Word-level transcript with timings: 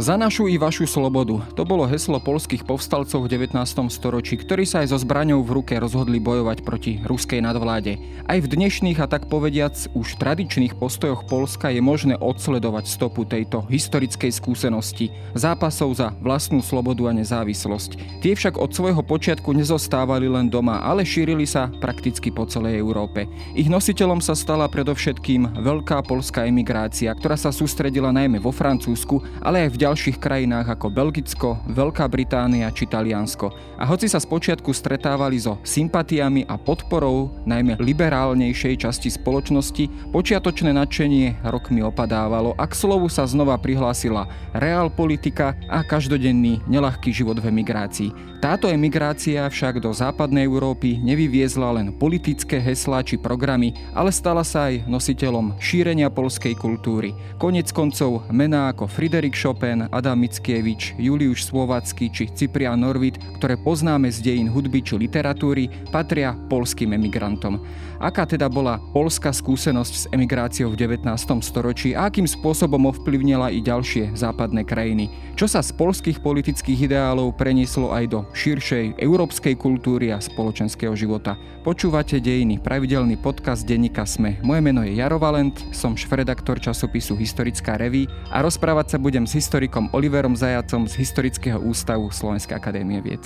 Za 0.00 0.16
našu 0.16 0.48
i 0.48 0.56
vašu 0.56 0.88
slobodu. 0.88 1.44
To 1.60 1.68
bolo 1.68 1.84
heslo 1.84 2.16
polských 2.24 2.64
povstalcov 2.64 3.28
v 3.28 3.36
19. 3.36 3.52
storočí, 3.92 4.40
ktorí 4.40 4.64
sa 4.64 4.80
aj 4.80 4.96
so 4.96 4.98
zbraňou 5.04 5.44
v 5.44 5.60
ruke 5.60 5.76
rozhodli 5.76 6.16
bojovať 6.16 6.64
proti 6.64 7.04
ruskej 7.04 7.44
nadvláde. 7.44 8.00
Aj 8.24 8.40
v 8.40 8.48
dnešných 8.48 8.96
a 8.96 9.04
tak 9.04 9.28
povediac 9.28 9.76
už 9.92 10.16
tradičných 10.16 10.80
postojoch 10.80 11.28
Polska 11.28 11.68
je 11.68 11.84
možné 11.84 12.16
odsledovať 12.16 12.88
stopu 12.88 13.28
tejto 13.28 13.68
historickej 13.68 14.32
skúsenosti, 14.32 15.12
zápasov 15.36 15.92
za 15.92 16.16
vlastnú 16.24 16.64
slobodu 16.64 17.04
a 17.04 17.12
nezávislosť. 17.20 18.24
Tie 18.24 18.32
však 18.32 18.56
od 18.56 18.72
svojho 18.72 19.04
počiatku 19.04 19.52
nezostávali 19.52 20.32
len 20.32 20.48
doma, 20.48 20.80
ale 20.80 21.04
šírili 21.04 21.44
sa 21.44 21.68
prakticky 21.68 22.32
po 22.32 22.48
celej 22.48 22.80
Európe. 22.80 23.28
Ich 23.52 23.68
nositeľom 23.68 24.24
sa 24.24 24.32
stala 24.32 24.64
predovšetkým 24.64 25.60
veľká 25.60 26.00
polská 26.08 26.48
emigrácia, 26.48 27.12
ktorá 27.12 27.36
sa 27.36 27.52
sústredila 27.52 28.08
najmä 28.16 28.40
vo 28.40 28.48
Francúzsku, 28.48 29.20
ale 29.44 29.68
aj 29.68 29.76
v 29.76 29.80
ďalších 29.80 29.88
krajinách 29.96 30.76
ako 30.76 30.86
Belgicko, 30.92 31.58
Veľká 31.66 32.06
Británia 32.06 32.70
či 32.70 32.86
Taliansko. 32.86 33.50
A 33.80 33.88
hoci 33.88 34.06
sa 34.06 34.20
spočiatku 34.20 34.70
stretávali 34.70 35.40
so 35.40 35.56
sympatiami 35.66 36.46
a 36.46 36.54
podporou 36.60 37.32
najmä 37.48 37.80
liberálnejšej 37.80 38.86
časti 38.86 39.10
spoločnosti, 39.10 40.12
počiatočné 40.12 40.70
nadšenie 40.76 41.42
rokmi 41.48 41.80
opadávalo 41.80 42.52
a 42.60 42.68
k 42.68 42.76
slovu 42.76 43.08
sa 43.08 43.24
znova 43.24 43.56
prihlásila 43.56 44.28
reál 44.52 44.92
politika 44.92 45.56
a 45.66 45.80
každodenný 45.80 46.60
nelahký 46.68 47.10
život 47.10 47.40
v 47.40 47.48
emigrácii. 47.48 48.30
Táto 48.40 48.72
emigrácia 48.72 49.44
však 49.44 49.84
do 49.84 49.92
západnej 49.92 50.48
Európy 50.48 50.96
nevyviezla 50.96 51.76
len 51.76 51.92
politické 51.92 52.56
heslá 52.56 53.04
či 53.04 53.20
programy, 53.20 53.76
ale 53.92 54.08
stala 54.08 54.40
sa 54.44 54.72
aj 54.72 54.88
nositeľom 54.88 55.60
šírenia 55.60 56.08
polskej 56.08 56.56
kultúry. 56.56 57.12
Konec 57.36 57.68
koncov 57.72 58.24
mená 58.32 58.72
ako 58.72 58.88
Friedrich 58.88 59.36
Chopin, 59.36 59.79
Adam 59.88 60.20
Mickiewicz, 60.20 61.00
Juliusz 61.00 61.48
Slovacký 61.48 62.12
či 62.12 62.28
Cyprian 62.28 62.84
Norvid, 62.84 63.16
ktoré 63.40 63.56
poznáme 63.56 64.12
z 64.12 64.20
dejín 64.20 64.52
hudby 64.52 64.84
či 64.84 65.00
literatúry, 65.00 65.72
patria 65.88 66.36
polským 66.52 66.92
emigrantom. 66.92 67.56
Aká 68.00 68.24
teda 68.24 68.48
bola 68.48 68.80
polská 68.96 69.28
skúsenosť 69.28 69.94
s 69.94 70.04
emigráciou 70.08 70.72
v 70.72 70.88
19. 70.88 71.04
storočí 71.44 71.92
a 71.92 72.08
akým 72.08 72.24
spôsobom 72.24 72.88
ovplyvnila 72.90 73.52
i 73.52 73.60
ďalšie 73.60 74.16
západné 74.16 74.64
krajiny? 74.66 75.12
Čo 75.36 75.46
sa 75.46 75.60
z 75.60 75.76
polských 75.76 76.24
politických 76.24 76.88
ideálov 76.88 77.36
prenieslo 77.36 77.92
aj 77.92 78.04
do 78.08 78.20
širšej 78.32 78.96
európskej 78.96 79.52
kultúry 79.60 80.10
a 80.10 80.18
spoločenského 80.18 80.96
života? 80.96 81.36
Počúvate 81.60 82.24
Dejiny, 82.24 82.56
pravidelný 82.56 83.20
podcast 83.20 83.68
denníka 83.68 84.08
Sme. 84.08 84.40
Moje 84.40 84.64
meno 84.64 84.80
je 84.80 84.96
Jaro 84.96 85.20
Valent, 85.20 85.60
som 85.76 85.92
šfredaktor 85.92 86.56
časopisu 86.56 87.20
Historická 87.20 87.76
reví 87.76 88.08
a 88.32 88.40
rozprávať 88.40 88.96
sa 88.96 88.98
budem 88.98 89.28
s 89.28 89.36
historikom 89.36 89.69
Oliverom 89.94 90.34
Zajacom 90.34 90.90
z 90.90 90.98
Historického 90.98 91.62
ústavu 91.62 92.10
Slovenskej 92.10 92.58
akadémie 92.58 92.98
vied. 92.98 93.22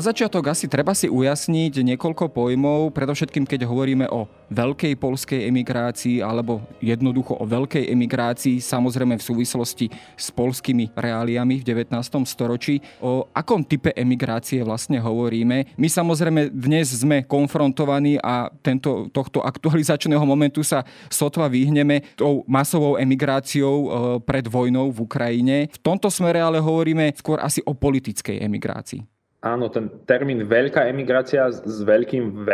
Na 0.00 0.08
začiatok 0.16 0.48
asi 0.48 0.64
treba 0.64 0.96
si 0.96 1.12
ujasniť 1.12 1.84
niekoľko 1.84 2.32
pojmov, 2.32 2.96
predovšetkým 2.96 3.44
keď 3.44 3.68
hovoríme 3.68 4.08
o 4.08 4.32
veľkej 4.48 4.96
polskej 4.96 5.44
emigrácii 5.44 6.24
alebo 6.24 6.64
jednoducho 6.80 7.36
o 7.36 7.44
veľkej 7.44 7.84
emigrácii, 7.92 8.64
samozrejme 8.64 9.20
v 9.20 9.26
súvislosti 9.28 9.92
s 10.16 10.32
polskými 10.32 10.96
reáliami 10.96 11.60
v 11.60 11.84
19. 11.84 11.92
storočí. 12.24 12.80
O 13.04 13.28
akom 13.36 13.60
type 13.60 13.92
emigrácie 13.92 14.64
vlastne 14.64 14.96
hovoríme? 14.96 15.76
My 15.76 15.88
samozrejme 15.92 16.48
dnes 16.48 16.96
sme 16.96 17.28
konfrontovaní 17.28 18.16
a 18.24 18.48
tento, 18.64 19.12
tohto 19.12 19.44
aktualizačného 19.44 20.24
momentu 20.24 20.64
sa 20.64 20.80
sotva 21.12 21.44
vyhneme 21.52 22.16
tou 22.16 22.40
masovou 22.48 22.96
emigráciou 22.96 23.76
e, 23.76 23.88
pred 24.24 24.48
vojnou 24.48 24.88
v 24.96 25.04
Ukrajine. 25.04 25.68
V 25.68 25.78
tomto 25.84 26.08
smere 26.08 26.40
ale 26.40 26.56
hovoríme 26.56 27.12
skôr 27.20 27.36
asi 27.44 27.60
o 27.68 27.76
politickej 27.76 28.40
emigrácii. 28.40 29.09
Áno, 29.40 29.72
ten 29.72 29.88
termín 30.04 30.44
veľká 30.44 30.84
emigrácia 30.92 31.48
s 31.48 31.80
veľkým 31.80 32.44
V, 32.44 32.50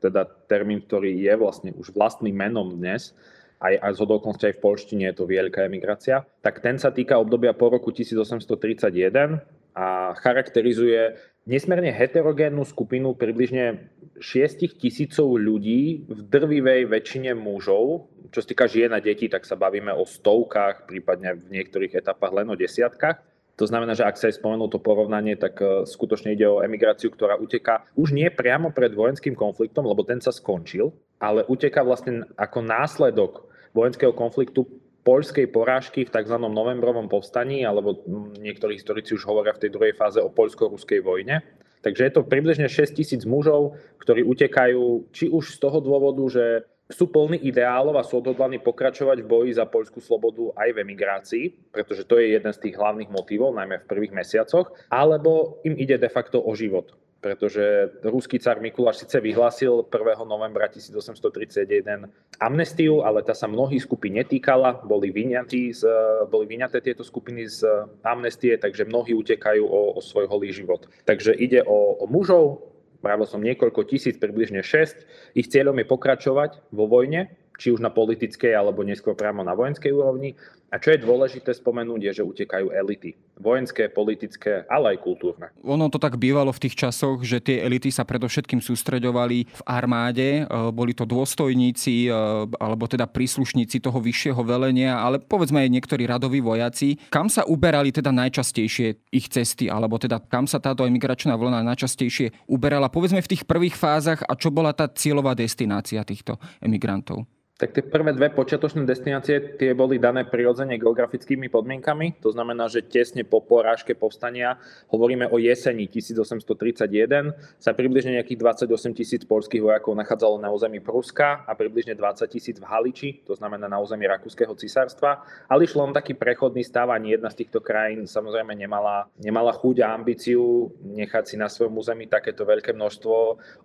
teda 0.00 0.24
termín, 0.48 0.80
ktorý 0.80 1.12
je 1.12 1.34
vlastne 1.36 1.70
už 1.76 1.92
vlastným 1.92 2.32
menom 2.32 2.72
dnes, 2.72 3.12
aj, 3.60 3.76
aj 3.76 3.92
z 3.92 4.00
okolností 4.00 4.44
aj 4.48 4.56
v 4.56 4.64
polštine 4.64 5.04
je 5.12 5.14
to 5.20 5.28
veľká 5.28 5.68
emigrácia, 5.68 6.24
tak 6.40 6.64
ten 6.64 6.80
sa 6.80 6.88
týka 6.88 7.20
obdobia 7.20 7.52
po 7.52 7.68
roku 7.68 7.92
1831 7.92 9.44
a 9.76 10.16
charakterizuje 10.18 11.20
nesmierne 11.44 11.92
heterogénnu 11.92 12.64
skupinu 12.64 13.12
približne 13.12 13.92
6 14.16 14.80
tisícov 14.80 15.36
ľudí 15.36 16.08
v 16.08 16.20
drvivej 16.32 16.88
väčšine 16.88 17.36
mužov. 17.36 18.08
Čo 18.32 18.40
sa 18.40 18.48
týka 18.48 18.64
žien 18.72 18.96
a 18.96 19.04
detí, 19.04 19.28
tak 19.28 19.44
sa 19.44 19.60
bavíme 19.60 19.92
o 19.92 20.08
stovkách, 20.08 20.88
prípadne 20.88 21.36
v 21.36 21.60
niektorých 21.60 22.00
etapách 22.00 22.32
len 22.32 22.48
o 22.48 22.56
desiatkách 22.56 23.31
to 23.56 23.68
znamená, 23.68 23.92
že 23.92 24.08
ak 24.08 24.16
sa 24.16 24.32
aj 24.32 24.40
spomenul 24.40 24.72
to 24.72 24.80
porovnanie, 24.80 25.36
tak 25.36 25.60
e, 25.60 25.84
skutočne 25.84 26.32
ide 26.32 26.48
o 26.48 26.64
emigráciu, 26.64 27.12
ktorá 27.12 27.36
uteká 27.36 27.84
už 27.94 28.16
nie 28.16 28.32
priamo 28.32 28.72
pred 28.72 28.96
vojenským 28.96 29.36
konfliktom, 29.36 29.84
lebo 29.84 30.02
ten 30.08 30.24
sa 30.24 30.32
skončil, 30.32 30.88
ale 31.20 31.44
uteká 31.44 31.84
vlastne 31.84 32.24
ako 32.40 32.58
následok 32.64 33.32
vojenského 33.76 34.16
konfliktu 34.16 34.64
poľskej 35.02 35.50
porážky 35.50 36.06
v 36.06 36.14
tzv. 36.14 36.36
novembrovom 36.38 37.10
povstaní, 37.10 37.66
alebo 37.66 38.00
niektorí 38.38 38.78
historici 38.78 39.18
už 39.18 39.26
hovoria 39.26 39.52
v 39.52 39.68
tej 39.68 39.70
druhej 39.74 39.94
fáze 39.98 40.22
o 40.22 40.30
poľsko-ruskej 40.30 41.02
vojne. 41.02 41.42
Takže 41.82 42.06
je 42.06 42.12
to 42.14 42.22
približne 42.22 42.70
6 42.70 42.94
tisíc 42.94 43.22
mužov, 43.26 43.74
ktorí 43.98 44.22
utekajú 44.22 45.10
či 45.10 45.26
už 45.26 45.58
z 45.58 45.58
toho 45.58 45.82
dôvodu, 45.82 46.22
že 46.30 46.44
sú 46.92 47.08
plní 47.08 47.40
ideálov 47.48 47.96
a 47.96 48.06
sú 48.06 48.20
odhodlaní 48.20 48.60
pokračovať 48.60 49.24
v 49.24 49.30
boji 49.30 49.50
za 49.56 49.64
poľskú 49.64 49.98
slobodu 49.98 50.52
aj 50.54 50.68
v 50.76 50.80
emigrácii, 50.84 51.44
pretože 51.72 52.04
to 52.04 52.20
je 52.20 52.36
jeden 52.36 52.52
z 52.52 52.62
tých 52.68 52.76
hlavných 52.76 53.08
motivov, 53.08 53.56
najmä 53.56 53.82
v 53.82 53.88
prvých 53.88 54.12
mesiacoch, 54.12 54.70
alebo 54.92 55.58
im 55.64 55.74
ide 55.80 55.96
de 55.96 56.12
facto 56.12 56.38
o 56.38 56.52
život 56.52 56.92
pretože 57.22 57.62
ruský 58.02 58.42
car 58.42 58.58
Mikuláš 58.58 59.06
síce 59.06 59.22
vyhlásil 59.22 59.86
1. 59.86 60.26
novembra 60.26 60.66
1831 60.66 62.10
amnestiu, 62.42 63.06
ale 63.06 63.22
tá 63.22 63.30
sa 63.30 63.46
mnohých 63.46 63.86
skupín 63.86 64.18
netýkala, 64.18 64.82
boli, 64.82 65.14
vyňatí 65.14 65.70
z, 65.70 65.86
boli 66.26 66.50
vyňaté 66.50 66.82
tieto 66.82 67.06
skupiny 67.06 67.46
z 67.46 67.62
amnestie, 68.02 68.58
takže 68.58 68.90
mnohí 68.90 69.14
utekajú 69.14 69.62
o, 69.62 69.94
o 69.94 70.00
svoj 70.02 70.26
holý 70.26 70.50
život. 70.50 70.90
Takže 71.06 71.38
ide 71.38 71.62
o, 71.62 72.02
o 72.02 72.10
mužov, 72.10 72.71
Pravil 73.02 73.26
som 73.26 73.42
niekoľko 73.42 73.82
tisíc, 73.90 74.14
približne 74.16 74.62
6. 74.62 75.34
Ich 75.34 75.50
cieľom 75.50 75.74
je 75.82 75.90
pokračovať 75.90 76.70
vo 76.70 76.86
vojne, 76.86 77.34
či 77.58 77.74
už 77.74 77.82
na 77.82 77.90
politickej 77.90 78.54
alebo 78.54 78.86
neskôr 78.86 79.18
priamo 79.18 79.42
na 79.42 79.58
vojenskej 79.58 79.90
úrovni 79.90 80.38
a 80.72 80.80
čo 80.80 80.96
je 80.96 81.04
dôležité 81.04 81.52
spomenúť, 81.52 82.00
je, 82.00 82.12
že 82.16 82.24
utekajú 82.24 82.72
elity. 82.72 83.12
Vojenské, 83.36 83.92
politické, 83.92 84.64
ale 84.72 84.96
aj 84.96 85.04
kultúrne. 85.04 85.52
Ono 85.60 85.92
to 85.92 86.00
tak 86.00 86.16
bývalo 86.16 86.48
v 86.48 86.64
tých 86.64 86.88
časoch, 86.88 87.20
že 87.20 87.44
tie 87.44 87.60
elity 87.60 87.92
sa 87.92 88.08
predovšetkým 88.08 88.64
sústreďovali 88.64 89.52
v 89.52 89.62
armáde. 89.68 90.48
E, 90.48 90.72
boli 90.72 90.96
to 90.96 91.04
dôstojníci 91.04 92.08
e, 92.08 92.10
alebo 92.56 92.88
teda 92.88 93.04
príslušníci 93.04 93.84
toho 93.84 94.00
vyššieho 94.00 94.40
velenia, 94.40 94.96
ale 94.96 95.20
povedzme 95.20 95.60
aj 95.60 95.68
niektorí 95.76 96.08
radoví 96.08 96.40
vojaci. 96.40 96.96
Kam 97.12 97.28
sa 97.28 97.44
uberali 97.44 97.92
teda 97.92 98.08
najčastejšie 98.08 99.12
ich 99.12 99.28
cesty, 99.28 99.68
alebo 99.68 100.00
teda 100.00 100.24
kam 100.24 100.48
sa 100.48 100.56
táto 100.56 100.88
imigračná 100.88 101.36
vlna 101.36 101.60
najčastejšie 101.68 102.48
uberala, 102.48 102.88
povedzme 102.88 103.20
v 103.20 103.30
tých 103.36 103.44
prvých 103.44 103.76
fázach 103.76 104.24
a 104.24 104.32
čo 104.40 104.48
bola 104.48 104.72
tá 104.72 104.88
cieľová 104.88 105.36
destinácia 105.36 106.00
týchto 106.00 106.40
emigrantov? 106.64 107.28
Tak 107.62 107.78
tie 107.78 107.86
prvé 107.86 108.10
dve 108.10 108.26
počiatočné 108.34 108.82
destinácie 108.82 109.54
tie 109.54 109.70
boli 109.70 109.94
dané 110.02 110.26
prirodzene 110.26 110.74
geografickými 110.82 111.46
podmienkami. 111.46 112.18
To 112.18 112.34
znamená, 112.34 112.66
že 112.66 112.82
tesne 112.82 113.22
po 113.22 113.38
porážke 113.38 113.94
povstania, 113.94 114.58
hovoríme 114.90 115.30
o 115.30 115.38
jeseni 115.38 115.86
1831, 115.86 117.30
sa 117.62 117.70
približne 117.70 118.18
nejakých 118.18 118.66
28 118.66 118.98
tisíc 118.98 119.22
polských 119.22 119.62
vojakov 119.62 119.94
nachádzalo 119.94 120.42
na 120.42 120.50
území 120.50 120.82
Pruska 120.82 121.46
a 121.46 121.54
približne 121.54 121.94
20 121.94 122.26
tisíc 122.26 122.58
v 122.58 122.66
Haliči, 122.66 123.22
to 123.22 123.38
znamená 123.38 123.70
na 123.70 123.78
území 123.78 124.10
Rakúskeho 124.10 124.58
cisárstva. 124.58 125.22
Ale 125.46 125.62
išlo 125.62 125.86
len 125.86 125.94
taký 125.94 126.18
prechodný 126.18 126.66
stav 126.66 126.90
ani 126.90 127.14
jedna 127.14 127.30
z 127.30 127.46
týchto 127.46 127.62
krajín 127.62 128.10
samozrejme 128.10 128.58
nemala, 128.58 129.06
nemala 129.22 129.54
chuť 129.54 129.86
a 129.86 129.94
ambíciu 129.94 130.74
nechať 130.82 131.30
si 131.30 131.36
na 131.38 131.46
svojom 131.46 131.78
území 131.78 132.10
takéto 132.10 132.42
veľké 132.42 132.74
množstvo, 132.74 133.14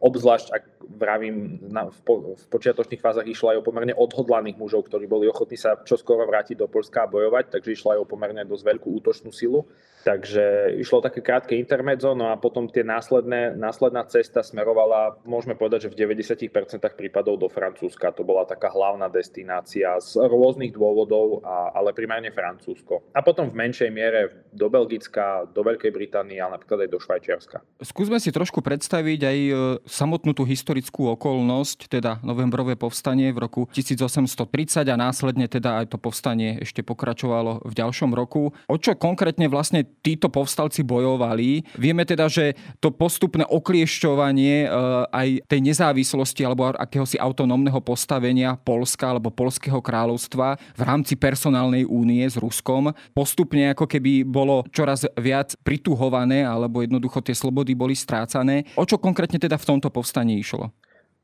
obzvlášť 0.06 0.48
ak 0.54 0.64
vravím, 0.88 1.60
na, 1.68 1.90
v, 1.90 2.00
po, 2.06 2.38
v 2.38 2.46
počiatočných 2.48 3.02
fázach 3.02 3.28
išlo 3.28 3.52
aj 3.52 3.58
o 3.60 3.66
pomerne 3.66 3.87
pomerne 3.88 4.04
odhodlaných 4.04 4.60
mužov, 4.60 4.92
ktorí 4.92 5.08
boli 5.08 5.32
ochotní 5.32 5.56
sa 5.56 5.80
čoskoro 5.80 6.28
vrátiť 6.28 6.60
do 6.60 6.68
Polska 6.68 7.08
a 7.08 7.12
bojovať, 7.12 7.56
takže 7.56 7.72
išla 7.72 7.96
aj 7.96 8.00
o 8.04 8.10
pomerne 8.10 8.44
dosť 8.44 8.64
veľkú 8.68 8.90
útočnú 9.00 9.32
silu. 9.32 9.64
Takže 10.08 10.78
išlo 10.80 11.04
také 11.04 11.20
krátke 11.20 11.52
intermedzo, 11.60 12.16
no 12.16 12.32
a 12.32 12.40
potom 12.40 12.72
tie 12.72 12.80
následné, 12.80 13.60
následná 13.60 14.08
cesta 14.08 14.40
smerovala, 14.40 15.20
môžeme 15.28 15.52
povedať, 15.52 15.88
že 15.88 15.92
v 15.92 16.16
90% 16.16 16.48
prípadov 16.96 17.36
do 17.36 17.52
Francúzska. 17.52 18.16
To 18.16 18.24
bola 18.24 18.48
taká 18.48 18.72
hlavná 18.72 19.12
destinácia 19.12 20.00
z 20.00 20.24
rôznych 20.24 20.72
dôvodov, 20.72 21.44
a, 21.44 21.76
ale 21.76 21.92
primárne 21.92 22.32
Francúzsko. 22.32 23.04
A 23.12 23.20
potom 23.20 23.52
v 23.52 23.60
menšej 23.60 23.92
miere 23.92 24.48
do 24.56 24.72
Belgicka, 24.72 25.44
do 25.52 25.60
Veľkej 25.60 25.92
Británie, 25.92 26.40
ale 26.40 26.56
napríklad 26.56 26.88
aj 26.88 26.90
do 26.94 27.00
Švajčiarska. 27.04 27.58
Skúsme 27.84 28.24
si 28.24 28.32
trošku 28.32 28.64
predstaviť 28.64 29.20
aj 29.28 29.38
e, 29.44 29.52
samotnú 29.92 30.32
tú 30.32 30.48
historickú 30.48 31.12
okolnosť, 31.20 31.92
teda 31.92 32.24
novembrové 32.24 32.80
povstanie 32.80 33.36
v 33.36 33.44
roku 33.44 33.62
1830 33.82 34.88
a 34.90 34.96
následne 34.96 35.46
teda 35.46 35.84
aj 35.84 35.94
to 35.94 35.98
povstanie 36.02 36.62
ešte 36.62 36.82
pokračovalo 36.82 37.66
v 37.66 37.74
ďalšom 37.74 38.12
roku. 38.14 38.54
O 38.70 38.76
čo 38.80 38.98
konkrétne 38.98 39.46
vlastne 39.52 39.86
títo 40.02 40.32
povstalci 40.34 40.82
bojovali. 40.82 41.66
Vieme 41.78 42.04
teda, 42.08 42.30
že 42.32 42.58
to 42.82 42.90
postupné 42.94 43.46
okliešťovanie 43.46 44.66
e, 44.66 44.70
aj 45.12 45.28
tej 45.46 45.60
nezávislosti 45.62 46.42
alebo 46.44 46.74
akéhosi 46.74 47.20
autonómneho 47.22 47.80
postavenia 47.84 48.58
Polska 48.58 49.14
alebo 49.14 49.30
Polského 49.34 49.80
kráľovstva 49.80 50.58
v 50.58 50.82
rámci 50.82 51.16
personálnej 51.20 51.86
únie 51.86 52.26
s 52.26 52.36
Ruskom 52.36 52.92
postupne 53.14 53.74
ako 53.74 53.86
keby 53.90 54.28
bolo 54.28 54.64
čoraz 54.70 55.08
viac 55.18 55.56
prituhované 55.62 56.44
alebo 56.46 56.84
jednoducho 56.84 57.24
tie 57.24 57.36
slobody 57.36 57.74
boli 57.74 57.98
strácané. 57.98 58.68
O 58.78 58.86
čo 58.86 59.02
konkrétne 59.02 59.42
teda 59.42 59.58
v 59.58 59.68
tomto 59.76 59.90
povstaní 59.90 60.40
išlo? 60.40 60.72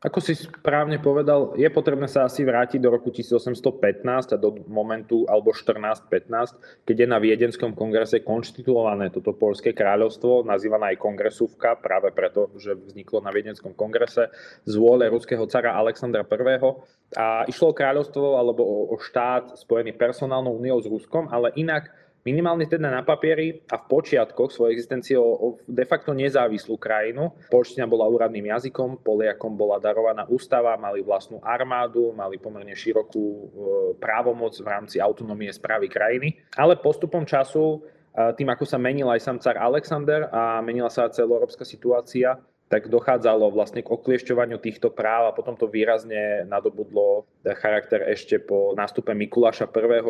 Ako 0.03 0.19
si 0.19 0.35
správne 0.35 0.99
povedal, 0.99 1.55
je 1.55 1.63
potrebné 1.71 2.11
sa 2.11 2.27
asi 2.27 2.43
vrátiť 2.43 2.75
do 2.83 2.91
roku 2.91 3.07
1815 3.07 4.35
a 4.35 4.37
do 4.37 4.59
momentu, 4.67 5.23
alebo 5.31 5.55
14-15, 5.55 6.83
keď 6.83 6.95
je 6.99 7.07
na 7.07 7.23
Viedenskom 7.23 7.71
kongrese 7.71 8.19
konštituované 8.19 9.15
toto 9.15 9.31
polské 9.31 9.71
kráľovstvo, 9.71 10.43
nazývané 10.43 10.93
aj 10.93 10.97
kongresúvka, 10.99 11.79
práve 11.79 12.11
preto, 12.11 12.51
že 12.59 12.75
vzniklo 12.75 13.23
na 13.23 13.31
Viedenskom 13.31 13.71
kongrese 13.71 14.27
z 14.67 14.73
vôle 14.75 15.07
ruského 15.07 15.47
cara 15.47 15.71
Alexandra 15.71 16.27
I. 16.27 16.59
A 17.15 17.47
išlo 17.47 17.71
o 17.71 17.77
kráľovstvo 17.77 18.35
alebo 18.35 18.91
o 18.91 18.99
štát 18.99 19.55
spojený 19.55 19.95
personálnou 19.95 20.59
úniou 20.59 20.83
s 20.83 20.87
Ruskom, 20.89 21.31
ale 21.31 21.55
inak 21.55 22.02
minimálne 22.23 22.65
teda 22.65 22.87
na 22.87 23.03
papieri 23.03 23.61
a 23.67 23.75
v 23.79 23.87
počiatkoch 23.87 24.49
svojej 24.51 24.73
existencie 24.79 25.15
o, 25.19 25.59
de 25.67 25.85
facto 25.85 26.15
nezávislú 26.15 26.79
krajinu. 26.79 27.35
Polština 27.51 27.85
bola 27.85 28.07
úradným 28.07 28.47
jazykom, 28.47 29.03
Poliakom 29.03 29.53
bola 29.59 29.77
darovaná 29.77 30.23
ústava, 30.31 30.79
mali 30.79 31.03
vlastnú 31.03 31.43
armádu, 31.43 32.15
mali 32.15 32.39
pomerne 32.39 32.73
širokú 32.73 33.23
e, 33.23 33.43
právomoc 33.99 34.55
v 34.55 34.67
rámci 34.67 34.97
autonómie 35.03 35.51
správy 35.51 35.91
krajiny. 35.91 36.39
Ale 36.55 36.79
postupom 36.79 37.27
času, 37.27 37.83
e, 38.15 38.31
tým 38.39 38.47
ako 38.49 38.63
sa 38.63 38.79
menil 38.79 39.11
aj 39.11 39.21
sám 39.21 39.37
car 39.43 39.59
Alexander 39.59 40.31
a 40.31 40.63
menila 40.63 40.87
sa 40.87 41.11
celoeurópska 41.11 41.67
situácia, 41.67 42.39
tak 42.71 42.89
dochádzalo 42.89 43.53
vlastne 43.53 43.85
k 43.85 43.91
okliešťovaniu 43.93 44.57
týchto 44.57 44.89
práv 44.89 45.29
a 45.29 45.35
potom 45.35 45.53
to 45.53 45.69
výrazne 45.69 46.41
nadobudlo 46.49 47.29
charakter 47.61 48.01
ešte 48.09 48.41
po 48.41 48.73
nástupe 48.73 49.13
Mikuláša 49.13 49.69
I., 49.69 50.01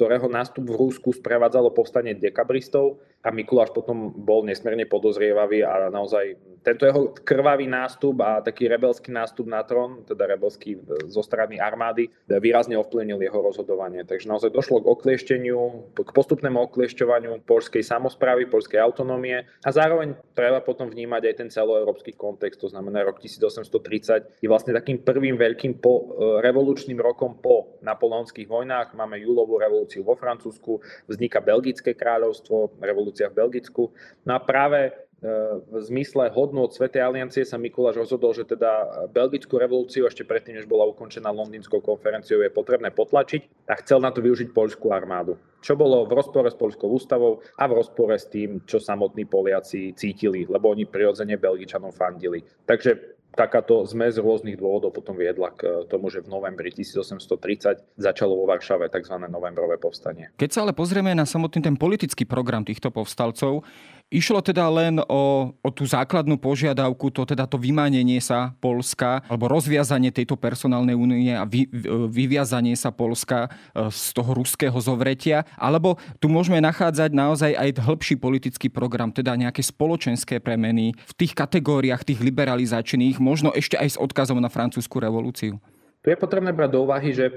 ktorého 0.00 0.32
nástup 0.32 0.64
v 0.64 0.80
Rúsku 0.80 1.12
sprevádzalo 1.12 1.76
povstanie 1.76 2.16
dekabristov 2.16 3.04
a 3.20 3.28
Mikuláš 3.28 3.70
potom 3.76 4.12
bol 4.16 4.48
nesmierne 4.48 4.88
podozrievavý 4.88 5.60
a 5.60 5.92
naozaj 5.92 6.40
tento 6.60 6.84
jeho 6.84 7.16
krvavý 7.24 7.64
nástup 7.64 8.20
a 8.20 8.44
taký 8.44 8.68
rebelský 8.68 9.12
nástup 9.12 9.48
na 9.48 9.64
trón, 9.64 10.04
teda 10.04 10.28
rebelský 10.28 10.76
zo 11.08 11.24
strany 11.24 11.56
armády, 11.56 12.12
výrazne 12.28 12.76
ovplyvnil 12.76 13.16
jeho 13.16 13.40
rozhodovanie. 13.40 14.04
Takže 14.04 14.28
naozaj 14.28 14.52
došlo 14.52 14.84
k 14.84 14.90
okliešteniu, 14.92 15.60
k 15.96 16.10
postupnému 16.12 16.60
okliešťovaniu 16.68 17.48
polskej 17.48 17.80
samozprávy, 17.80 18.48
polskej 18.48 18.76
autonómie 18.76 19.48
a 19.64 19.68
zároveň 19.72 20.16
treba 20.36 20.60
potom 20.60 20.92
vnímať 20.92 21.32
aj 21.32 21.34
ten 21.36 21.48
celoeurópsky 21.48 22.12
kontext, 22.12 22.60
to 22.60 22.68
znamená 22.68 23.08
rok 23.08 23.20
1830 23.20 24.44
je 24.44 24.48
vlastne 24.48 24.76
takým 24.76 25.00
prvým 25.00 25.40
veľkým 25.40 25.80
po, 25.80 26.12
e, 26.16 26.44
revolučným 26.44 27.00
rokom 27.00 27.40
po 27.40 27.80
napoleonských 27.80 28.48
vojnách. 28.48 28.92
Máme 28.92 29.16
júlovú 29.16 29.56
revolúciu 29.56 30.04
vo 30.04 30.12
Francúzsku, 30.12 30.80
vzniká 31.08 31.40
Belgické 31.40 31.96
kráľovstvo, 31.96 32.76
revolúcia 32.84 33.09
v 33.10 33.34
Belgicku. 33.34 33.90
No 34.22 34.32
a 34.36 34.40
práve 34.40 34.94
v 35.20 35.76
zmysle 35.84 36.32
hodnú 36.32 36.64
od 36.64 36.72
Svetej 36.72 37.04
aliancie 37.04 37.44
sa 37.44 37.60
Mikuláš 37.60 38.00
rozhodol, 38.00 38.32
že 38.32 38.48
teda 38.48 39.04
belgickú 39.12 39.60
revolúciu 39.60 40.08
ešte 40.08 40.24
predtým, 40.24 40.56
než 40.56 40.64
bola 40.64 40.88
ukončená 40.88 41.28
londýnskou 41.28 41.84
konferenciou, 41.84 42.40
je 42.40 42.48
potrebné 42.48 42.88
potlačiť 42.88 43.68
a 43.68 43.76
chcel 43.84 44.00
na 44.00 44.16
to 44.16 44.24
využiť 44.24 44.48
poľskú 44.56 44.88
armádu. 44.88 45.36
Čo 45.60 45.76
bolo 45.76 46.08
v 46.08 46.16
rozpore 46.16 46.48
s 46.48 46.56
poľskou 46.56 46.88
ústavou 46.88 47.44
a 47.60 47.68
v 47.68 47.76
rozpore 47.76 48.16
s 48.16 48.32
tým, 48.32 48.64
čo 48.64 48.80
samotní 48.80 49.28
Poliaci 49.28 49.92
cítili, 49.92 50.48
lebo 50.48 50.72
oni 50.72 50.88
prirodzene 50.88 51.36
Belgičanom 51.36 51.92
fandili. 51.92 52.40
Takže 52.64 53.19
takáto 53.34 53.86
zmes 53.86 54.18
rôznych 54.18 54.58
dôvodov 54.58 54.94
potom 54.94 55.14
viedla 55.14 55.54
k 55.54 55.86
tomu, 55.86 56.10
že 56.10 56.22
v 56.22 56.28
novembri 56.30 56.74
1830 56.74 57.98
začalo 57.98 58.34
vo 58.34 58.44
Varšave 58.50 58.90
tzv. 58.90 59.16
novembrové 59.30 59.78
povstanie. 59.78 60.34
Keď 60.36 60.50
sa 60.50 60.60
ale 60.66 60.72
pozrieme 60.74 61.14
na 61.14 61.26
samotný 61.26 61.62
ten 61.62 61.76
politický 61.78 62.26
program 62.26 62.66
týchto 62.66 62.90
povstalcov, 62.90 63.62
Išlo 64.10 64.42
teda 64.42 64.66
len 64.66 64.98
o, 65.06 65.54
o 65.54 65.68
tú 65.70 65.86
základnú 65.86 66.34
požiadavku, 66.34 67.14
to 67.14 67.22
teda 67.22 67.46
to 67.46 67.54
vymanenie 67.54 68.18
sa 68.18 68.50
Polska, 68.58 69.22
alebo 69.30 69.46
rozviazanie 69.46 70.10
tejto 70.10 70.34
personálnej 70.34 70.98
únie 70.98 71.30
a 71.30 71.46
vy, 71.46 71.70
vyviazanie 72.10 72.74
sa 72.74 72.90
Polska 72.90 73.46
e, 73.46 73.86
z 73.86 74.10
toho 74.10 74.34
ruského 74.34 74.74
zovretia, 74.82 75.46
alebo 75.54 75.94
tu 76.18 76.26
môžeme 76.26 76.58
nachádzať 76.58 77.14
naozaj 77.14 77.54
aj 77.54 77.86
hĺbší 77.86 78.18
politický 78.18 78.66
program, 78.66 79.14
teda 79.14 79.38
nejaké 79.38 79.62
spoločenské 79.62 80.42
premeny 80.42 80.90
v 80.90 81.12
tých 81.14 81.30
kategóriách, 81.30 82.02
tých 82.02 82.18
liberalizačných, 82.18 83.22
možno 83.22 83.54
ešte 83.54 83.78
aj 83.78 83.94
s 83.94 84.00
odkazom 84.02 84.42
na 84.42 84.50
francúzsku 84.50 84.98
revolúciu. 84.98 85.62
Tu 86.02 86.10
je 86.10 86.18
potrebné 86.18 86.50
brať 86.50 86.70
do 86.74 86.82
úvahy, 86.82 87.14
že 87.14 87.30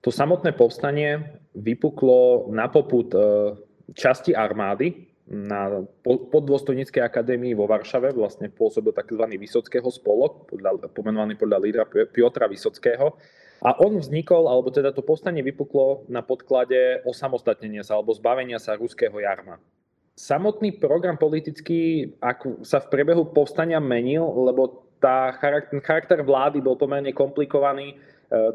to 0.00 0.08
samotné 0.08 0.56
povstanie 0.56 1.36
vypuklo 1.52 2.48
na 2.48 2.72
poput 2.72 3.12
e, 3.12 3.20
časti 3.92 4.32
armády, 4.32 5.12
na 5.24 5.80
poddôstojníckej 6.04 7.00
akadémii 7.00 7.56
vo 7.56 7.64
Varšave 7.64 8.12
vlastne 8.12 8.52
pôsobil 8.52 8.92
tzv. 8.92 9.24
Vysockého 9.40 9.88
spolok, 9.88 10.52
podľa, 10.52 10.92
pomenovaný 10.92 11.40
podľa 11.40 11.58
lídra 11.64 11.84
Piotra 11.88 12.44
Vysockého. 12.44 13.16
A 13.64 13.72
on 13.80 13.96
vznikol, 13.96 14.44
alebo 14.44 14.68
teda 14.68 14.92
to 14.92 15.00
povstanie 15.00 15.40
vypuklo 15.40 16.04
na 16.12 16.20
podklade 16.20 17.00
osamostatnenia 17.08 17.80
sa 17.80 17.96
alebo 17.96 18.12
zbavenia 18.12 18.60
sa 18.60 18.76
ruského 18.76 19.16
jarma. 19.16 19.56
Samotný 20.14 20.76
program 20.76 21.16
politický 21.16 22.12
ako 22.20 22.60
sa 22.60 22.84
v 22.84 22.92
priebehu 22.92 23.32
povstania 23.32 23.80
menil, 23.80 24.22
lebo 24.44 24.84
tá 25.00 25.32
charakter, 25.40 25.80
charakter 25.80 26.20
vlády 26.20 26.60
bol 26.60 26.76
pomerne 26.76 27.10
komplikovaný 27.16 27.96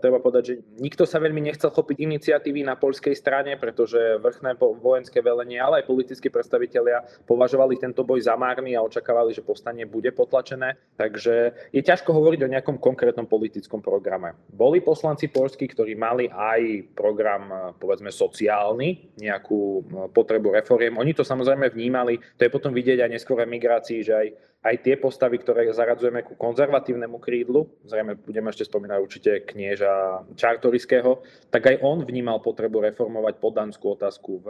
treba 0.02 0.20
povedať, 0.20 0.44
že 0.44 0.56
nikto 0.82 1.08
sa 1.08 1.22
veľmi 1.22 1.40
nechcel 1.40 1.72
chopiť 1.72 1.98
iniciatívy 2.04 2.66
na 2.66 2.76
poľskej 2.76 3.16
strane, 3.16 3.56
pretože 3.56 4.20
vrchné 4.20 4.60
vojenské 4.60 5.24
velenie, 5.24 5.62
ale 5.62 5.82
aj 5.82 5.90
politickí 5.90 6.28
predstavitelia 6.28 7.06
považovali 7.26 7.80
tento 7.80 8.04
boj 8.04 8.20
za 8.24 8.36
márny 8.36 8.76
a 8.76 8.84
očakávali, 8.84 9.32
že 9.32 9.46
povstanie 9.46 9.88
bude 9.88 10.12
potlačené. 10.12 10.76
Takže 11.00 11.70
je 11.72 11.82
ťažko 11.82 12.12
hovoriť 12.12 12.40
o 12.44 12.52
nejakom 12.52 12.78
konkrétnom 12.82 13.30
politickom 13.30 13.80
programe. 13.80 14.36
Boli 14.52 14.84
poslanci 14.84 15.32
poľskí, 15.32 15.70
ktorí 15.72 15.96
mali 15.96 16.28
aj 16.28 16.92
program, 16.98 17.44
e, 17.48 17.58
povedzme, 17.78 18.12
sociálny, 18.12 19.20
nejakú 19.22 19.62
e, 19.62 19.82
potrebu 20.12 20.56
reforiem. 20.56 20.98
Oni 21.00 21.16
to 21.16 21.24
samozrejme 21.24 21.72
vnímali. 21.72 22.20
To 22.36 22.46
je 22.46 22.52
potom 22.52 22.76
vidieť 22.76 23.06
aj 23.06 23.14
neskôr 23.14 23.40
emigrácii, 23.46 24.00
že 24.04 24.14
aj 24.14 24.28
aj 24.60 24.76
tie 24.84 25.00
postavy, 25.00 25.40
ktoré 25.40 25.64
zaradzujeme 25.72 26.20
ku 26.28 26.36
konzervatívnemu 26.36 27.16
krídlu, 27.24 27.72
zrejme 27.88 28.20
budeme 28.20 28.52
ešte 28.52 28.68
spomínať 28.68 29.00
určite 29.00 29.32
knieža 29.48 30.28
Čartoriského, 30.36 31.24
tak 31.48 31.72
aj 31.72 31.80
on 31.80 32.04
vnímal 32.04 32.44
potrebu 32.44 32.84
reformovať 32.84 33.40
poddanskú 33.40 33.96
otázku 33.96 34.44
v, 34.44 34.48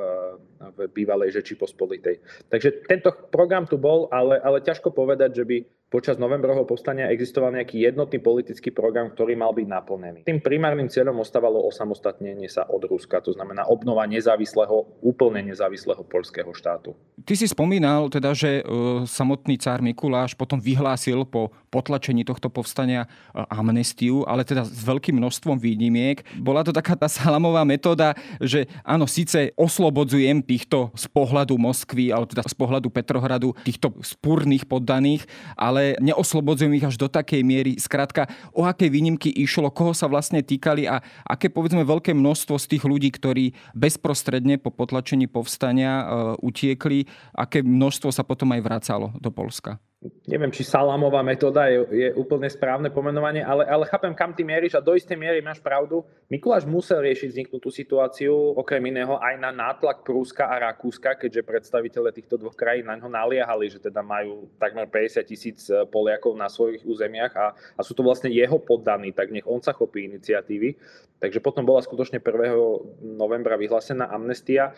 v 0.73 0.77
bývalej 0.89 1.37
Žeči 1.37 1.61
Pospolitej. 1.61 2.25
Takže 2.49 2.89
tento 2.89 3.13
program 3.29 3.69
tu 3.69 3.77
bol, 3.77 4.09
ale, 4.09 4.41
ale 4.41 4.65
ťažko 4.65 4.89
povedať, 4.89 5.37
že 5.37 5.45
by 5.45 5.57
počas 5.89 6.21
novembrového 6.21 6.63
povstania 6.69 7.09
existoval 7.09 7.57
nejaký 7.57 7.81
jednotný 7.81 8.21
politický 8.21 8.69
program, 8.69 9.09
ktorý 9.09 9.33
mal 9.33 9.51
byť 9.57 9.67
naplnený. 9.67 10.19
Tým 10.23 10.39
primárnym 10.39 10.87
cieľom 10.87 11.17
ostávalo 11.25 11.65
osamostatnenie 11.65 12.45
sa 12.45 12.69
od 12.69 12.85
Ruska, 12.85 13.25
to 13.25 13.33
znamená 13.33 13.65
obnova 13.65 14.05
nezávislého, 14.05 15.01
úplne 15.01 15.41
nezávislého 15.49 16.05
polského 16.05 16.53
štátu. 16.53 16.93
Ty 17.25 17.33
si 17.33 17.49
spomínal 17.49 18.07
teda, 18.13 18.37
že 18.37 18.61
e, 18.61 18.63
samotný 19.09 19.57
cár 19.57 19.81
Mikuláš 19.81 20.37
potom 20.37 20.61
vyhlásil 20.61 21.25
po 21.25 21.49
potlačení 21.69 22.25
tohto 22.25 22.49
povstania 22.49 23.05
e, 23.05 23.07
amnestiu, 23.47 24.25
ale 24.25 24.41
teda 24.43 24.65
s 24.65 24.81
veľkým 24.83 25.21
množstvom 25.21 25.61
výnimiek. 25.61 26.25
Bola 26.41 26.65
to 26.65 26.73
taká 26.73 26.97
tá 26.97 27.05
salamová 27.05 27.61
metóda, 27.63 28.17
že 28.41 28.65
áno, 28.81 29.05
síce 29.05 29.53
oslobodzujem 29.53 30.41
týchto 30.41 30.89
z 30.97 31.05
pohľadu 31.13 31.55
Moskvy, 31.55 32.09
ale 32.09 32.25
teda 32.25 32.43
z 32.45 32.55
pohľadu 32.57 32.89
Petrohradu, 32.89 33.53
týchto 33.63 33.93
spúrnych 34.01 34.65
poddaných, 34.65 35.29
ale 35.53 35.95
neoslobodzujem 36.01 36.73
ich 36.75 36.85
až 36.89 36.97
do 36.97 37.05
takej 37.05 37.45
miery. 37.45 37.77
Skrátka, 37.77 38.25
o 38.51 38.65
aké 38.65 38.89
výnimky 38.89 39.29
išlo, 39.29 39.69
koho 39.69 39.93
sa 39.93 40.09
vlastne 40.09 40.41
týkali 40.41 40.89
a 40.89 40.99
aké 41.23 41.47
povedzme 41.53 41.85
veľké 41.85 42.11
množstvo 42.17 42.57
z 42.57 42.65
tých 42.75 42.83
ľudí, 42.83 43.13
ktorí 43.13 43.53
bezprostredne 43.77 44.57
po 44.57 44.73
potlačení 44.73 45.29
povstania 45.29 45.91
uh, 46.01 46.05
utiekli, 46.41 47.05
aké 47.37 47.61
množstvo 47.61 48.09
sa 48.09 48.25
potom 48.25 48.49
aj 48.55 48.61
vracalo 48.65 49.13
do 49.21 49.29
Polska 49.29 49.77
neviem, 49.99 50.47
či 50.47 50.63
salamová 50.63 51.19
metóda 51.19 51.67
je, 51.67 51.83
je 51.91 52.09
úplne 52.15 52.47
správne 52.47 52.87
pomenovanie, 52.87 53.43
ale, 53.43 53.67
ale 53.67 53.83
chápem, 53.83 54.15
kam 54.15 54.31
ty 54.31 54.47
mieríš 54.47 54.79
a 54.79 54.85
do 54.85 54.95
istej 54.95 55.19
miery 55.19 55.43
máš 55.43 55.59
pravdu. 55.59 56.07
Mikuláš 56.31 56.63
musel 56.63 57.03
riešiť 57.03 57.35
vzniknutú 57.35 57.67
situáciu, 57.67 58.31
okrem 58.55 58.79
iného 58.87 59.19
aj 59.19 59.35
na 59.35 59.51
nátlak 59.51 60.07
Prúska 60.07 60.47
a 60.47 60.71
Rakúska, 60.71 61.19
keďže 61.19 61.43
predstaviteľe 61.43 62.15
týchto 62.15 62.39
dvoch 62.39 62.55
krajín 62.55 62.87
na 62.87 62.95
ňo 62.95 63.11
naliehali, 63.11 63.67
že 63.67 63.83
teda 63.83 63.99
majú 63.99 64.47
takmer 64.55 64.87
50 64.87 65.19
tisíc 65.27 65.67
eh, 65.67 65.83
Poliakov 65.83 66.31
na 66.39 66.47
svojich 66.47 66.87
územiach 66.87 67.33
a, 67.35 67.51
a 67.75 67.81
sú 67.83 67.91
to 67.91 67.99
vlastne 67.99 68.31
jeho 68.31 68.55
poddaní, 68.55 69.11
tak 69.11 69.35
nech 69.35 69.43
on 69.43 69.59
sa 69.59 69.75
chopí 69.75 70.07
iniciatívy. 70.07 70.79
Takže 71.19 71.43
potom 71.43 71.67
bola 71.67 71.83
skutočne 71.83 72.23
1. 72.23 73.19
novembra 73.19 73.59
vyhlásená 73.59 74.07
amnestia. 74.07 74.71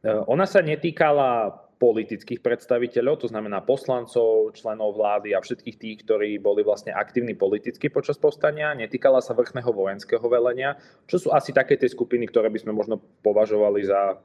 Eh, 0.00 0.08
ona 0.24 0.48
sa 0.48 0.64
netýkala 0.64 1.60
politických 1.84 2.40
predstaviteľov, 2.40 3.20
to 3.20 3.28
znamená 3.28 3.60
poslancov, 3.60 4.56
členov 4.56 4.96
vlády 4.96 5.36
a 5.36 5.44
všetkých 5.44 5.76
tých, 5.76 5.96
ktorí 6.08 6.40
boli 6.40 6.64
vlastne 6.64 6.96
aktívni 6.96 7.36
politicky 7.36 7.92
počas 7.92 8.16
povstania. 8.16 8.72
Netýkala 8.72 9.20
sa 9.20 9.36
vrchného 9.36 9.68
vojenského 9.68 10.24
velenia, 10.24 10.80
čo 11.04 11.20
sú 11.20 11.28
asi 11.36 11.52
také 11.52 11.76
tie 11.76 11.92
skupiny, 11.92 12.24
ktoré 12.24 12.48
by 12.48 12.64
sme 12.64 12.72
možno 12.72 13.04
považovali 13.20 13.84
za, 13.84 14.16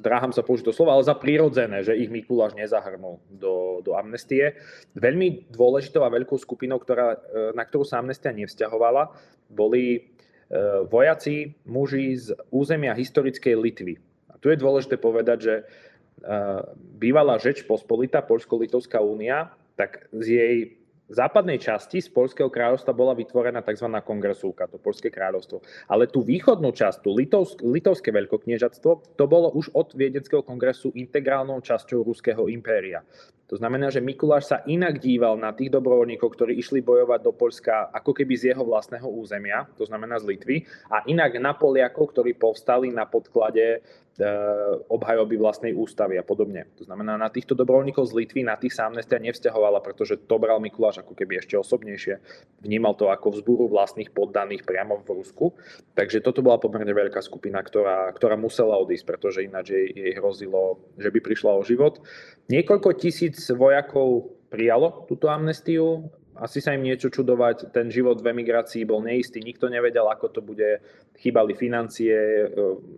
zdráham 0.00 0.32
sa 0.32 0.40
použiť 0.40 0.64
to 0.64 0.76
slovo, 0.76 0.96
ale 0.96 1.04
za 1.04 1.12
prírodzené, 1.20 1.84
že 1.84 1.96
ich 1.96 2.08
Mikuláš 2.08 2.56
nezahrnul 2.56 3.20
do, 3.28 3.84
do 3.84 3.92
amnestie. 3.92 4.56
Veľmi 4.96 5.52
dôležitou 5.52 6.00
a 6.00 6.12
veľkou 6.12 6.40
skupinou, 6.40 6.80
ktorá, 6.80 7.16
e, 7.16 7.52
na 7.52 7.64
ktorú 7.64 7.84
sa 7.84 8.00
amnestia 8.00 8.32
nevzťahovala, 8.32 9.12
boli 9.52 9.84
e, 9.92 10.00
vojaci, 10.88 11.60
muži 11.68 12.16
z 12.16 12.26
územia 12.48 12.96
historickej 12.96 13.52
Litvy. 13.52 13.94
A 14.32 14.40
tu 14.40 14.48
je 14.48 14.60
dôležité 14.60 14.96
povedať, 15.00 15.38
že 15.44 15.54
bývalá 16.96 17.36
Žeč 17.36 17.66
Pospolita, 17.68 18.24
Polsko-Litovská 18.24 19.00
únia, 19.00 19.52
tak 19.76 20.08
z 20.16 20.26
jej 20.26 20.56
západnej 21.06 21.62
časti 21.62 22.02
z 22.02 22.10
Polského 22.10 22.50
kráľovstva 22.50 22.90
bola 22.90 23.14
vytvorená 23.14 23.62
tzv. 23.62 23.86
kongresúka, 24.02 24.66
to 24.66 24.82
Polské 24.82 25.06
kráľovstvo. 25.06 25.62
Ale 25.86 26.10
tú 26.10 26.26
východnú 26.26 26.74
časť, 26.74 26.98
tú 27.02 27.14
Litovsk, 27.14 27.62
Litovské 27.62 28.10
veľkokniežatstvo, 28.10 29.14
to 29.14 29.24
bolo 29.30 29.54
už 29.54 29.70
od 29.74 29.94
Viedenského 29.94 30.42
kongresu 30.42 30.90
integrálnou 30.98 31.62
časťou 31.62 32.02
Ruského 32.02 32.50
impéria. 32.50 33.06
To 33.46 33.54
znamená, 33.54 33.94
že 33.94 34.02
Mikuláš 34.02 34.50
sa 34.50 34.66
inak 34.66 34.98
díval 34.98 35.38
na 35.38 35.54
tých 35.54 35.70
dobrovoľníkov, 35.70 36.34
ktorí 36.34 36.58
išli 36.58 36.82
bojovať 36.82 37.20
do 37.22 37.30
Polska 37.30 37.94
ako 37.94 38.10
keby 38.10 38.34
z 38.34 38.50
jeho 38.50 38.66
vlastného 38.66 39.06
územia, 39.06 39.70
to 39.78 39.86
znamená 39.86 40.18
z 40.18 40.34
Litvy, 40.34 40.66
a 40.90 41.06
inak 41.06 41.38
na 41.38 41.54
Poliakov, 41.54 42.10
ktorí 42.10 42.34
povstali 42.34 42.90
na 42.90 43.06
podklade 43.06 43.86
obhajoby 44.88 45.36
vlastnej 45.36 45.72
ústavy 45.76 46.16
a 46.16 46.24
podobne. 46.24 46.64
To 46.80 46.88
znamená, 46.88 47.20
na 47.20 47.28
týchto 47.28 47.52
dobrovoľníkov 47.52 48.08
z 48.08 48.16
Litvy, 48.16 48.40
na 48.46 48.56
tých 48.56 48.72
sa 48.72 48.88
amnestia 48.88 49.20
nevzťahovala, 49.20 49.84
pretože 49.84 50.16
to 50.16 50.36
bral 50.40 50.56
Mikuláš 50.56 51.04
ako 51.04 51.12
keby 51.12 51.40
ešte 51.44 51.60
osobnejšie. 51.60 52.20
Vnímal 52.64 52.96
to 52.96 53.12
ako 53.12 53.36
vzbúru 53.36 53.68
vlastných 53.68 54.12
poddaných 54.16 54.64
priamo 54.64 55.04
v 55.04 55.20
Rusku. 55.20 55.52
Takže 55.92 56.24
toto 56.24 56.40
bola 56.40 56.56
pomerne 56.56 56.92
veľká 56.92 57.20
skupina, 57.20 57.60
ktorá, 57.60 58.08
ktorá 58.16 58.40
musela 58.40 58.80
odísť, 58.80 59.04
pretože 59.04 59.44
ináč 59.44 59.76
jej, 59.76 59.86
jej 59.92 60.12
hrozilo, 60.16 60.80
že 60.96 61.12
by 61.12 61.18
prišla 61.20 61.52
o 61.52 61.62
život. 61.66 62.00
Niekoľko 62.48 62.96
tisíc 62.96 63.36
vojakov 63.52 64.32
prijalo 64.48 65.04
túto 65.10 65.28
amnestiu 65.28 66.08
asi 66.40 66.60
sa 66.60 66.76
im 66.76 66.84
niečo 66.84 67.08
čudovať, 67.08 67.72
ten 67.72 67.88
život 67.88 68.20
v 68.20 68.32
emigrácii 68.32 68.84
bol 68.84 69.00
neistý, 69.00 69.40
nikto 69.40 69.68
nevedel, 69.72 70.08
ako 70.08 70.26
to 70.28 70.40
bude, 70.44 70.80
chýbali 71.16 71.56
financie, 71.56 72.14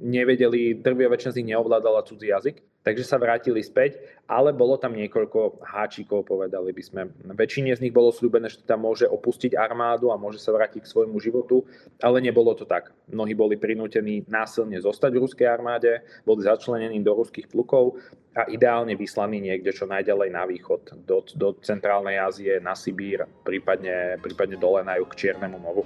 nevedeli, 0.02 0.78
drvia 0.78 1.09
väčšina 1.11 1.33
z 1.33 1.38
nich 1.42 1.50
neovládala 1.54 2.07
cudzí 2.07 2.30
jazyk 2.30 2.62
takže 2.88 3.04
sa 3.04 3.21
vrátili 3.21 3.61
späť, 3.61 4.00
ale 4.25 4.57
bolo 4.57 4.80
tam 4.80 4.97
niekoľko 4.97 5.61
háčikov, 5.61 6.25
povedali 6.25 6.73
by 6.73 6.80
sme. 6.80 7.02
Väčšine 7.37 7.76
z 7.76 7.85
nich 7.85 7.92
bolo 7.92 8.09
slúbené, 8.09 8.49
že 8.49 8.64
tam 8.64 8.88
môže 8.88 9.04
opustiť 9.04 9.52
armádu 9.52 10.09
a 10.09 10.16
môže 10.16 10.40
sa 10.40 10.57
vrátiť 10.57 10.88
k 10.88 10.88
svojmu 10.88 11.21
životu, 11.21 11.68
ale 12.00 12.25
nebolo 12.25 12.57
to 12.57 12.64
tak. 12.64 12.97
Mnohí 13.12 13.37
boli 13.37 13.61
prinútení 13.61 14.25
násilne 14.25 14.80
zostať 14.80 15.12
v 15.12 15.23
ruskej 15.28 15.45
armáde, 15.45 16.00
boli 16.25 16.40
začlenení 16.40 16.97
do 17.04 17.12
ruských 17.12 17.52
plukov 17.52 18.00
a 18.33 18.49
ideálne 18.49 18.97
vyslaní 18.97 19.37
niekde 19.45 19.76
čo 19.76 19.85
najďalej 19.85 20.28
na 20.33 20.49
východ, 20.49 21.04
do, 21.04 21.21
do 21.37 21.61
centrálnej 21.61 22.16
Ázie, 22.16 22.57
na 22.57 22.73
Sibír, 22.73 23.28
prípadne, 23.45 24.16
prípadne 24.25 24.57
dole 24.57 24.80
na 24.80 24.97
juh 24.97 25.09
k 25.12 25.28
Čiernemu 25.28 25.61
moru, 25.61 25.85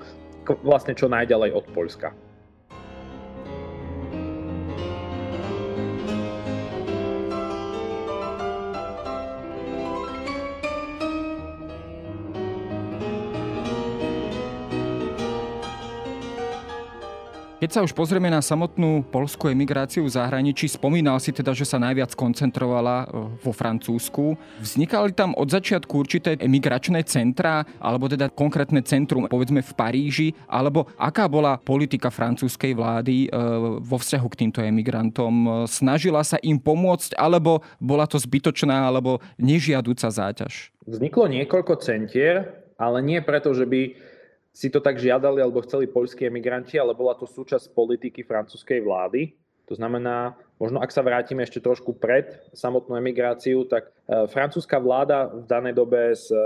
vlastne 0.62 0.94
čo 0.94 1.10
najďalej 1.10 1.50
od 1.50 1.66
Poľska. 1.74 2.31
Keď 17.62 17.70
sa 17.70 17.86
už 17.86 17.94
pozrieme 17.94 18.26
na 18.26 18.42
samotnú 18.42 19.06
polskú 19.06 19.46
emigráciu 19.46 20.02
v 20.02 20.10
zahraničí, 20.10 20.66
spomínal 20.66 21.22
si 21.22 21.30
teda, 21.30 21.54
že 21.54 21.62
sa 21.62 21.78
najviac 21.78 22.10
koncentrovala 22.18 23.06
e, 23.06 23.38
vo 23.38 23.54
Francúzsku. 23.54 24.34
Vznikali 24.58 25.14
tam 25.14 25.30
od 25.38 25.46
začiatku 25.46 25.94
určité 25.94 26.34
emigračné 26.42 27.06
centra, 27.06 27.62
alebo 27.78 28.10
teda 28.10 28.34
konkrétne 28.34 28.82
centrum, 28.82 29.30
povedzme 29.30 29.62
v 29.62 29.72
Paríži, 29.78 30.34
alebo 30.50 30.90
aká 30.98 31.30
bola 31.30 31.54
politika 31.54 32.10
francúzskej 32.10 32.74
vlády 32.74 33.30
e, 33.30 33.38
vo 33.78 33.94
vzťahu 33.94 34.26
k 34.26 34.38
týmto 34.42 34.58
emigrantom? 34.58 35.62
Snažila 35.70 36.26
sa 36.26 36.42
im 36.42 36.58
pomôcť, 36.58 37.14
alebo 37.14 37.62
bola 37.78 38.10
to 38.10 38.18
zbytočná, 38.18 38.90
alebo 38.90 39.22
nežiaduca 39.38 40.10
záťaž? 40.10 40.74
Vzniklo 40.90 41.30
niekoľko 41.30 41.78
centier, 41.78 42.58
ale 42.74 42.98
nie 43.06 43.22
preto, 43.22 43.54
že 43.54 43.70
by 43.70 44.10
si 44.52 44.68
to 44.68 44.84
tak 44.84 45.00
žiadali 45.00 45.40
alebo 45.40 45.64
chceli 45.64 45.88
poľskí 45.88 46.28
emigranti, 46.28 46.76
ale 46.76 46.92
bola 46.92 47.16
to 47.16 47.24
súčasť 47.24 47.72
politiky 47.72 48.20
francúzskej 48.20 48.84
vlády. 48.84 49.32
To 49.72 49.74
znamená, 49.80 50.36
možno 50.60 50.84
ak 50.84 50.92
sa 50.92 51.00
vrátime 51.00 51.40
ešte 51.40 51.64
trošku 51.64 51.96
pred 51.96 52.36
samotnú 52.52 52.92
emigráciu, 53.00 53.64
tak 53.64 53.88
e, 53.88 54.28
francúzska 54.28 54.76
vláda 54.76 55.32
v 55.32 55.48
danej 55.48 55.74
dobe 55.80 56.12
s 56.12 56.28
e, 56.28 56.36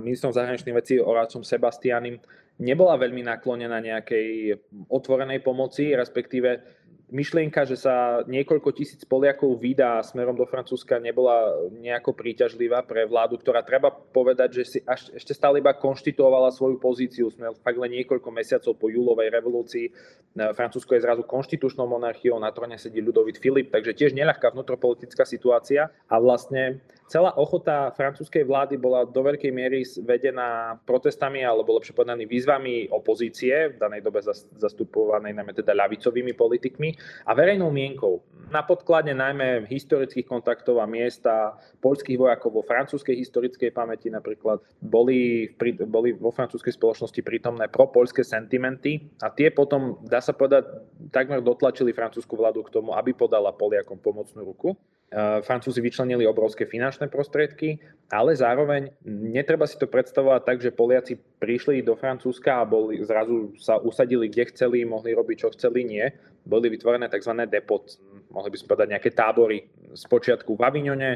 ministrom 0.00 0.32
zahraničných 0.32 0.78
vecí 0.80 0.96
Oráčom 0.96 1.44
Sebastianim 1.44 2.16
nebola 2.56 2.96
veľmi 2.96 3.22
naklonená 3.28 3.78
nejakej 3.84 4.56
otvorenej 4.88 5.44
pomoci, 5.44 5.92
respektíve 5.92 6.64
myšlienka, 7.08 7.64
že 7.64 7.76
sa 7.80 8.20
niekoľko 8.28 8.68
tisíc 8.76 9.00
Poliakov 9.08 9.56
vydá 9.56 10.00
smerom 10.04 10.36
do 10.36 10.44
Francúzska 10.44 11.00
nebola 11.00 11.56
nejako 11.72 12.12
príťažlivá 12.12 12.84
pre 12.84 13.08
vládu, 13.08 13.40
ktorá 13.40 13.64
treba 13.64 13.88
povedať, 13.88 14.60
že 14.60 14.62
si 14.64 14.78
až, 14.84 15.08
ešte 15.16 15.32
stále 15.32 15.64
iba 15.64 15.72
konštituovala 15.72 16.52
svoju 16.52 16.76
pozíciu. 16.76 17.32
Sme 17.32 17.56
fakt 17.64 17.80
len 17.80 17.96
niekoľko 17.96 18.28
mesiacov 18.28 18.76
po 18.76 18.92
júlovej 18.92 19.32
revolúcii. 19.32 19.88
Francúzsko 20.36 20.94
je 20.94 21.04
zrazu 21.04 21.24
konštitučnou 21.24 21.88
monarchiou, 21.88 22.36
na 22.36 22.52
trone 22.52 22.76
sedí 22.76 23.00
ľudovit 23.00 23.40
Filip, 23.40 23.72
takže 23.72 23.96
tiež 23.96 24.12
neľahká 24.12 24.52
vnútropolitická 24.52 25.24
situácia 25.24 25.88
a 26.06 26.16
vlastne 26.20 26.84
celá 27.08 27.32
ochota 27.40 27.88
francúzskej 27.96 28.44
vlády 28.44 28.76
bola 28.76 29.08
do 29.08 29.24
veľkej 29.24 29.48
miery 29.48 29.80
vedená 30.04 30.76
protestami 30.84 31.40
alebo 31.40 31.80
lepšie 31.80 31.96
povedané 31.96 32.28
výzvami 32.28 32.92
opozície, 32.92 33.72
v 33.72 33.80
danej 33.80 34.04
dobe 34.04 34.20
zastupovanej 34.60 35.32
najmä 35.32 35.56
teda 35.56 35.72
ľavicovými 35.72 36.36
politikmi 36.36 36.97
a 37.26 37.32
verejnou 37.34 37.70
mienkou. 37.72 38.22
Na 38.48 38.64
podklade 38.64 39.12
najmä 39.12 39.68
historických 39.68 40.24
kontaktov 40.24 40.80
a 40.80 40.88
miesta 40.88 41.60
poľských 41.84 42.16
vojakov 42.16 42.56
vo 42.56 42.64
francúzskej 42.64 43.12
historickej 43.20 43.76
pamäti 43.76 44.08
napríklad 44.08 44.64
boli, 44.80 45.52
boli 45.84 46.16
vo 46.16 46.32
francúzskej 46.32 46.72
spoločnosti 46.72 47.20
prítomné 47.20 47.68
pro-poľské 47.68 48.24
sentimenty 48.24 49.04
a 49.20 49.28
tie 49.28 49.52
potom, 49.52 50.00
dá 50.08 50.24
sa 50.24 50.32
povedať, 50.32 50.64
takmer 51.12 51.44
dotlačili 51.44 51.92
francúzsku 51.92 52.32
vládu 52.32 52.64
k 52.64 52.72
tomu, 52.72 52.96
aby 52.96 53.12
podala 53.12 53.52
Poliakom 53.52 54.00
pomocnú 54.00 54.48
ruku. 54.48 54.72
Eh, 55.08 55.40
Francúzi 55.40 55.80
vyčlenili 55.80 56.28
obrovské 56.28 56.68
finančné 56.68 57.08
prostriedky, 57.08 57.80
ale 58.12 58.36
zároveň 58.36 58.92
netreba 59.08 59.64
si 59.64 59.80
to 59.80 59.88
predstavovať 59.88 60.40
tak, 60.44 60.60
že 60.60 60.68
Poliaci 60.68 61.16
prišli 61.40 61.80
do 61.80 61.96
Francúzska 61.96 62.60
a 62.60 62.68
boli, 62.68 63.00
zrazu 63.00 63.56
sa 63.56 63.80
usadili 63.80 64.28
kde 64.28 64.52
chceli, 64.52 64.84
mohli 64.84 65.16
robiť 65.16 65.36
čo 65.40 65.48
chceli, 65.56 65.88
nie. 65.88 66.04
Boli 66.48 66.72
vytvorené 66.72 67.12
tzv. 67.12 67.44
depot, 67.44 67.84
mohli 68.32 68.48
by 68.48 68.56
sme 68.56 68.70
povedať 68.72 68.88
nejaké 68.96 69.10
tábory, 69.12 69.68
spočiatku 69.92 70.56
v 70.56 70.64
Avignone, 70.64 71.10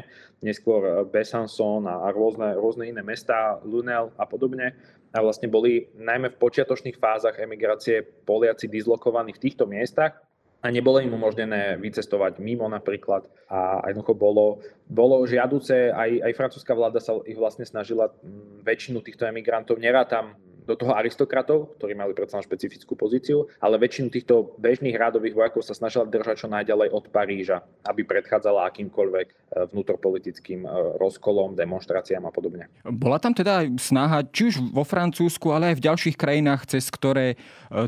neskôr 0.45 1.09
Besançon 1.09 1.89
a 1.89 2.05
rôzne, 2.13 2.53
rôzne 2.53 2.85
iné 2.93 3.01
mesta, 3.01 3.57
Lunel 3.65 4.13
a 4.13 4.29
podobne. 4.29 4.77
A 5.13 5.21
vlastne 5.21 5.49
boli 5.49 5.89
najmä 5.97 6.33
v 6.33 6.41
počiatočných 6.41 6.97
fázach 7.01 7.41
emigrácie 7.41 8.01
Poliaci 8.01 8.69
dislokovaní 8.69 9.33
v 9.33 9.41
týchto 9.41 9.65
miestach 9.65 10.21
a 10.63 10.71
nebolo 10.71 11.03
im 11.03 11.11
umožnené 11.11 11.75
vycestovať 11.75 12.39
mimo 12.39 12.65
napríklad 12.71 13.27
a 13.51 13.83
jednoducho 13.91 14.15
bolo, 14.15 14.63
bolo 14.87 15.27
žiaduce, 15.27 15.91
aj, 15.91 16.23
aj 16.23 16.37
francúzska 16.39 16.71
vláda 16.71 17.03
sa 17.03 17.19
ich 17.27 17.35
vlastne 17.35 17.67
snažila 17.67 18.15
väčšinu 18.63 19.03
týchto 19.03 19.27
emigrantov, 19.27 19.77
nerátam 19.77 20.39
do 20.63 20.75
toho 20.79 20.95
aristokratov, 20.95 21.75
ktorí 21.79 21.93
mali 21.93 22.15
predsa 22.15 22.39
špecifickú 22.39 22.95
pozíciu, 22.95 23.51
ale 23.59 23.79
väčšinu 23.79 24.07
týchto 24.09 24.55
bežných 24.57 24.95
rádových 24.95 25.35
vojakov 25.35 25.61
sa 25.67 25.75
snažila 25.75 26.07
držať 26.07 26.45
čo 26.45 26.47
najďalej 26.47 26.89
od 26.95 27.05
Paríža, 27.11 27.61
aby 27.83 28.07
predchádzala 28.07 28.71
akýmkoľvek 28.71 29.27
e, 29.27 29.33
vnútropolitickým 29.75 30.63
e, 30.63 30.69
rozkolom, 30.97 31.55
demonstráciám 31.59 32.23
a 32.23 32.31
podobne. 32.31 32.71
Bola 32.87 33.19
tam 33.19 33.35
teda 33.35 33.67
snaha, 33.75 34.23
či 34.31 34.55
už 34.55 34.71
vo 34.71 34.87
Francúzsku, 34.87 35.51
ale 35.51 35.75
aj 35.75 35.83
v 35.83 35.85
ďalších 35.91 36.15
krajinách, 36.15 36.71
cez 36.71 36.87
ktoré 36.87 37.35
e, 37.35 37.37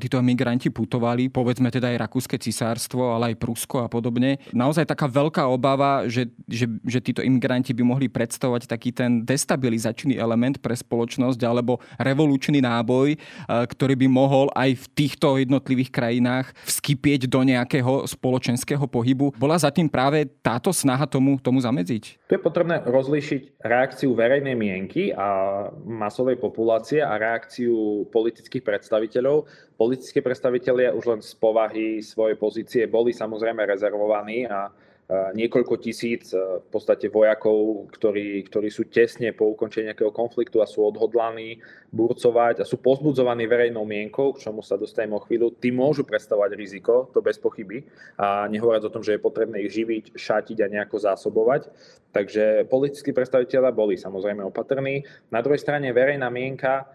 títo 0.04 0.20
migranti 0.20 0.68
putovali, 0.68 1.32
povedzme 1.32 1.72
teda 1.72 1.96
aj 1.96 2.12
Rakúske 2.12 2.36
cisárstvo, 2.36 3.16
ale 3.16 3.34
aj 3.34 3.40
Prusko 3.40 3.86
a 3.86 3.88
podobne. 3.88 4.44
Naozaj 4.52 4.92
taká 4.92 5.08
veľká 5.08 5.48
obava, 5.48 6.04
že, 6.12 6.28
že, 6.50 6.68
že 6.84 7.00
títo 7.00 7.24
imigranti 7.24 7.72
by 7.72 7.84
mohli 7.86 8.12
predstavovať 8.12 8.68
taký 8.68 8.92
ten 8.92 9.24
destabilizačný 9.24 10.20
element 10.20 10.60
pre 10.60 10.76
spoločnosť 10.76 11.40
alebo 11.46 11.80
revolučný 12.02 12.65
náboj, 12.66 13.14
e, 13.14 13.18
ktorý 13.46 13.94
by 13.94 14.08
mohol 14.10 14.50
aj 14.58 14.74
v 14.74 14.86
týchto 14.98 15.38
jednotlivých 15.38 15.94
krajinách 15.94 16.50
vskypieť 16.66 17.30
do 17.30 17.46
nejakého 17.46 18.10
spoločenského 18.10 18.90
pohybu. 18.90 19.38
Bola 19.38 19.62
za 19.62 19.70
tým 19.70 19.86
práve 19.86 20.26
táto 20.42 20.74
snaha 20.74 21.06
tomu, 21.06 21.38
tomu 21.38 21.62
zamedziť? 21.62 22.26
Tu 22.26 22.32
je 22.34 22.42
potrebné 22.42 22.82
rozlíšiť 22.82 23.62
reakciu 23.62 24.18
verejnej 24.18 24.58
mienky 24.58 25.14
a 25.14 25.70
masovej 25.86 26.42
populácie 26.42 27.06
a 27.06 27.22
reakciu 27.22 28.10
politických 28.10 28.66
predstaviteľov. 28.66 29.46
Politické 29.78 30.26
predstavitelia 30.26 30.96
už 30.96 31.06
len 31.06 31.22
z 31.22 31.34
povahy 31.38 32.02
svojej 32.02 32.40
pozície 32.40 32.84
boli 32.90 33.14
samozrejme 33.14 33.62
rezervovaní 33.62 34.50
a 34.50 34.74
niekoľko 35.10 35.78
tisíc 35.78 36.34
v 36.34 36.68
podstate 36.74 37.14
vojakov, 37.14 37.86
ktorí, 37.94 38.42
ktorí 38.50 38.74
sú 38.74 38.90
tesne 38.90 39.38
po 39.38 39.54
ukončení 39.54 39.94
nejakého 39.94 40.10
konfliktu 40.10 40.66
a 40.66 40.70
sú 40.70 40.82
odhodlaní 40.82 41.62
burcovať 41.94 42.66
a 42.66 42.66
sú 42.66 42.82
pozbudzovaní 42.82 43.46
verejnou 43.46 43.86
mienkou, 43.86 44.34
k 44.34 44.50
čomu 44.50 44.66
sa 44.66 44.82
dostaneme 44.82 45.14
o 45.14 45.22
chvíľu, 45.22 45.54
tí 45.62 45.70
môžu 45.70 46.10
predstavovať 46.10 46.58
riziko, 46.58 47.14
to 47.14 47.22
bez 47.22 47.38
pochyby. 47.38 47.86
A 48.18 48.50
nehovoriac 48.50 48.82
o 48.90 48.94
tom, 48.94 49.06
že 49.06 49.14
je 49.14 49.22
potrebné 49.22 49.62
ich 49.62 49.78
živiť, 49.78 50.18
šatiť 50.18 50.58
a 50.66 50.72
nejako 50.74 50.98
zásobovať. 50.98 51.70
Takže 52.10 52.66
politickí 52.66 53.14
predstaviteľa 53.14 53.78
boli 53.78 54.02
samozrejme 54.02 54.42
opatrní. 54.42 55.06
Na 55.30 55.46
druhej 55.46 55.62
strane 55.62 55.94
verejná 55.94 56.34
mienka 56.34 56.90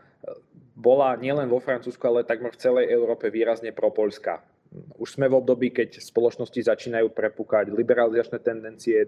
bola 0.75 1.15
nielen 1.15 1.47
vo 1.47 1.63
Francúzsku, 1.63 2.03
ale 2.03 2.27
takmer 2.27 2.51
v 2.51 2.59
celej 2.59 2.91
Európe 2.91 3.31
výrazne 3.31 3.71
propolská 3.71 4.43
už 4.71 5.19
sme 5.19 5.27
v 5.27 5.35
období, 5.35 5.75
keď 5.75 5.99
spoločnosti 5.99 6.63
začínajú 6.63 7.11
prepúkať 7.11 7.75
liberalizačné 7.75 8.39
tendencie, 8.39 9.03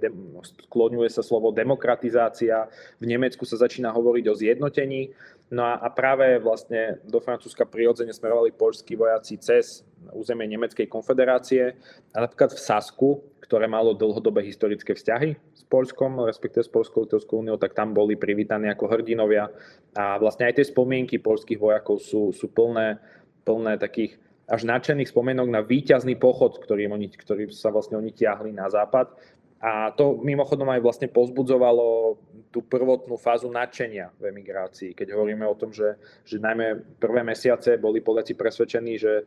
skloňuje 0.66 1.06
sa 1.06 1.22
slovo 1.22 1.54
demokratizácia, 1.54 2.66
v 2.98 3.04
Nemecku 3.06 3.46
sa 3.46 3.54
začína 3.62 3.94
hovoriť 3.94 4.24
o 4.26 4.34
zjednotení. 4.34 5.14
No 5.54 5.62
a, 5.62 5.78
a 5.78 5.86
práve 5.92 6.42
vlastne 6.42 6.98
do 7.06 7.22
Francúzska 7.22 7.62
prirodzene 7.62 8.10
smerovali 8.10 8.50
poľskí 8.50 8.98
vojaci 8.98 9.38
cez 9.38 9.86
územie 10.10 10.50
Nemeckej 10.50 10.90
konfederácie 10.90 11.78
a 12.10 12.26
napríklad 12.26 12.58
v 12.58 12.60
Sasku, 12.60 13.22
ktoré 13.46 13.70
malo 13.70 13.94
dlhodobé 13.94 14.42
historické 14.42 14.98
vzťahy 14.98 15.38
s 15.54 15.62
Polskom, 15.70 16.26
respektíve 16.26 16.66
s 16.66 16.72
Polskou 16.72 17.06
litovskou 17.06 17.38
úniou, 17.38 17.54
tak 17.54 17.76
tam 17.76 17.94
boli 17.94 18.18
privítaní 18.18 18.66
ako 18.66 18.90
hrdinovia. 18.90 19.46
A 19.94 20.18
vlastne 20.18 20.50
aj 20.50 20.58
tie 20.58 20.66
spomienky 20.66 21.22
polských 21.22 21.60
vojakov 21.60 22.02
sú, 22.02 22.34
sú 22.34 22.50
plné, 22.50 22.98
plné 23.46 23.78
takých 23.78 24.18
až 24.52 24.68
nadšených 24.68 25.08
spomenok 25.08 25.48
na 25.48 25.64
výťazný 25.64 26.20
pochod, 26.20 26.60
ktorý, 26.60 26.92
oni, 26.92 27.08
ktorý 27.08 27.48
sa 27.48 27.72
vlastne 27.72 27.96
oni 27.96 28.12
tiahli 28.12 28.52
na 28.52 28.68
západ. 28.68 29.16
A 29.62 29.94
to 29.94 30.18
mimochodom 30.26 30.66
aj 30.74 30.82
vlastne 30.82 31.06
pozbudzovalo 31.06 32.18
tú 32.50 32.66
prvotnú 32.66 33.14
fázu 33.14 33.46
nadšenia 33.46 34.10
v 34.18 34.34
emigrácii. 34.34 34.90
Keď 34.90 35.14
hovoríme 35.14 35.46
o 35.46 35.54
tom, 35.54 35.70
že, 35.70 35.94
že 36.26 36.42
najmä 36.42 36.98
prvé 36.98 37.22
mesiace 37.22 37.78
boli 37.78 38.02
Poliaci 38.02 38.34
presvedčení, 38.34 38.98
že 38.98 39.22
e, 39.22 39.24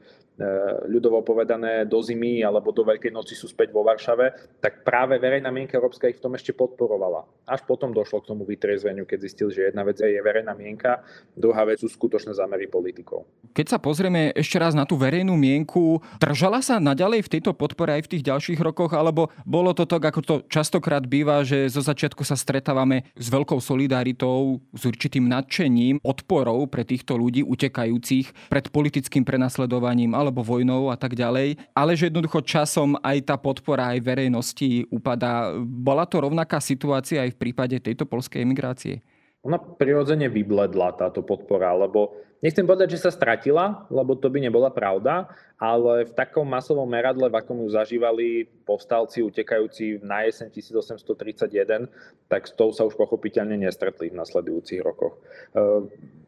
ľudovo 0.92 1.24
povedané 1.24 1.88
do 1.88 2.04
zimy 2.04 2.44
alebo 2.44 2.76
do 2.76 2.84
Veľkej 2.84 3.16
noci 3.16 3.32
sú 3.32 3.48
späť 3.48 3.72
vo 3.72 3.88
Varšave, 3.88 4.60
tak 4.60 4.84
práve 4.84 5.16
verejná 5.18 5.56
mienka 5.56 5.80
európska 5.80 6.12
ich 6.12 6.20
v 6.20 6.24
tom 6.28 6.36
ešte 6.36 6.52
podporovala. 6.52 7.24
Až 7.48 7.64
potom 7.64 7.96
došlo 7.96 8.20
k 8.20 8.36
tomu 8.36 8.44
vytriezveniu, 8.44 9.08
keď 9.08 9.20
zistil, 9.24 9.48
že 9.48 9.72
jedna 9.72 9.88
vec 9.88 10.04
je 10.04 10.20
verejná 10.20 10.52
mienka, 10.52 11.00
druhá 11.32 11.64
vec 11.64 11.80
sú 11.80 11.88
skutočné 11.88 12.36
zámery 12.36 12.68
politikov. 12.68 13.24
Keď 13.56 13.72
sa 13.72 13.80
pozrieme 13.80 14.36
ešte 14.36 14.60
raz 14.60 14.76
na 14.76 14.84
tú 14.84 15.00
verejnú 15.00 15.40
mienku, 15.40 16.04
držala 16.20 16.60
sa 16.60 16.76
naďalej 16.78 17.24
v 17.24 17.32
tejto 17.40 17.56
podpore 17.56 17.96
aj 17.96 18.04
v 18.06 18.12
tých 18.20 18.28
ďalších 18.28 18.60
rokoch, 18.60 18.92
alebo 18.92 19.32
bolo 19.48 19.72
to 19.72 19.88
tak, 19.88 20.04
ako 20.04 20.25
to 20.26 20.42
častokrát 20.50 21.06
býva, 21.06 21.46
že 21.46 21.70
zo 21.70 21.80
začiatku 21.80 22.26
sa 22.26 22.34
stretávame 22.34 23.06
s 23.14 23.30
veľkou 23.30 23.62
solidaritou, 23.62 24.60
s 24.74 24.84
určitým 24.84 25.30
nadšením, 25.30 26.02
podporou 26.02 26.66
pre 26.66 26.82
týchto 26.82 27.16
ľudí 27.16 27.46
utekajúcich 27.46 28.50
pred 28.50 28.66
politickým 28.74 29.22
prenasledovaním 29.22 30.18
alebo 30.18 30.42
vojnou 30.42 30.90
a 30.90 30.98
tak 30.98 31.14
ďalej, 31.14 31.62
ale 31.78 31.92
že 31.94 32.10
jednoducho 32.10 32.42
časom 32.42 32.98
aj 33.06 33.30
tá 33.30 33.36
podpora 33.38 33.94
aj 33.96 34.02
verejnosti 34.02 34.90
upadá. 34.90 35.54
Bola 35.62 36.10
to 36.10 36.26
rovnaká 36.26 36.58
situácia 36.58 37.22
aj 37.22 37.38
v 37.38 37.40
prípade 37.40 37.78
tejto 37.78 38.10
polskej 38.10 38.42
emigrácie? 38.42 39.06
Ona 39.46 39.62
prirodzene 39.62 40.26
vybledla 40.26 40.98
táto 40.98 41.22
podpora, 41.22 41.70
lebo 41.78 42.18
nechcem 42.42 42.66
povedať, 42.66 42.98
že 42.98 43.06
sa 43.06 43.14
stratila, 43.14 43.86
lebo 43.94 44.18
to 44.18 44.26
by 44.34 44.42
nebola 44.42 44.74
pravda, 44.74 45.30
ale 45.62 46.10
v 46.10 46.14
takom 46.18 46.50
masovom 46.50 46.90
meradle, 46.90 47.30
v 47.30 47.38
akom 47.38 47.62
ju 47.62 47.70
zažívali 47.70 48.50
povstalci 48.66 49.22
utekajúci 49.22 50.02
na 50.02 50.26
jeseň 50.26 50.50
1831, 50.50 51.86
tak 52.26 52.50
s 52.50 52.58
tou 52.58 52.74
sa 52.74 52.90
už 52.90 52.98
pochopiteľne 52.98 53.62
nestretli 53.62 54.10
v 54.10 54.18
nasledujúcich 54.18 54.82
rokoch. 54.82 55.22
E, 55.54 55.62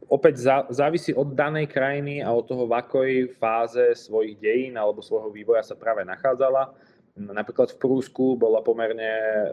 opäť 0.05 0.45
závisí 0.69 1.09
od 1.17 1.33
danej 1.33 1.73
krajiny 1.73 2.21
a 2.21 2.29
od 2.29 2.45
toho, 2.45 2.69
v 2.69 2.77
akoj 2.77 3.09
fáze 3.41 3.97
svojich 3.97 4.37
dejín 4.37 4.77
alebo 4.77 5.01
svojho 5.01 5.33
vývoja 5.33 5.65
sa 5.65 5.73
práve 5.73 6.05
nachádzala 6.05 6.69
Napríklad 7.17 7.73
v 7.73 7.81
Prúsku 7.81 8.37
bola 8.37 8.61
pomerne 8.61 9.09
e, 9.09 9.45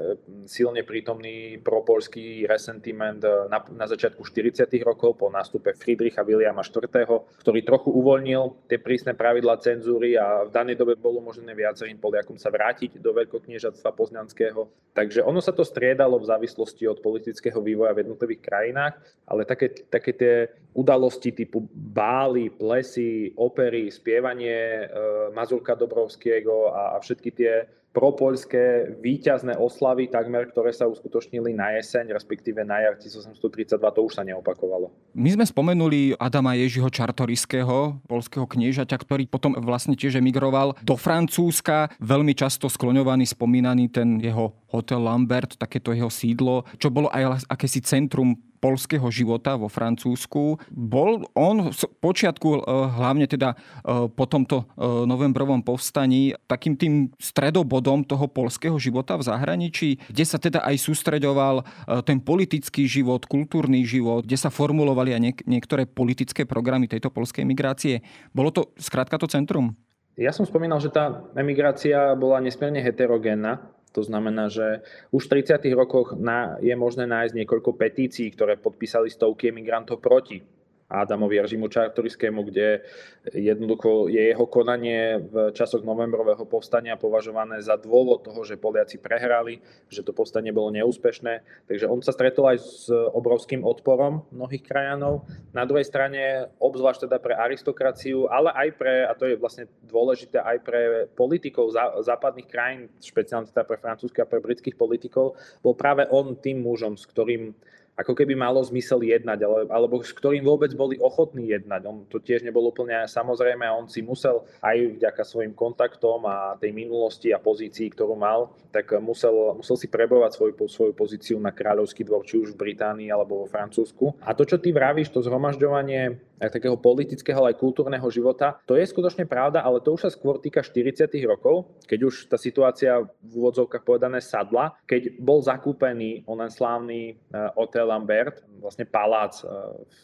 silne 0.44 0.85
prítomný 0.85 1.57
propolský 1.64 2.44
resentiment 2.44 3.24
e, 3.24 3.48
na, 3.48 3.64
na 3.72 3.87
začiatku 3.88 4.20
40. 4.20 4.68
rokov 4.85 5.16
po 5.16 5.33
nástupe 5.33 5.72
Friedricha 5.72 6.20
Williama 6.20 6.61
IV., 6.61 7.09
ktorý 7.40 7.61
trochu 7.64 7.88
uvoľnil 7.88 8.68
tie 8.68 8.77
prísne 8.77 9.16
pravidlá 9.16 9.64
cenzúry 9.64 10.20
a 10.20 10.44
v 10.44 10.53
danej 10.53 10.77
dobe 10.77 11.00
bolo 11.00 11.24
možné 11.24 11.57
viacerým 11.57 11.96
Poliakom 11.96 12.37
sa 12.37 12.53
vrátiť 12.53 13.00
do 13.00 13.16
veľkokniežatstva 13.16 13.96
poznanského. 13.96 14.68
Takže 14.92 15.24
ono 15.24 15.40
sa 15.40 15.57
to 15.57 15.64
striedalo 15.64 16.20
v 16.20 16.29
závislosti 16.29 16.85
od 16.85 17.00
politického 17.00 17.64
vývoja 17.64 17.96
v 17.96 18.05
jednotlivých 18.05 18.44
krajinách, 18.44 18.94
ale 19.24 19.48
také, 19.48 19.72
také 19.88 20.12
tie 20.12 20.35
udalosti 20.77 21.33
typu 21.33 21.64
bály, 21.72 22.50
plesy, 22.50 23.33
opery, 23.38 23.88
spievanie 23.88 24.85
e, 24.85 24.87
Mazurka 25.33 25.79
Dobrovského 25.79 26.74
a, 26.74 26.94
a 26.94 26.96
všetky 27.00 27.31
tie 27.31 27.54
propoľské 27.95 28.90
víťazné 28.99 29.55
oslavy 29.55 30.11
takmer, 30.11 30.51
ktoré 30.51 30.75
sa 30.75 30.90
uskutočnili 30.90 31.55
na 31.55 31.79
jeseň, 31.79 32.11
respektíve 32.11 32.67
na 32.67 32.83
jar 32.83 32.99
1832, 32.99 33.79
to 33.79 34.01
už 34.03 34.12
sa 34.19 34.27
neopakovalo. 34.27 34.90
My 35.14 35.31
sme 35.31 35.47
spomenuli 35.47 36.19
Adama 36.19 36.59
Ježiho 36.59 36.90
Čartoriského, 36.90 38.03
polského 38.11 38.51
kniežaťa, 38.51 38.99
ktorý 38.99 39.31
potom 39.31 39.55
vlastne 39.62 39.95
tiež 39.95 40.19
emigroval 40.19 40.75
do 40.83 40.99
Francúzska. 40.99 41.95
Veľmi 42.03 42.35
často 42.35 42.67
skloňovaný, 42.67 43.31
spomínaný 43.31 43.95
ten 43.95 44.19
jeho 44.19 44.59
hotel 44.75 45.07
Lambert, 45.07 45.55
takéto 45.55 45.95
jeho 45.95 46.11
sídlo, 46.11 46.67
čo 46.83 46.90
bolo 46.90 47.07
aj 47.14 47.47
akési 47.47 47.79
centrum 47.79 48.35
polského 48.64 49.05
života 49.12 49.61
vo 49.61 49.68
Francúzsku. 49.68 50.57
Bol 50.72 51.29
on 51.37 51.68
v 51.68 51.83
počiatku, 52.00 52.48
eh, 52.57 52.61
hlavne 52.96 53.29
teda 53.29 53.53
eh, 53.53 54.09
po 54.09 54.24
tomto 54.24 54.64
eh, 54.64 55.05
novembrovom 55.05 55.61
povstaní, 55.61 56.33
takým 56.48 56.81
tým 56.81 56.94
stredobodom 57.20 58.09
toho 58.09 58.24
polského 58.24 58.81
života 58.81 59.20
v 59.20 59.29
zahraničí, 59.29 60.00
kde 60.09 60.24
sa 60.24 60.40
teda 60.40 60.64
aj 60.64 60.81
sústreďoval 60.81 61.66
ten 62.07 62.22
politický 62.22 62.87
život, 62.87 63.27
kultúrny 63.29 63.85
život, 63.85 64.24
kde 64.24 64.38
sa 64.38 64.48
formulovali 64.48 65.12
aj 65.12 65.20
niek- 65.20 65.44
niektoré 65.44 65.85
politické 65.85 66.48
programy 66.48 66.88
tejto 66.88 67.12
polskej 67.12 67.44
emigrácie. 67.44 68.00
Bolo 68.33 68.55
to 68.55 68.62
skrátka 68.79 69.18
to 69.20 69.29
centrum? 69.29 69.74
Ja 70.14 70.31
som 70.31 70.46
spomínal, 70.46 70.79
že 70.79 70.94
tá 70.94 71.27
emigrácia 71.35 72.14
bola 72.14 72.38
nesmierne 72.38 72.79
heterogénna 72.79 73.74
to 73.94 74.02
znamená, 74.02 74.50
že 74.50 74.83
už 75.14 75.30
v 75.30 75.46
30. 75.46 75.70
rokoch 75.78 76.18
na, 76.18 76.59
je 76.59 76.74
možné 76.74 77.07
nájsť 77.07 77.38
niekoľko 77.38 77.78
petícií, 77.78 78.35
ktoré 78.35 78.59
podpísali 78.59 79.07
stovky 79.07 79.54
emigrantov 79.54 80.02
proti 80.02 80.42
Adamovi 80.85 81.40
režimu 81.40 81.73
čartoriskému, 81.73 82.44
kde 82.44 82.85
jednoducho 83.33 84.12
je 84.12 84.31
jeho 84.31 84.44
konanie 84.44 85.16
v 85.16 85.51
časoch 85.57 85.81
novembrového 85.81 86.44
povstania 86.44 87.01
považované 87.01 87.64
za 87.64 87.81
dôvod 87.81 88.20
toho, 88.29 88.44
že 88.44 88.61
Poliaci 88.61 89.01
prehrali, 89.01 89.64
že 89.88 90.05
to 90.05 90.12
povstanie 90.12 90.53
bolo 90.53 90.68
neúspešné. 90.77 91.66
Takže 91.66 91.88
on 91.88 92.05
sa 92.05 92.12
stretol 92.12 92.53
aj 92.53 92.59
s 92.61 92.92
obrovským 92.92 93.64
odporom 93.64 94.29
mnohých 94.29 94.61
krajanov. 94.61 95.25
Na 95.57 95.64
druhej 95.64 95.88
strane, 95.88 96.53
obzvlášť 96.61 97.09
teda 97.09 97.16
pre 97.16 97.33
aristokraciu, 97.33 98.29
ale 98.29 98.53
aj 98.53 98.68
pre, 98.77 98.94
a 99.09 99.12
to 99.16 99.25
je 99.25 99.40
vlastne 99.40 99.64
dôležité, 99.88 100.37
aj 100.44 100.59
pre 100.62 100.81
politikov 101.16 101.73
západných 102.05 102.49
krajín, 102.49 102.92
špeciálne 103.01 103.49
teda 103.49 103.64
pre 103.64 103.81
francúzskych 103.81 104.25
a 104.25 104.31
pre 104.31 104.44
britských 104.44 104.77
politikov, 104.77 105.40
bol 105.64 105.73
práve 105.73 106.05
on 106.12 106.37
tým 106.37 106.61
mužom, 106.61 107.01
s 107.01 107.09
ktorým 107.09 107.57
ako 107.94 108.12
keby 108.12 108.35
malo 108.35 108.59
zmysel 108.59 109.07
jednať, 109.07 109.38
ale, 109.46 109.61
alebo 109.70 110.02
s 110.02 110.11
ktorým 110.11 110.42
vôbec 110.42 110.74
boli 110.74 110.98
ochotní 110.98 111.54
jednať. 111.54 111.83
On 111.87 112.02
to 112.11 112.18
tiež 112.18 112.42
nebol 112.42 112.66
úplne 112.66 113.07
samozrejme 113.07 113.62
a 113.62 113.76
on 113.78 113.87
si 113.87 114.02
musel 114.02 114.42
aj 114.59 114.98
vďaka 114.98 115.22
svojim 115.22 115.54
kontaktom 115.54 116.26
a 116.26 116.59
tej 116.59 116.74
minulosti 116.74 117.30
a 117.30 117.38
pozícii, 117.38 117.94
ktorú 117.94 118.18
mal, 118.18 118.50
tak 118.74 118.90
musel, 118.98 119.54
musel 119.62 119.78
si 119.78 119.87
prebovať 119.87 120.30
svoju, 120.35 120.52
svoju 120.66 120.92
pozíciu 120.92 121.38
na 121.38 121.54
kráľovský 121.54 122.02
dvor, 122.02 122.26
či 122.26 122.42
už 122.42 122.59
v 122.59 122.70
Británii 122.70 123.14
alebo 123.14 123.42
vo 123.42 123.46
Francúzsku. 123.46 124.18
A 124.26 124.35
to, 124.35 124.42
čo 124.42 124.59
ty 124.59 124.74
vravíš, 124.74 125.14
to 125.14 125.22
zhromažďovanie 125.22 126.18
takého 126.40 126.75
politického 126.81 127.44
aj 127.47 127.61
kultúrneho 127.61 128.09
života, 128.11 128.59
to 128.64 128.75
je 128.75 128.88
skutočne 128.88 129.29
pravda, 129.29 129.62
ale 129.62 129.79
to 129.85 129.94
už 129.94 130.09
sa 130.09 130.11
skôr 130.11 130.40
týka 130.40 130.64
40. 130.64 131.07
rokov, 131.29 131.68
keď 131.85 132.01
už 132.11 132.14
tá 132.27 132.40
situácia 132.40 133.05
v 133.05 133.33
úvodzovkách 133.37 133.85
povedané 133.85 134.25
sadla, 134.25 134.75
keď 134.88 135.20
bol 135.20 135.44
zakúpený 135.44 136.25
onen 136.25 136.49
slávny 136.49 137.20
hotel 137.55 137.75
Hotel 137.75 137.90
Lambert, 137.90 138.38
vlastne 138.62 138.87
palác 138.87 139.42
e, 139.42 139.51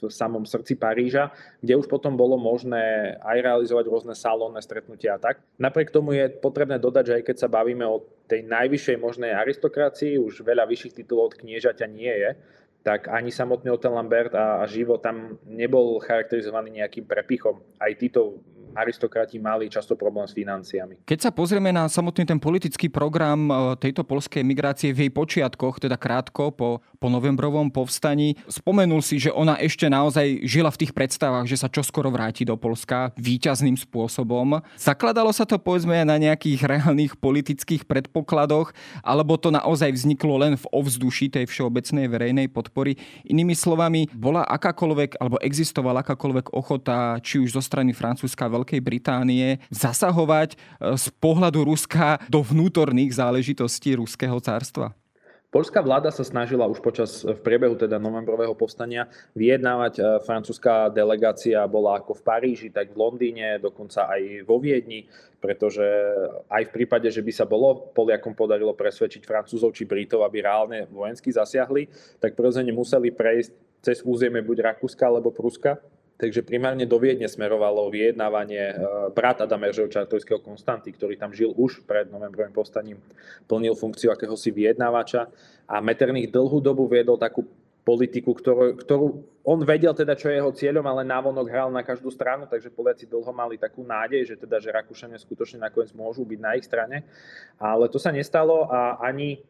v 0.03 0.11
samom 0.12 0.43
srdci 0.43 0.75
Paríža, 0.75 1.31
kde 1.62 1.79
už 1.79 1.87
potom 1.87 2.19
bolo 2.19 2.35
možné 2.35 3.14
aj 3.23 3.38
realizovať 3.40 3.85
rôzne 3.87 4.14
salónne 4.19 4.59
stretnutia 4.59 5.14
a 5.14 5.23
tak. 5.23 5.38
Napriek 5.57 5.95
tomu 5.95 6.19
je 6.19 6.29
potrebné 6.29 6.83
dodať, 6.83 7.05
že 7.07 7.16
aj 7.23 7.25
keď 7.31 7.37
sa 7.40 7.49
bavíme 7.49 7.87
o 7.87 8.03
tej 8.27 8.43
najvyššej 8.43 8.97
možnej 8.99 9.31
aristokracii, 9.33 10.19
už 10.19 10.43
veľa 10.43 10.66
vyšších 10.66 10.99
titulov 10.99 11.31
od 11.31 11.38
kniežaťa 11.40 11.87
nie 11.88 12.11
je, 12.11 12.31
tak 12.81 13.12
ani 13.12 13.29
samotný 13.29 13.69
Hotel 13.71 13.93
Lambert 13.93 14.33
a, 14.33 14.61
a 14.61 14.64
život 14.64 15.05
tam 15.05 15.37
nebol 15.45 16.01
charakterizovaný 16.01 16.81
nejakým 16.81 17.05
prepichom. 17.05 17.61
Aj 17.77 17.93
títo 17.93 18.40
aristokrati 18.75 19.38
mali 19.38 19.66
často 19.66 19.99
problém 19.99 20.27
s 20.27 20.35
financiami. 20.35 21.03
Keď 21.03 21.19
sa 21.19 21.31
pozrieme 21.35 21.75
na 21.75 21.90
samotný 21.90 22.23
ten 22.23 22.38
politický 22.38 22.87
program 22.87 23.51
e, 23.51 23.55
tejto 23.83 24.07
polskej 24.07 24.47
migrácie 24.47 24.95
v 24.95 25.07
jej 25.07 25.12
počiatkoch, 25.12 25.83
teda 25.83 25.99
krátko 25.99 26.55
po, 26.55 26.79
po 27.01 27.09
novembrovom 27.09 27.73
povstaní, 27.73 28.37
spomenul 28.45 29.01
si, 29.01 29.17
že 29.17 29.33
ona 29.33 29.57
ešte 29.57 29.89
naozaj 29.89 30.45
žila 30.45 30.69
v 30.69 30.85
tých 30.85 30.93
predstavách, 30.93 31.49
že 31.49 31.57
sa 31.57 31.73
čoskoro 31.73 32.13
vráti 32.13 32.45
do 32.45 32.61
Polska 32.61 33.17
výťazným 33.17 33.81
spôsobom. 33.81 34.61
Zakladalo 34.77 35.33
sa 35.33 35.49
to 35.49 35.57
povedzme 35.57 35.97
na 36.05 36.21
nejakých 36.21 36.61
reálnych 36.69 37.17
politických 37.17 37.89
predpokladoch, 37.89 38.77
alebo 39.01 39.41
to 39.41 39.49
naozaj 39.49 39.89
vzniklo 39.97 40.37
len 40.45 40.61
v 40.61 40.69
ovzduši 40.69 41.33
tej 41.33 41.49
všeobecnej 41.49 42.05
verejnej 42.13 42.53
podpory. 42.53 43.01
Inými 43.25 43.57
slovami, 43.57 44.13
bola 44.13 44.45
akákoľvek, 44.45 45.17
alebo 45.17 45.41
existovala 45.41 46.05
akákoľvek 46.05 46.53
ochota, 46.53 47.17
či 47.25 47.41
už 47.41 47.57
zo 47.57 47.65
strany 47.65 47.97
Francúzska, 47.97 48.53
Veľkej 48.53 48.85
Británie 48.85 49.57
zasahovať 49.73 50.53
e, 50.53 50.57
z 51.01 51.07
pohľadu 51.17 51.65
Ruska 51.65 52.21
do 52.29 52.45
vnútorných 52.45 53.17
záležitostí 53.17 53.97
Ruského 53.97 54.37
cárstva? 54.45 55.00
Polská 55.51 55.83
vláda 55.83 56.15
sa 56.15 56.23
snažila 56.23 56.63
už 56.71 56.79
počas 56.79 57.27
v 57.27 57.35
priebehu 57.43 57.75
teda 57.75 57.99
novembrového 57.99 58.55
povstania 58.55 59.11
vyjednávať. 59.35 59.99
E, 59.99 60.03
francúzska 60.23 60.95
delegácia 60.95 61.59
bola 61.67 61.99
ako 61.99 62.15
v 62.15 62.23
Paríži, 62.23 62.69
tak 62.71 62.95
v 62.95 63.03
Londýne, 63.03 63.59
dokonca 63.59 64.07
aj 64.07 64.47
vo 64.47 64.63
Viedni, 64.63 65.11
pretože 65.43 65.83
aj 66.47 66.71
v 66.71 66.75
prípade, 66.79 67.11
že 67.11 67.19
by 67.19 67.33
sa 67.35 67.51
bolo 67.51 67.91
Poliakom 67.91 68.31
podarilo 68.31 68.79
presvedčiť 68.79 69.27
Francúzov 69.27 69.75
či 69.75 69.91
Britov, 69.91 70.23
aby 70.23 70.39
reálne 70.39 70.87
vojensky 70.87 71.35
zasiahli, 71.35 71.91
tak 72.23 72.39
prirodzene 72.39 72.71
museli 72.71 73.11
prejsť 73.11 73.51
cez 73.83 74.07
územie 74.07 74.47
buď 74.47 74.71
Rakúska 74.71 75.03
alebo 75.03 75.35
Pruska 75.35 75.83
Takže 76.20 76.44
primárne 76.44 76.85
do 76.85 77.00
Viedne 77.00 77.24
smerovalo 77.24 77.88
vyjednávanie. 77.88 78.64
E, 78.70 78.74
brat 79.16 79.40
Adama 79.40 79.72
Jeržeho 79.72 79.88
Čartojského 79.88 80.44
Konstanty, 80.44 80.92
ktorý 80.92 81.16
tam 81.16 81.33
žil 81.33 81.56
už 81.56 81.88
pred 81.88 82.12
novembrovým 82.12 82.52
povstaním, 82.52 83.00
plnil 83.48 83.72
funkciu 83.72 84.12
akéhosi 84.12 84.52
vyjednávača 84.52 85.33
a 85.64 85.80
Metternich 85.80 86.28
dlhú 86.28 86.61
dobu 86.61 86.85
viedol 86.85 87.16
takú 87.16 87.48
politiku, 87.80 88.37
ktorú, 88.37 88.76
ktorú 88.76 89.06
on 89.40 89.64
vedel 89.64 89.96
teda, 89.96 90.12
čo 90.12 90.28
je 90.28 90.37
jeho 90.37 90.52
cieľom, 90.52 90.85
ale 90.85 91.09
návonok 91.09 91.48
hral 91.48 91.72
na 91.72 91.80
každú 91.80 92.12
stranu, 92.12 92.44
takže 92.44 92.68
Poliaci 92.68 93.09
dlho 93.09 93.33
mali 93.33 93.56
takú 93.56 93.80
nádej, 93.80 94.28
že 94.28 94.35
teda, 94.37 94.61
že 94.61 94.68
Rakúšania 94.68 95.16
skutočne 95.16 95.64
nakoniec 95.64 95.96
môžu 95.96 96.28
byť 96.28 96.38
na 96.38 96.61
ich 96.61 96.68
strane. 96.68 97.09
Ale 97.56 97.88
to 97.88 97.96
sa 97.96 98.12
nestalo 98.12 98.68
a 98.68 99.00
ani 99.00 99.40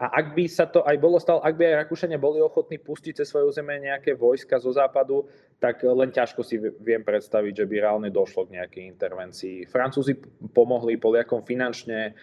a 0.00 0.16
ak 0.16 0.32
by 0.32 0.48
sa 0.48 0.64
to 0.64 0.80
aj 0.80 0.96
bolo 0.96 1.20
stalo, 1.20 1.44
ak 1.44 1.60
by 1.60 1.68
aj 1.68 1.76
Rakúšania 1.84 2.16
boli 2.16 2.40
ochotní 2.40 2.80
pustiť 2.80 3.20
cez 3.20 3.28
svoje 3.28 3.52
územie 3.52 3.84
nejaké 3.84 4.16
vojska 4.16 4.56
zo 4.56 4.72
západu, 4.72 5.28
tak 5.60 5.84
len 5.84 6.08
ťažko 6.08 6.40
si 6.40 6.56
viem 6.56 7.04
predstaviť, 7.04 7.52
že 7.52 7.68
by 7.68 7.84
reálne 7.84 8.08
došlo 8.08 8.48
k 8.48 8.56
nejakej 8.56 8.96
intervencii. 8.96 9.68
Francúzi 9.68 10.16
pomohli 10.56 10.96
Poliakom 10.96 11.44
finančne, 11.44 12.16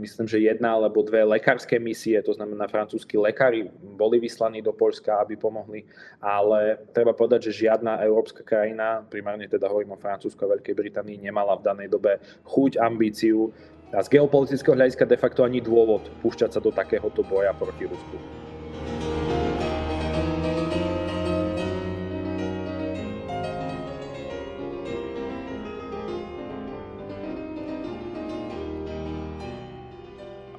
myslím, 0.00 0.24
že 0.24 0.40
jedna 0.40 0.72
alebo 0.72 1.04
dve 1.04 1.20
lekárske 1.36 1.76
misie, 1.76 2.16
to 2.24 2.32
znamená 2.32 2.64
francúzskí 2.64 3.20
lekári 3.20 3.68
boli 4.00 4.16
vyslaní 4.16 4.64
do 4.64 4.72
Polska, 4.72 5.20
aby 5.20 5.36
pomohli, 5.36 5.84
ale 6.24 6.80
treba 6.96 7.12
povedať, 7.12 7.52
že 7.52 7.68
žiadna 7.68 8.00
európska 8.08 8.40
krajina, 8.40 9.04
primárne 9.04 9.44
teda 9.44 9.68
hovorím 9.68 9.94
o 9.94 10.00
Francúzsku 10.00 10.40
a 10.48 10.56
Veľkej 10.56 10.72
Británii, 10.72 11.20
nemala 11.20 11.60
v 11.60 11.66
danej 11.68 11.92
dobe 11.92 12.24
chuť, 12.48 12.80
ambíciu 12.80 13.52
a 13.94 14.02
z 14.02 14.18
geopolitického 14.18 14.74
hľadiska 14.74 15.06
de 15.06 15.18
facto 15.18 15.46
ani 15.46 15.62
dôvod 15.62 16.10
púšťať 16.22 16.58
sa 16.58 16.60
do 16.62 16.74
takéhoto 16.74 17.22
boja 17.22 17.54
proti 17.54 17.86
Rusku. 17.86 18.16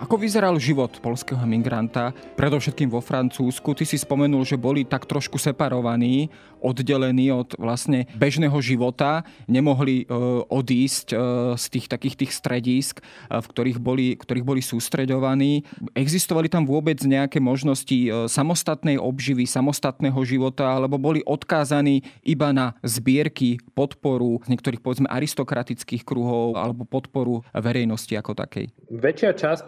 Ako 0.08 0.24
vyzeral 0.24 0.56
život 0.56 1.04
polského 1.04 1.44
migranta, 1.44 2.16
predovšetkým 2.40 2.88
vo 2.88 3.04
Francúzsku? 3.04 3.76
Ty 3.76 3.84
si 3.84 4.00
spomenul, 4.00 4.48
že 4.48 4.56
boli 4.56 4.88
tak 4.88 5.04
trošku 5.04 5.36
separovaní, 5.36 6.32
oddelení 6.64 7.28
od 7.36 7.52
vlastne 7.60 8.08
bežného 8.16 8.56
života, 8.64 9.28
nemohli 9.52 10.08
e, 10.08 10.16
odísť 10.48 11.08
e, 11.12 11.16
z 11.60 11.66
tých 11.68 11.86
takých 11.92 12.16
tých 12.24 12.32
stredísk, 12.32 12.96
e, 13.04 13.04
v 13.36 13.46
ktorých 13.52 13.84
boli, 13.84 14.16
ktorých 14.16 14.48
boli 14.48 14.64
sústreďovaní. 14.64 15.68
Existovali 15.92 16.48
tam 16.48 16.64
vôbec 16.64 17.04
nejaké 17.04 17.44
možnosti 17.44 18.32
samostatnej 18.32 18.96
obživy, 18.96 19.44
samostatného 19.44 20.24
života, 20.24 20.72
alebo 20.72 20.96
boli 20.96 21.20
odkázaní 21.28 22.08
iba 22.24 22.56
na 22.56 22.80
zbierky, 22.80 23.60
podporu 23.76 24.40
z 24.48 24.56
niektorých 24.56 24.80
povedzme 24.80 25.12
aristokratických 25.12 26.08
kruhov 26.08 26.56
alebo 26.56 26.88
podporu 26.88 27.44
verejnosti 27.52 28.16
ako 28.16 28.40
takej? 28.40 28.72
Väčšia 28.88 29.36
časť 29.36 29.68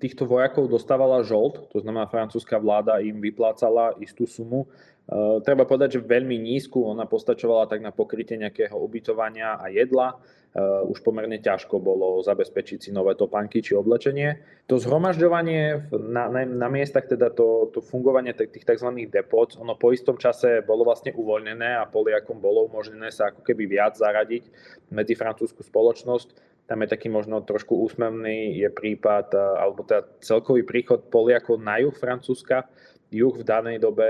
týchto 0.00 0.24
vojakov 0.24 0.70
dostávala 0.70 1.22
žolt, 1.22 1.70
to 1.70 1.78
znamená 1.80 2.08
francúzska 2.08 2.58
vláda 2.58 3.00
im 3.02 3.20
vyplácala 3.20 3.96
istú 4.00 4.24
sumu. 4.26 4.66
Uh, 5.04 5.36
treba 5.44 5.68
povedať, 5.68 6.00
že 6.00 6.00
veľmi 6.00 6.40
nízku, 6.40 6.80
ona 6.80 7.04
postačovala 7.04 7.68
tak 7.68 7.84
na 7.84 7.92
pokrytie 7.92 8.40
nejakého 8.40 8.72
ubytovania 8.72 9.60
a 9.60 9.68
jedla. 9.68 10.16
Uh, 10.54 10.86
už 10.86 11.02
pomerne 11.02 11.36
ťažko 11.42 11.82
bolo 11.82 12.22
zabezpečiť 12.24 12.78
si 12.78 12.90
nové 12.94 13.12
topánky 13.18 13.60
či 13.60 13.74
oblečenie. 13.76 14.40
To 14.70 14.78
zhromažďovanie 14.80 15.92
na, 15.92 16.30
na, 16.30 16.46
na 16.46 16.68
miestach, 16.72 17.10
teda 17.10 17.34
to, 17.34 17.68
to 17.74 17.82
fungovanie 17.82 18.32
tých 18.32 18.64
tzv. 18.64 18.88
depot, 19.10 19.50
ono 19.60 19.74
po 19.76 19.90
istom 19.90 20.14
čase 20.16 20.62
bolo 20.64 20.86
vlastne 20.88 21.12
uvoľnené 21.12 21.74
a 21.74 21.90
Poliakom 21.90 22.38
bolo 22.38 22.64
umožnené 22.70 23.10
sa 23.10 23.34
ako 23.34 23.44
keby 23.44 23.66
viac 23.66 23.98
zaradiť 23.98 24.48
medzi 24.94 25.18
francúzsku 25.18 25.60
spoločnosť 25.66 26.53
tam 26.64 26.80
je 26.80 26.88
taký 26.88 27.12
možno 27.12 27.44
trošku 27.44 27.76
úsmevný, 27.76 28.56
je 28.56 28.68
prípad, 28.72 29.36
alebo 29.60 29.84
teda 29.84 30.08
celkový 30.24 30.64
príchod 30.64 31.12
Poliakov 31.12 31.60
na 31.60 31.76
juh 31.80 31.92
Francúzska. 31.92 32.64
Juh 33.12 33.36
v 33.36 33.44
danej 33.44 33.78
dobe 33.78 34.08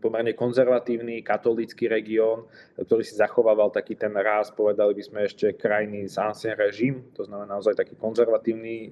pomerne 0.00 0.32
konzervatívny 0.32 1.20
katolícky 1.20 1.86
región, 1.86 2.48
ktorý 2.76 3.02
si 3.04 3.14
zachovával 3.16 3.68
taký 3.68 3.94
ten 3.94 4.12
ráz, 4.16 4.52
povedali 4.52 4.96
by 4.96 5.02
sme 5.04 5.20
ešte 5.28 5.52
krajiny 5.54 6.08
z 6.08 6.16
ancien 6.16 6.54
režim, 6.56 7.12
to 7.12 7.28
znamená 7.28 7.60
naozaj 7.60 7.76
taký 7.76 7.94
konzervatívny, 7.94 8.74
e, 8.86 8.88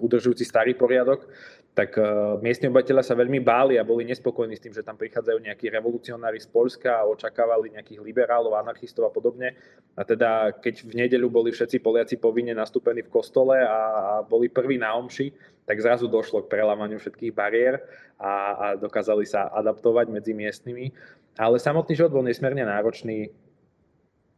udržujúci 0.00 0.42
starý 0.42 0.72
poriadok, 0.74 1.28
tak 1.74 1.98
e, 1.98 2.06
miestni 2.38 2.70
obyvateľia 2.70 3.02
sa 3.02 3.18
veľmi 3.18 3.42
báli 3.42 3.74
a 3.76 3.84
boli 3.84 4.06
nespokojní 4.06 4.54
s 4.54 4.62
tým, 4.62 4.70
že 4.70 4.86
tam 4.86 4.94
prichádzajú 4.94 5.42
nejakí 5.42 5.66
revolucionári 5.74 6.38
z 6.38 6.46
Polska 6.46 7.02
a 7.02 7.08
očakávali 7.10 7.74
nejakých 7.74 7.98
liberálov, 7.98 8.54
anarchistov 8.54 9.10
a 9.10 9.12
podobne. 9.12 9.58
A 9.98 10.06
teda, 10.06 10.54
keď 10.54 10.86
v 10.86 10.94
nedeľu 11.02 11.34
boli 11.34 11.50
všetci 11.50 11.82
Poliaci 11.82 12.22
povinne 12.22 12.54
nastúpení 12.54 13.02
v 13.02 13.10
kostole 13.10 13.58
a, 13.58 14.22
boli 14.22 14.46
prví 14.46 14.78
na 14.78 14.94
omši, 14.94 15.34
tak 15.66 15.82
zrazu 15.82 16.06
došlo 16.06 16.46
k 16.46 16.54
prelámaniu 16.54 17.02
všetkých 17.02 17.34
bariér 17.34 17.82
a, 18.22 18.32
a 18.54 18.66
dokázali 18.78 19.26
sa 19.26 19.50
adaptovať 19.50 20.14
medzi 20.14 20.30
miestnymi. 20.30 20.94
Ale 21.34 21.58
samotný 21.58 21.98
život 21.98 22.14
bol 22.14 22.22
nesmierne 22.22 22.62
náročný 22.62 23.34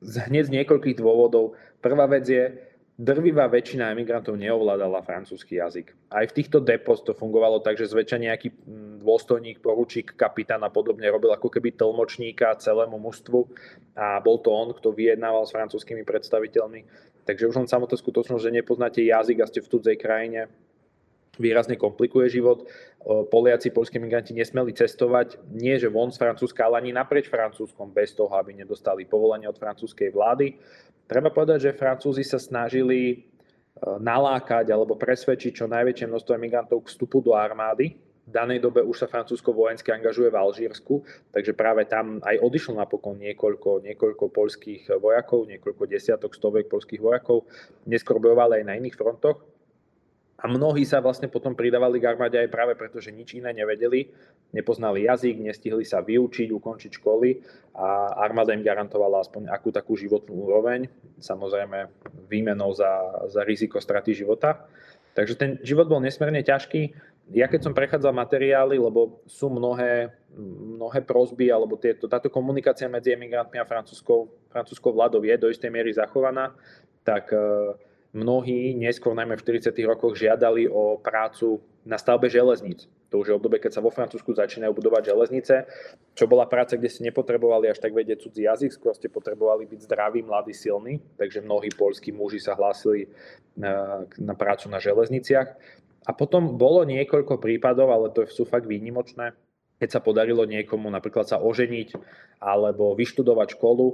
hneď 0.01 0.49
z 0.49 0.55
niekoľkých 0.57 0.97
dôvodov. 0.97 1.53
Prvá 1.85 2.09
vec 2.09 2.25
je, 2.25 2.49
drvivá 2.97 3.45
väčšina 3.53 3.93
emigrantov 3.93 4.41
neovládala 4.41 5.05
francúzsky 5.05 5.61
jazyk. 5.61 5.93
Aj 6.09 6.25
v 6.25 6.33
týchto 6.33 6.65
depos 6.65 7.05
to 7.05 7.13
fungovalo 7.13 7.61
tak, 7.61 7.77
že 7.77 7.93
zväčša 7.93 8.17
nejaký 8.17 8.49
mm, 8.53 9.05
dôstojník, 9.05 9.61
poručík, 9.61 10.17
kapitán 10.17 10.65
a 10.65 10.73
podobne 10.73 11.05
robil 11.13 11.31
ako 11.31 11.53
keby 11.53 11.77
tlmočníka 11.77 12.57
celému 12.57 12.97
mužstvu 12.97 13.41
a 13.95 14.19
bol 14.25 14.41
to 14.41 14.49
on, 14.49 14.73
kto 14.73 14.97
vyjednával 14.97 15.45
s 15.45 15.53
francúzskými 15.53 16.09
predstaviteľmi. 16.09 16.89
Takže 17.29 17.53
už 17.53 17.57
len 17.61 17.69
samotná 17.69 18.01
skutočnosť, 18.01 18.43
že 18.43 18.57
nepoznáte 18.57 19.01
jazyk 19.05 19.45
a 19.45 19.49
ste 19.51 19.61
v 19.61 19.71
cudzej 19.71 19.97
krajine, 20.01 20.49
výrazne 21.39 21.77
komplikuje 21.77 22.33
život. 22.33 22.67
Poliaci, 23.07 23.71
polskí 23.71 24.03
migranti 24.03 24.35
nesmeli 24.35 24.75
cestovať 24.75 25.39
nie 25.55 25.79
že 25.79 25.87
von 25.87 26.11
z 26.11 26.19
Francúzska, 26.19 26.67
ale 26.67 26.83
ani 26.83 26.91
naprieč 26.91 27.31
Francúzskom 27.31 27.95
bez 27.95 28.11
toho, 28.19 28.33
aby 28.35 28.51
nedostali 28.51 29.07
povolenie 29.07 29.47
od 29.47 29.55
francúzskej 29.55 30.11
vlády. 30.11 30.59
Treba 31.07 31.31
povedať, 31.31 31.71
že 31.71 31.79
Francúzi 31.79 32.27
sa 32.27 32.43
snažili 32.43 32.99
e, 33.15 33.17
nalákať 34.03 34.75
alebo 34.75 34.99
presvedčiť 34.99 35.55
čo 35.55 35.71
najväčšie 35.71 36.11
množstvo 36.11 36.33
emigrantov 36.35 36.83
k 36.83 36.91
vstupu 36.91 37.23
do 37.23 37.39
armády. 37.39 37.95
V 38.27 38.35
danej 38.35 38.59
dobe 38.59 38.83
už 38.83 39.07
sa 39.07 39.07
Francúzsko 39.07 39.55
vojensky 39.55 39.95
angažuje 39.95 40.35
v 40.35 40.41
Alžírsku, 40.43 40.99
takže 41.31 41.55
práve 41.55 41.87
tam 41.87 42.19
aj 42.27 42.43
odišlo 42.43 42.75
napokon 42.75 43.23
niekoľko, 43.23 43.87
niekoľko 43.87 44.35
polských 44.35 44.99
vojakov, 44.99 45.47
niekoľko 45.47 45.87
desiatok, 45.87 46.35
stovek 46.35 46.67
polských 46.67 46.99
vojakov. 46.99 47.47
Neskôr 47.87 48.19
bojovali 48.19 48.59
aj 48.59 48.65
na 48.67 48.75
iných 48.83 48.99
frontoch. 48.99 49.47
A 50.37 50.45
mnohí 50.53 50.85
sa 50.85 51.01
vlastne 51.01 51.33
potom 51.33 51.57
pridávali 51.57 51.97
k 51.97 52.13
armáde 52.13 52.37
aj 52.37 52.53
práve 52.53 52.77
preto, 52.77 53.01
že 53.01 53.09
nič 53.09 53.41
iné 53.41 53.57
nevedeli, 53.57 54.13
nepoznali 54.53 55.09
jazyk, 55.09 55.41
nestihli 55.41 55.81
sa 55.81 56.05
vyučiť, 56.05 56.53
ukončiť 56.53 56.93
školy 57.01 57.41
a 57.73 58.21
armáda 58.21 58.53
im 58.53 58.61
garantovala 58.61 59.25
aspoň 59.25 59.49
akú 59.49 59.73
takú 59.73 59.97
životnú 59.97 60.37
úroveň, 60.37 60.93
samozrejme 61.17 61.89
výmenou 62.29 62.69
za, 62.77 63.25
za 63.33 63.49
riziko 63.49 63.81
straty 63.81 64.13
života. 64.13 64.69
Takže 65.17 65.35
ten 65.41 65.51
život 65.65 65.89
bol 65.89 66.05
nesmierne 66.05 66.45
ťažký. 66.45 66.93
Ja 67.33 67.49
keď 67.49 67.65
som 67.65 67.73
prechádzal 67.73 68.13
materiály, 68.13 68.77
lebo 68.77 69.25
sú 69.25 69.49
mnohé, 69.49 70.13
mnohé 70.77 71.01
prozby, 71.01 71.49
alebo 71.49 71.81
tieto, 71.81 72.05
táto 72.13 72.29
komunikácia 72.29 72.93
medzi 72.93 73.17
emigrantmi 73.17 73.57
a 73.57 73.65
francúzskou, 73.65 74.29
francúzskou 74.53 74.93
vládou 74.93 75.25
je 75.25 75.35
do 75.41 75.49
istej 75.49 75.73
miery 75.73 75.97
zachovaná, 75.97 76.53
tak 77.01 77.33
uh, 77.33 77.73
mnohí 78.13 78.75
neskôr, 78.77 79.15
najmä 79.15 79.39
v 79.39 79.63
40. 79.63 79.73
rokoch, 79.89 80.19
žiadali 80.19 80.69
o 80.71 80.99
prácu 81.01 81.63
na 81.87 81.99
stavbe 81.99 82.27
železníc. 82.27 82.91
To 83.15 83.23
už 83.23 83.31
je 83.31 83.39
obdobie, 83.39 83.63
keď 83.63 83.79
sa 83.79 83.85
vo 83.85 83.95
Francúzsku 83.95 84.35
začínajú 84.35 84.75
budovať 84.75 85.15
železnice, 85.15 85.55
čo 86.19 86.27
bola 86.27 86.51
práca, 86.51 86.75
kde 86.75 86.91
ste 86.91 87.07
nepotrebovali 87.07 87.71
až 87.71 87.79
tak 87.79 87.95
vedieť 87.95 88.27
cudzí 88.27 88.51
jazyk, 88.51 88.75
skôr 88.75 88.93
ste 88.99 89.07
potrebovali 89.07 89.63
byť 89.71 89.81
zdraví, 89.87 90.27
mladí, 90.27 90.51
silní, 90.51 90.99
takže 91.15 91.47
mnohí 91.47 91.71
polskí 91.71 92.11
muži 92.11 92.43
sa 92.43 92.59
hlásili 92.59 93.07
na, 93.55 94.03
na 94.19 94.35
prácu 94.35 94.67
na 94.67 94.83
železniciach. 94.83 95.55
A 96.07 96.11
potom 96.15 96.59
bolo 96.59 96.83
niekoľko 96.83 97.39
prípadov, 97.39 97.95
ale 97.95 98.11
to 98.11 98.27
sú 98.27 98.43
fakt 98.43 98.67
výnimočné, 98.67 99.35
keď 99.77 99.89
sa 99.93 100.01
podarilo 100.01 100.49
niekomu 100.49 100.89
napríklad 100.89 101.29
sa 101.29 101.37
oženiť 101.37 101.93
alebo 102.41 102.97
vyštudovať 102.97 103.61
školu. 103.61 103.87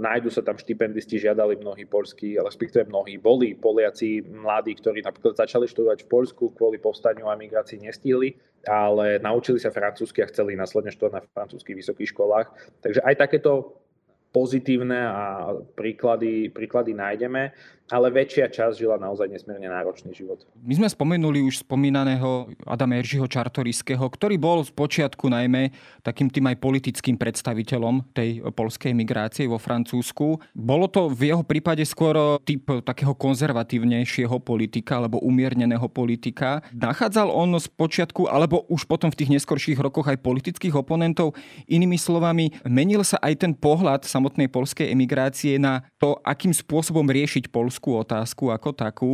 Nájdu 0.00 0.28
sa 0.32 0.40
tam 0.40 0.56
štipendisti, 0.56 1.20
žiadali 1.20 1.60
mnohí 1.60 1.84
polskí, 1.84 2.36
respektíve 2.40 2.88
mnohí 2.88 3.20
boli 3.20 3.56
Poliaci 3.56 4.24
mladí, 4.24 4.76
ktorí 4.76 5.04
napríklad 5.04 5.36
začali 5.36 5.68
študovať 5.68 6.04
v 6.04 6.10
Polsku, 6.10 6.44
kvôli 6.56 6.80
povstaniu 6.80 7.28
a 7.28 7.36
migrácii 7.36 7.80
nestihli, 7.80 8.36
ale 8.64 9.20
naučili 9.20 9.60
sa 9.60 9.72
francúzsky 9.72 10.24
a 10.24 10.30
chceli 10.32 10.56
následne 10.56 10.92
študovať 10.92 11.12
na 11.12 11.24
francúzských 11.28 11.76
vysokých 11.76 12.12
školách. 12.16 12.46
Takže 12.80 13.00
aj 13.04 13.14
takéto 13.20 13.80
pozitívne 14.36 15.00
a 15.00 15.56
príklady, 15.76 16.52
príklady 16.52 16.92
nájdeme 16.92 17.56
ale 17.86 18.10
väčšia 18.10 18.50
časť 18.50 18.74
žila 18.82 18.98
naozaj 18.98 19.30
nesmierne 19.30 19.70
náročný 19.70 20.10
život. 20.10 20.42
My 20.58 20.74
sme 20.74 20.88
spomenuli 20.90 21.42
už 21.46 21.62
spomínaného 21.62 22.50
Adama 22.66 22.98
Eržiho 22.98 23.30
Čartoriského, 23.30 24.02
ktorý 24.02 24.34
bol 24.38 24.66
z 24.66 24.74
počiatku 24.74 25.30
najmä 25.30 25.70
takým 26.02 26.26
tým 26.26 26.50
aj 26.50 26.56
politickým 26.58 27.14
predstaviteľom 27.14 28.10
tej 28.10 28.42
polskej 28.50 28.90
migrácie 28.90 29.46
vo 29.46 29.62
Francúzsku. 29.62 30.42
Bolo 30.54 30.90
to 30.90 31.06
v 31.06 31.30
jeho 31.30 31.46
prípade 31.46 31.86
skôr 31.86 32.42
typ 32.42 32.82
takého 32.82 33.14
konzervatívnejšieho 33.14 34.42
politika 34.42 34.98
alebo 34.98 35.22
umierneného 35.22 35.86
politika. 35.86 36.66
Nachádzal 36.74 37.30
on 37.30 37.54
z 37.58 37.70
počiatku 37.70 38.26
alebo 38.26 38.66
už 38.66 38.90
potom 38.90 39.14
v 39.14 39.18
tých 39.22 39.32
neskorších 39.38 39.78
rokoch 39.78 40.10
aj 40.10 40.22
politických 40.26 40.74
oponentov. 40.74 41.38
Inými 41.70 41.96
slovami, 41.96 42.50
menil 42.66 43.06
sa 43.06 43.22
aj 43.22 43.46
ten 43.46 43.52
pohľad 43.54 44.02
samotnej 44.02 44.50
polskej 44.50 44.90
emigrácie 44.90 45.56
na 45.62 45.86
to, 46.06 46.22
akým 46.22 46.54
spôsobom 46.54 47.02
riešiť 47.02 47.50
polskú 47.50 47.98
otázku 47.98 48.54
ako 48.54 48.70
takú. 48.70 49.12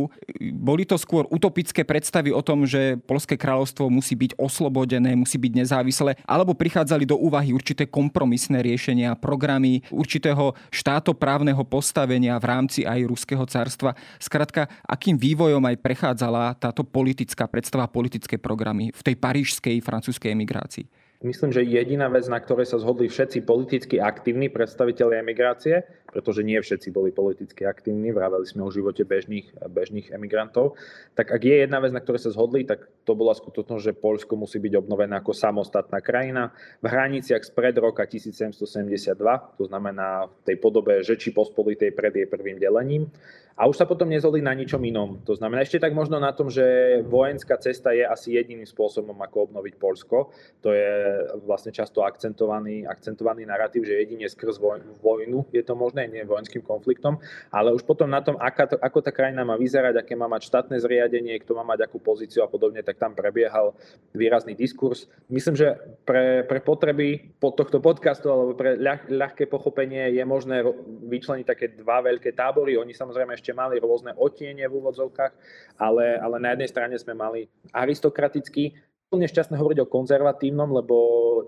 Boli 0.53 0.85
to 0.85 0.93
skôr 1.01 1.25
utopické 1.33 1.81
predstavy 1.81 2.29
o 2.29 2.45
tom, 2.45 2.69
že 2.69 3.01
Polské 3.01 3.33
kráľovstvo 3.33 3.89
musí 3.89 4.13
byť 4.13 4.37
oslobodené, 4.37 5.17
musí 5.17 5.41
byť 5.41 5.53
nezávislé, 5.57 6.21
alebo 6.29 6.53
prichádzali 6.53 7.09
do 7.09 7.17
úvahy 7.17 7.49
určité 7.49 7.89
kompromisné 7.89 8.61
riešenia, 8.61 9.17
programy 9.17 9.81
určitého 9.89 10.53
štátoprávneho 10.69 11.65
postavenia 11.65 12.37
v 12.37 12.45
rámci 12.45 12.85
aj 12.85 13.09
Ruského 13.09 13.45
carstva. 13.49 13.97
Skrátka, 14.21 14.69
akým 14.85 15.17
vývojom 15.17 15.65
aj 15.65 15.81
prechádzala 15.81 16.53
táto 16.61 16.85
politická 16.85 17.49
predstava, 17.49 17.89
politické 17.89 18.37
programy 18.37 18.93
v 18.93 19.01
tej 19.01 19.15
parížskej 19.17 19.81
francúzskej 19.81 20.29
emigrácii? 20.37 20.85
Myslím, 21.23 21.55
že 21.55 21.63
jediná 21.63 22.11
vec, 22.11 22.27
na 22.27 22.35
ktorej 22.35 22.67
sa 22.67 22.75
zhodli 22.83 23.07
všetci 23.07 23.47
politicky 23.47 23.95
aktívni 23.95 24.51
predstaviteľi 24.51 25.23
emigrácie, 25.23 26.02
pretože 26.13 26.45
nie 26.45 26.61
všetci 26.61 26.93
boli 26.93 27.09
politicky 27.09 27.65
aktívni, 27.65 28.13
vraveli 28.13 28.45
sme 28.45 28.61
o 28.61 28.69
živote 28.69 29.01
bežných, 29.01 29.49
bežných 29.65 30.13
emigrantov, 30.13 30.77
tak 31.17 31.33
ak 31.33 31.41
je 31.41 31.65
jedna 31.65 31.81
vec, 31.81 31.89
na 31.89 32.05
ktorej 32.05 32.29
sa 32.29 32.31
zhodli, 32.31 32.61
tak 32.69 32.85
to 33.01 33.17
bola 33.17 33.33
skutočnosť, 33.33 33.81
že 33.81 33.97
Polsko 33.97 34.37
musí 34.37 34.61
byť 34.61 34.73
obnovené 34.77 35.17
ako 35.17 35.33
samostatná 35.33 35.97
krajina 36.05 36.53
v 36.79 36.93
hraniciach 36.93 37.41
spred 37.41 37.73
roka 37.81 38.05
1772, 38.05 39.17
to 39.57 39.63
znamená 39.65 40.29
v 40.29 40.53
tej 40.53 40.55
podobe 40.61 41.01
Žeči 41.01 41.33
pospolitej 41.33 41.89
pred 41.97 42.13
jej 42.13 42.29
prvým 42.29 42.61
delením. 42.61 43.09
A 43.53 43.69
už 43.69 43.77
sa 43.77 43.85
potom 43.85 44.09
nezhodli 44.09 44.41
na 44.41 44.49
ničom 44.57 44.81
inom. 44.81 45.21
To 45.29 45.37
znamená 45.37 45.61
ešte 45.61 45.77
tak 45.77 45.93
možno 45.93 46.17
na 46.17 46.33
tom, 46.33 46.49
že 46.49 46.65
vojenská 47.05 47.53
cesta 47.61 47.93
je 47.93 48.01
asi 48.01 48.33
jediným 48.33 48.65
spôsobom, 48.65 49.13
ako 49.21 49.45
obnoviť 49.45 49.77
Polsko. 49.77 50.33
To 50.65 50.73
je 50.73 51.21
vlastne 51.45 51.69
často 51.69 52.01
akcentovaný, 52.01 52.89
akcentovaný 52.89 53.45
narratív, 53.45 53.85
že 53.85 54.01
jedine 54.01 54.25
skrz 54.25 54.57
vojnu 55.05 55.53
je 55.53 55.61
to 55.61 55.77
možné, 55.77 56.02
nie 56.07 56.23
vojenským 56.27 56.63
konfliktom, 56.65 57.19
ale 57.51 57.71
už 57.71 57.83
potom 57.83 58.09
na 58.09 58.19
tom, 58.19 58.35
aká 58.39 58.69
to, 58.69 58.75
ako 58.79 58.99
tá 59.03 59.11
krajina 59.11 59.43
má 59.43 59.55
vyzerať, 59.59 59.99
aké 59.99 60.13
má 60.17 60.27
mať 60.31 60.49
štátne 60.49 60.77
zriadenie, 60.79 61.39
kto 61.41 61.55
má 61.57 61.63
mať 61.63 61.87
akú 61.87 61.99
pozíciu 61.99 62.43
a 62.43 62.51
podobne, 62.51 62.81
tak 62.81 62.99
tam 62.99 63.13
prebiehal 63.13 63.75
výrazný 64.13 64.53
diskurs. 64.57 65.07
Myslím, 65.29 65.55
že 65.55 65.75
pre, 66.03 66.43
pre 66.43 66.59
potreby 66.59 67.35
pod 67.39 67.55
tohto 67.55 67.83
podcastu 67.83 68.29
alebo 68.31 68.53
pre 68.57 68.75
ľah, 68.75 69.07
ľahké 69.07 69.47
pochopenie 69.47 70.13
je 70.13 70.23
možné 70.23 70.63
vyčleniť 71.07 71.45
také 71.45 71.65
dva 71.77 72.03
veľké 72.03 72.33
tábory. 72.35 72.75
Oni 72.75 72.91
samozrejme 72.95 73.35
ešte 73.35 73.55
mali 73.55 73.79
rôzne 73.79 74.15
otiene 74.15 74.65
v 74.67 74.77
úvodzovkách, 74.79 75.33
ale, 75.79 76.17
ale 76.19 76.35
na 76.39 76.55
jednej 76.55 76.69
strane 76.69 76.95
sme 76.99 77.13
mali 77.15 77.47
aristokratický, 77.71 78.75
úplne 79.13 79.29
šťastné 79.29 79.61
hovoriť 79.61 79.79
o 79.85 79.91
konzervatívnom, 79.93 80.73
lebo 80.73 80.95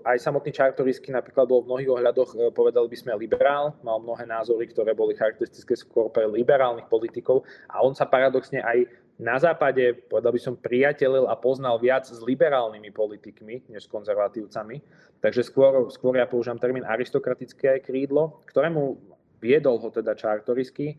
aj 0.06 0.22
samotný 0.22 0.54
Čartorisky 0.54 1.10
napríklad 1.10 1.50
bol 1.50 1.66
v 1.66 1.74
mnohých 1.74 1.90
ohľadoch, 1.90 2.30
e, 2.32 2.36
povedali 2.54 2.86
by 2.86 2.96
sme, 2.96 3.18
liberál, 3.18 3.74
mal 3.82 3.98
mnohé 3.98 4.22
názory, 4.22 4.70
ktoré 4.70 4.94
boli 4.94 5.18
charakteristické 5.18 5.74
skôr 5.74 6.06
pre 6.14 6.30
liberálnych 6.30 6.86
politikov 6.86 7.42
a 7.66 7.82
on 7.82 7.90
sa 7.90 8.06
paradoxne 8.06 8.62
aj 8.62 8.86
na 9.16 9.40
západe, 9.40 9.96
povedal 10.06 10.30
by 10.30 10.40
som, 10.40 10.54
priateľil 10.54 11.26
a 11.26 11.34
poznal 11.34 11.80
viac 11.80 12.04
s 12.04 12.20
liberálnymi 12.20 12.92
politikmi, 12.92 13.64
než 13.72 13.88
s 13.88 13.92
konzervatívcami. 13.92 14.84
Takže 15.24 15.40
skôr, 15.40 15.88
skôr 15.88 16.20
ja 16.20 16.28
používam 16.28 16.60
termín 16.60 16.84
aristokratické 16.84 17.80
krídlo, 17.80 18.44
ktorému 18.52 19.15
viedol 19.46 19.78
ho 19.78 19.88
teda 19.94 20.18
Čartorisky. 20.18 20.98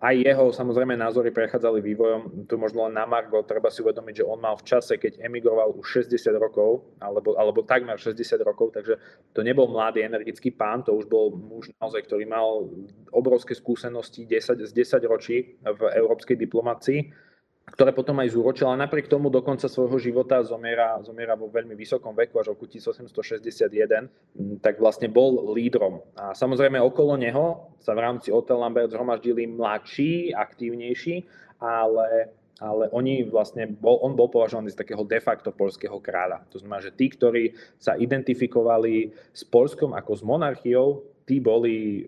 Aj 0.00 0.16
jeho 0.16 0.48
samozrejme 0.48 0.96
názory 0.96 1.28
prechádzali 1.28 1.84
vývojom, 1.84 2.48
tu 2.48 2.56
možno 2.56 2.88
len 2.88 2.96
na 2.96 3.04
Margo, 3.04 3.44
treba 3.44 3.68
si 3.68 3.84
uvedomiť, 3.84 4.24
že 4.24 4.28
on 4.28 4.40
mal 4.40 4.56
v 4.56 4.64
čase, 4.64 4.96
keď 4.96 5.20
emigroval 5.20 5.76
už 5.76 6.08
60 6.08 6.32
rokov, 6.40 6.88
alebo, 7.04 7.36
alebo 7.36 7.60
takmer 7.68 8.00
60 8.00 8.16
rokov, 8.40 8.72
takže 8.72 8.96
to 9.36 9.44
nebol 9.44 9.68
mladý 9.68 10.00
energický 10.08 10.48
pán, 10.56 10.80
to 10.80 10.96
už 10.96 11.04
bol 11.12 11.36
muž 11.36 11.68
naozaj, 11.76 12.08
ktorý 12.08 12.24
mal 12.24 12.64
obrovské 13.12 13.52
skúsenosti 13.52 14.24
10, 14.24 14.64
z 14.64 14.72
10 14.72 15.12
ročí 15.12 15.60
v 15.60 15.80
európskej 15.92 16.40
diplomácii 16.40 17.31
ktoré 17.70 17.94
potom 17.94 18.18
aj 18.18 18.34
zúročil 18.34 18.66
a 18.66 18.74
napriek 18.74 19.06
tomu 19.06 19.30
do 19.30 19.38
konca 19.38 19.70
svojho 19.70 19.96
života 20.02 20.42
zomiera, 20.42 20.98
zomiera 21.06 21.38
vo 21.38 21.46
veľmi 21.46 21.78
vysokom 21.78 22.10
veku, 22.12 22.42
až 22.42 22.52
roku 22.52 22.66
1861, 22.66 24.58
tak 24.58 24.82
vlastne 24.82 25.06
bol 25.06 25.54
lídrom. 25.54 26.02
A 26.18 26.34
samozrejme 26.34 26.82
okolo 26.82 27.14
neho 27.14 27.70
sa 27.78 27.94
v 27.94 28.02
rámci 28.02 28.34
Hotel 28.34 28.58
Lambert 28.58 28.90
zhromaždili 28.90 29.46
mladší, 29.46 30.34
aktívnejší, 30.34 31.22
ale 31.62 32.34
ale 32.62 32.86
oni 32.94 33.26
vlastne, 33.26 33.66
bol, 33.66 33.98
on 34.06 34.14
bol 34.14 34.30
považovaný 34.30 34.70
za 34.70 34.86
takého 34.86 35.02
de 35.02 35.18
facto 35.18 35.50
polského 35.50 35.98
kráľa. 35.98 36.46
To 36.54 36.62
znamená, 36.62 36.78
že 36.78 36.94
tí, 36.94 37.10
ktorí 37.10 37.58
sa 37.74 37.98
identifikovali 37.98 39.10
s 39.34 39.42
Polskom 39.42 39.90
ako 39.98 40.12
s 40.14 40.22
monarchiou, 40.22 41.02
tí 41.26 41.42
boli 41.42 42.06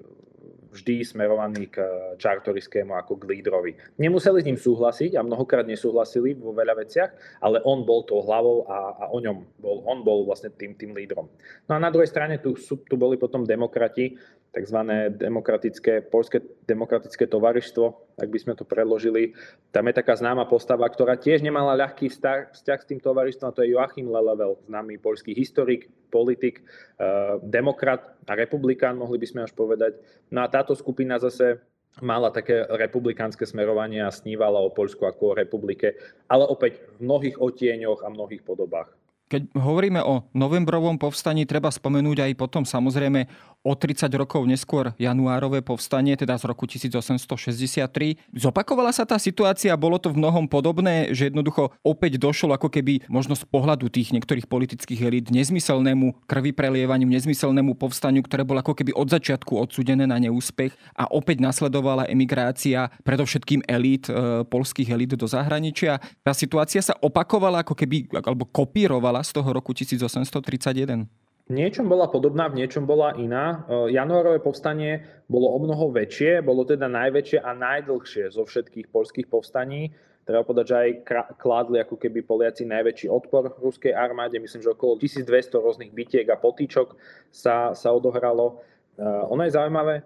vždy 0.74 1.06
smerovaní 1.06 1.70
k 1.70 1.78
Čartoriskému 2.18 2.98
ako 2.98 3.22
k 3.22 3.30
lídrovi. 3.30 3.72
Nemuseli 4.02 4.42
s 4.42 4.48
ním 4.50 4.58
súhlasiť 4.58 5.14
a 5.14 5.22
mnohokrát 5.22 5.62
nesúhlasili 5.62 6.34
vo 6.34 6.50
veľa 6.50 6.74
veciach, 6.82 7.38
ale 7.38 7.62
on 7.62 7.86
bol 7.86 8.02
tou 8.02 8.18
hlavou 8.26 8.66
a, 8.66 8.98
a 8.98 9.04
o 9.14 9.22
ňom 9.22 9.46
bol, 9.62 9.86
on 9.86 10.02
bol 10.02 10.26
vlastne 10.26 10.50
tým, 10.50 10.74
tým 10.74 10.90
lídrom. 10.90 11.30
No 11.70 11.72
a 11.78 11.78
na 11.78 11.94
druhej 11.94 12.10
strane 12.10 12.42
tu, 12.42 12.58
tu 12.58 12.94
boli 12.98 13.14
potom 13.14 13.46
demokrati, 13.46 14.18
tzv. 14.54 14.78
demokratické, 15.18 16.06
polské 16.06 16.38
demokratické 16.64 17.26
tovarištvo, 17.26 18.14
ak 18.14 18.28
by 18.30 18.38
sme 18.38 18.54
to 18.54 18.62
predložili. 18.62 19.34
Tam 19.74 19.90
je 19.90 19.94
taká 19.98 20.14
známa 20.14 20.46
postava, 20.46 20.86
ktorá 20.86 21.18
tiež 21.18 21.42
nemala 21.42 21.74
ľahký 21.74 22.06
vzťah, 22.06 22.54
vzťah 22.54 22.78
s 22.78 22.88
tým 22.88 23.02
tovarištvom, 23.02 23.50
a 23.50 23.54
to 23.54 23.66
je 23.66 23.74
Joachim 23.74 24.06
Lelevel, 24.06 24.62
známy 24.70 25.02
polský 25.02 25.34
historik, 25.34 25.90
politik, 26.14 26.62
eh, 26.62 27.36
demokrat 27.42 28.14
a 28.30 28.32
republikán, 28.38 28.94
mohli 28.94 29.18
by 29.18 29.26
sme 29.26 29.40
až 29.42 29.52
povedať. 29.58 29.98
No 30.30 30.46
a 30.46 30.48
táto 30.48 30.78
skupina 30.78 31.18
zase 31.18 31.58
mala 32.02 32.30
také 32.30 32.66
republikánske 32.66 33.46
smerovanie 33.46 34.02
a 34.02 34.10
snívala 34.10 34.58
o 34.58 34.70
Poľsku 34.70 35.06
ako 35.06 35.34
o 35.34 35.38
republike, 35.38 35.94
ale 36.26 36.46
opäť 36.46 36.82
v 36.98 37.06
mnohých 37.06 37.36
otieňoch 37.38 38.02
a 38.02 38.10
mnohých 38.10 38.42
podobách. 38.42 38.90
Keď 39.24 39.56
hovoríme 39.56 40.04
o 40.04 40.28
novembrovom 40.36 41.00
povstaní, 41.00 41.48
treba 41.48 41.72
spomenúť 41.72 42.28
aj 42.28 42.32
potom 42.36 42.62
samozrejme 42.68 43.24
o 43.64 43.72
30 43.72 44.12
rokov 44.20 44.44
neskôr 44.44 44.92
januárové 45.00 45.64
povstanie, 45.64 46.12
teda 46.20 46.36
z 46.36 46.44
roku 46.44 46.68
1863. 46.68 48.20
Zopakovala 48.36 48.92
sa 48.92 49.08
tá 49.08 49.16
situácia, 49.16 49.72
bolo 49.80 49.96
to 49.96 50.12
v 50.12 50.20
mnohom 50.20 50.44
podobné, 50.44 51.16
že 51.16 51.32
jednoducho 51.32 51.72
opäť 51.80 52.20
došlo 52.20 52.52
ako 52.52 52.68
keby 52.68 53.08
možno 53.08 53.32
z 53.32 53.48
pohľadu 53.48 53.88
tých 53.88 54.12
niektorých 54.12 54.44
politických 54.44 55.00
elít 55.08 55.26
nezmyselnému 55.32 56.28
krvi 56.28 56.52
prelievaniu, 56.52 57.08
nezmyselnému 57.08 57.80
povstaniu, 57.80 58.20
ktoré 58.20 58.44
bolo 58.44 58.60
ako 58.60 58.76
keby 58.76 58.92
od 58.92 59.08
začiatku 59.08 59.56
odsudené 59.56 60.04
na 60.04 60.20
neúspech 60.20 60.76
a 60.92 61.08
opäť 61.08 61.40
nasledovala 61.40 62.04
emigrácia 62.12 62.92
predovšetkým 63.00 63.64
elít, 63.64 64.12
e, 64.12 64.44
polských 64.44 64.92
elít 64.92 65.16
do 65.16 65.24
zahraničia. 65.24 66.04
Tá 66.20 66.36
situácia 66.36 66.84
sa 66.84 66.92
opakovala 67.00 67.64
ako 67.64 67.72
keby, 67.72 68.12
alebo 68.20 68.44
kopírovala 68.44 69.13
z 69.22 69.36
toho 69.36 69.52
roku 69.52 69.70
1831. 69.76 71.06
V 71.44 71.52
niečom 71.52 71.84
bola 71.84 72.08
podobná, 72.08 72.48
v 72.48 72.64
niečom 72.64 72.88
bola 72.88 73.12
iná. 73.20 73.68
E, 73.68 73.92
januárové 73.92 74.40
povstanie 74.40 75.04
bolo 75.28 75.52
o 75.52 75.60
mnoho 75.60 75.92
väčšie, 75.92 76.40
bolo 76.40 76.64
teda 76.64 76.88
najväčšie 76.88 77.36
a 77.44 77.52
najdlhšie 77.52 78.32
zo 78.32 78.48
všetkých 78.48 78.88
polských 78.88 79.28
povstaní. 79.28 79.92
Treba 80.24 80.40
povedať, 80.40 80.64
že 80.64 80.76
aj 80.80 80.90
kládli 81.36 81.84
ako 81.84 82.00
keby 82.00 82.24
Poliaci 82.24 82.64
najväčší 82.64 83.12
odpor 83.12 83.60
ruskej 83.60 83.92
armáde. 83.92 84.40
Myslím, 84.40 84.64
že 84.64 84.72
okolo 84.72 84.96
1200 84.96 85.60
rôznych 85.60 85.92
bitiek 85.92 86.24
a 86.32 86.40
potýčok 86.40 86.96
sa, 87.28 87.76
sa 87.76 87.92
odohralo. 87.92 88.64
E, 88.96 89.04
ono 89.04 89.44
je 89.44 89.52
zaujímavé, 89.52 90.00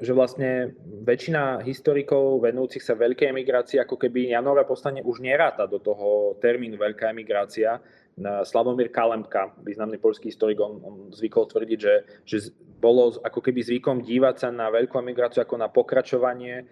že 0.00 0.16
vlastne 0.16 0.72
väčšina 1.04 1.68
historikov 1.68 2.40
venujúcich 2.48 2.80
sa 2.80 2.96
veľkej 2.96 3.28
emigrácii, 3.28 3.76
ako 3.76 4.00
keby 4.00 4.32
januárové 4.32 4.64
povstanie 4.64 5.04
už 5.04 5.20
neráta 5.20 5.68
do 5.68 5.82
toho 5.84 6.38
termínu 6.40 6.80
veľká 6.80 7.12
emigrácia, 7.12 7.76
Slavomír 8.20 8.90
Kalemka, 8.90 9.54
významný 9.62 9.98
polský 10.02 10.28
historik, 10.30 10.58
on, 10.58 10.82
on 10.82 10.94
zvykol 11.14 11.46
tvrdiť, 11.46 11.78
že, 11.78 11.94
že 12.26 12.36
bolo 12.78 13.18
ako 13.22 13.42
keby 13.42 13.62
zvykom 13.62 14.02
dívať 14.02 14.34
sa 14.38 14.48
na 14.54 14.70
veľkú 14.70 14.94
emigráciu 14.98 15.42
ako 15.42 15.58
na 15.58 15.66
pokračovanie 15.70 16.62
e, 16.62 16.64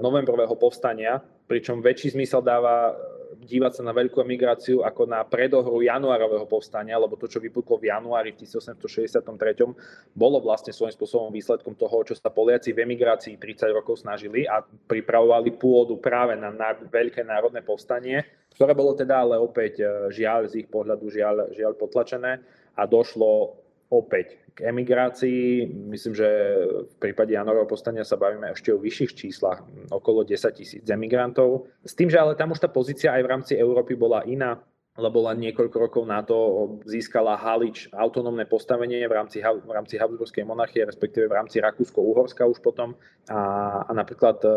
novembrového 0.00 0.52
povstania, 0.56 1.20
pričom 1.48 1.80
väčší 1.80 2.12
zmysel 2.12 2.44
dáva 2.44 2.92
dívať 3.34 3.72
sa 3.78 3.82
na 3.82 3.92
veľkú 3.92 4.22
emigráciu 4.22 4.86
ako 4.86 5.06
na 5.10 5.22
predohru 5.26 5.82
januárového 5.82 6.46
povstania, 6.46 7.00
lebo 7.00 7.18
to, 7.18 7.26
čo 7.26 7.42
vypuklo 7.42 7.80
v 7.80 7.90
januári 7.90 8.30
v 8.32 8.46
1863, 8.46 9.26
bolo 10.14 10.38
vlastne 10.38 10.70
svojím 10.70 10.94
spôsobom 10.94 11.34
výsledkom 11.34 11.74
toho, 11.74 12.06
čo 12.06 12.14
sa 12.14 12.30
Poliaci 12.30 12.70
v 12.70 12.86
emigrácii 12.86 13.36
30 13.38 13.76
rokov 13.76 14.00
snažili 14.00 14.46
a 14.46 14.62
pripravovali 14.62 15.54
pôdu 15.58 15.98
práve 15.98 16.38
na, 16.38 16.54
na 16.54 16.72
veľké 16.74 17.26
národné 17.26 17.60
povstanie 17.66 18.22
ktoré 18.56 18.72
bolo 18.72 18.96
teda 18.96 19.20
ale 19.20 19.36
opäť 19.36 19.84
e, 19.84 19.86
žiaľ 20.16 20.48
z 20.48 20.64
ich 20.64 20.68
pohľadu 20.72 21.12
žiaľ, 21.12 21.52
žiaľ 21.52 21.76
potlačené 21.76 22.40
a 22.72 22.82
došlo 22.88 23.60
opäť 23.90 24.40
k 24.56 24.72
emigrácii. 24.72 25.68
Myslím, 25.68 26.16
že 26.16 26.28
v 26.88 26.96
prípade 26.96 27.36
Janorovho 27.36 27.68
postania 27.68 28.08
sa 28.08 28.16
bavíme 28.16 28.50
ešte 28.56 28.72
o 28.72 28.80
vyšších 28.80 29.12
číslach, 29.12 29.60
okolo 29.92 30.24
10 30.24 30.32
tisíc 30.56 30.84
emigrantov. 30.88 31.68
S 31.84 31.92
tým, 31.92 32.08
že 32.08 32.16
ale 32.16 32.34
tam 32.34 32.56
už 32.56 32.64
tá 32.64 32.68
pozícia 32.72 33.12
aj 33.12 33.22
v 33.22 33.30
rámci 33.30 33.52
Európy 33.54 33.94
bola 33.94 34.24
iná 34.24 34.56
lebo 34.96 35.28
len 35.28 35.44
niekoľko 35.44 35.76
rokov 35.76 36.02
na 36.08 36.24
to 36.24 36.36
získala 36.88 37.36
Halič 37.36 37.92
autonómne 37.92 38.48
postavenie 38.48 39.04
v 39.04 39.12
rámci, 39.12 39.44
v 39.44 39.72
rámci 39.72 40.00
Habsburskej 40.00 40.48
monarchie, 40.48 40.88
respektíve 40.88 41.28
v 41.28 41.36
rámci 41.36 41.60
Rakúsko-Uhorska 41.60 42.48
už 42.48 42.64
potom. 42.64 42.96
A, 43.28 43.82
a 43.84 43.92
napríklad 43.92 44.40
e, 44.40 44.48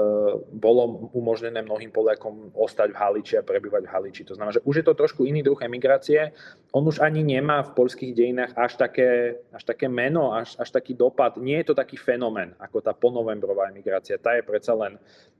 bolo 0.56 1.12
umožnené 1.12 1.60
mnohým 1.60 1.92
Poliakom 1.92 2.56
ostať 2.56 2.96
v 2.96 3.00
Haliči 3.00 3.36
a 3.36 3.44
prebývať 3.44 3.84
v 3.84 3.92
Haliči. 3.92 4.24
To 4.32 4.38
znamená, 4.40 4.56
že 4.56 4.64
už 4.64 4.80
je 4.80 4.86
to 4.88 4.96
trošku 4.96 5.28
iný 5.28 5.44
druh 5.44 5.60
emigrácie. 5.60 6.32
On 6.72 6.88
už 6.88 7.04
ani 7.04 7.20
nemá 7.20 7.66
v 7.66 7.76
poľských 7.76 8.16
dejinách 8.16 8.56
až 8.56 8.80
také, 8.80 9.42
až 9.52 9.64
také 9.68 9.92
meno, 9.92 10.32
až, 10.32 10.56
až 10.56 10.72
taký 10.72 10.96
dopad. 10.96 11.36
Nie 11.36 11.66
je 11.66 11.74
to 11.74 11.76
taký 11.76 12.00
fenomén 12.00 12.56
ako 12.62 12.80
tá 12.80 12.96
ponovembrová 12.96 13.68
emigrácia. 13.68 14.22
Tá 14.22 14.40
je 14.40 14.48
predsa 14.48 14.72
len 14.78 14.96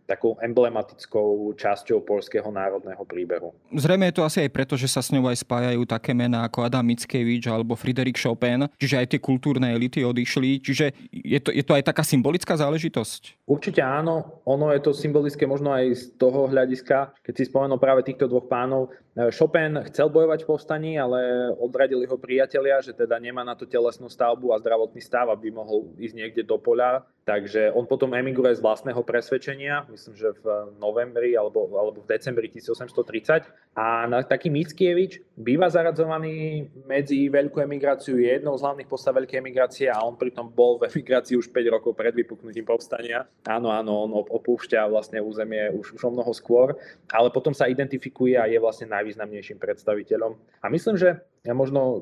takou 0.10 0.34
emblematickou 0.42 1.54
časťou 1.54 2.02
polského 2.02 2.50
národného 2.50 3.06
príbehu. 3.06 3.54
Zrejme 3.70 4.10
je 4.10 4.18
to 4.18 4.26
asi 4.26 4.42
aj 4.42 4.50
preto, 4.50 4.74
že 4.74 4.89
sa 4.90 5.06
s 5.06 5.14
ňou 5.14 5.30
aj 5.30 5.46
spájajú 5.46 5.86
také 5.86 6.18
mená 6.18 6.50
ako 6.50 6.66
Adam 6.66 6.84
Mickiewicz 6.90 7.46
alebo 7.46 7.78
Friedrich 7.78 8.18
Chopin, 8.18 8.66
čiže 8.82 8.98
aj 8.98 9.08
tie 9.14 9.20
kultúrne 9.22 9.70
elity 9.70 10.02
odišli, 10.02 10.60
čiže 10.66 11.14
je 11.14 11.40
to, 11.40 11.54
je 11.54 11.62
to 11.62 11.78
aj 11.78 11.86
taká 11.86 12.02
symbolická 12.02 12.58
záležitosť? 12.58 13.46
Určite 13.46 13.86
áno, 13.86 14.42
ono 14.44 14.74
je 14.74 14.82
to 14.82 14.92
symbolické 14.98 15.46
možno 15.46 15.70
aj 15.70 15.86
z 15.94 16.04
toho 16.18 16.50
hľadiska, 16.50 17.14
keď 17.22 17.34
si 17.38 17.44
spomenul 17.46 17.78
práve 17.78 18.02
týchto 18.02 18.26
dvoch 18.26 18.50
pánov. 18.50 18.90
Chopin 19.36 19.84
chcel 19.92 20.08
bojovať 20.08 20.46
v 20.46 20.50
povstaní, 20.50 20.92
ale 20.96 21.52
odradili 21.60 22.08
ho 22.08 22.16
priatelia, 22.16 22.80
že 22.80 22.96
teda 22.96 23.20
nemá 23.20 23.44
na 23.44 23.52
to 23.52 23.68
telesnú 23.68 24.08
stavbu 24.08 24.56
a 24.56 24.62
zdravotný 24.64 25.04
stav, 25.04 25.28
aby 25.28 25.52
mohol 25.52 25.92
ísť 26.00 26.16
niekde 26.16 26.44
do 26.48 26.56
poľa 26.56 27.04
Takže 27.30 27.70
on 27.78 27.86
potom 27.86 28.10
emigruje 28.18 28.58
z 28.58 28.66
vlastného 28.66 29.06
presvedčenia, 29.06 29.86
myslím, 29.94 30.18
že 30.18 30.34
v 30.42 30.74
novembri 30.82 31.38
alebo, 31.38 31.70
alebo 31.78 32.02
v 32.02 32.10
decembri 32.10 32.50
1830. 32.50 33.46
A 33.78 34.10
taký 34.26 34.50
Mickiewicz 34.50 35.22
býva 35.38 35.70
zaradzovaný 35.70 36.66
medzi 36.90 37.30
veľkú 37.30 37.62
emigráciu, 37.62 38.18
je 38.18 38.34
jednou 38.34 38.58
z 38.58 38.66
hlavných 38.66 38.90
postav 38.90 39.14
veľkej 39.14 39.46
emigrácie 39.46 39.86
a 39.94 40.02
on 40.02 40.18
pritom 40.18 40.50
bol 40.50 40.82
v 40.82 40.90
emigrácii 40.90 41.38
už 41.38 41.54
5 41.54 41.70
rokov 41.70 41.94
pred 41.94 42.18
vypuknutím 42.18 42.66
povstania. 42.66 43.30
Áno, 43.46 43.70
áno, 43.70 44.10
on 44.10 44.26
opúšťa 44.26 44.90
vlastne 44.90 45.22
územie 45.22 45.70
už, 45.70 46.02
už 46.02 46.02
o 46.02 46.12
mnoho 46.12 46.34
skôr, 46.34 46.82
ale 47.14 47.30
potom 47.30 47.54
sa 47.54 47.70
identifikuje 47.70 48.42
a 48.42 48.50
je 48.50 48.58
vlastne 48.58 48.90
najvýznamnejším 49.10 49.58
predstaviteľom. 49.58 50.38
A 50.62 50.66
myslím, 50.70 50.96
že 51.02 51.26
možno 51.50 51.82
e, 51.82 51.98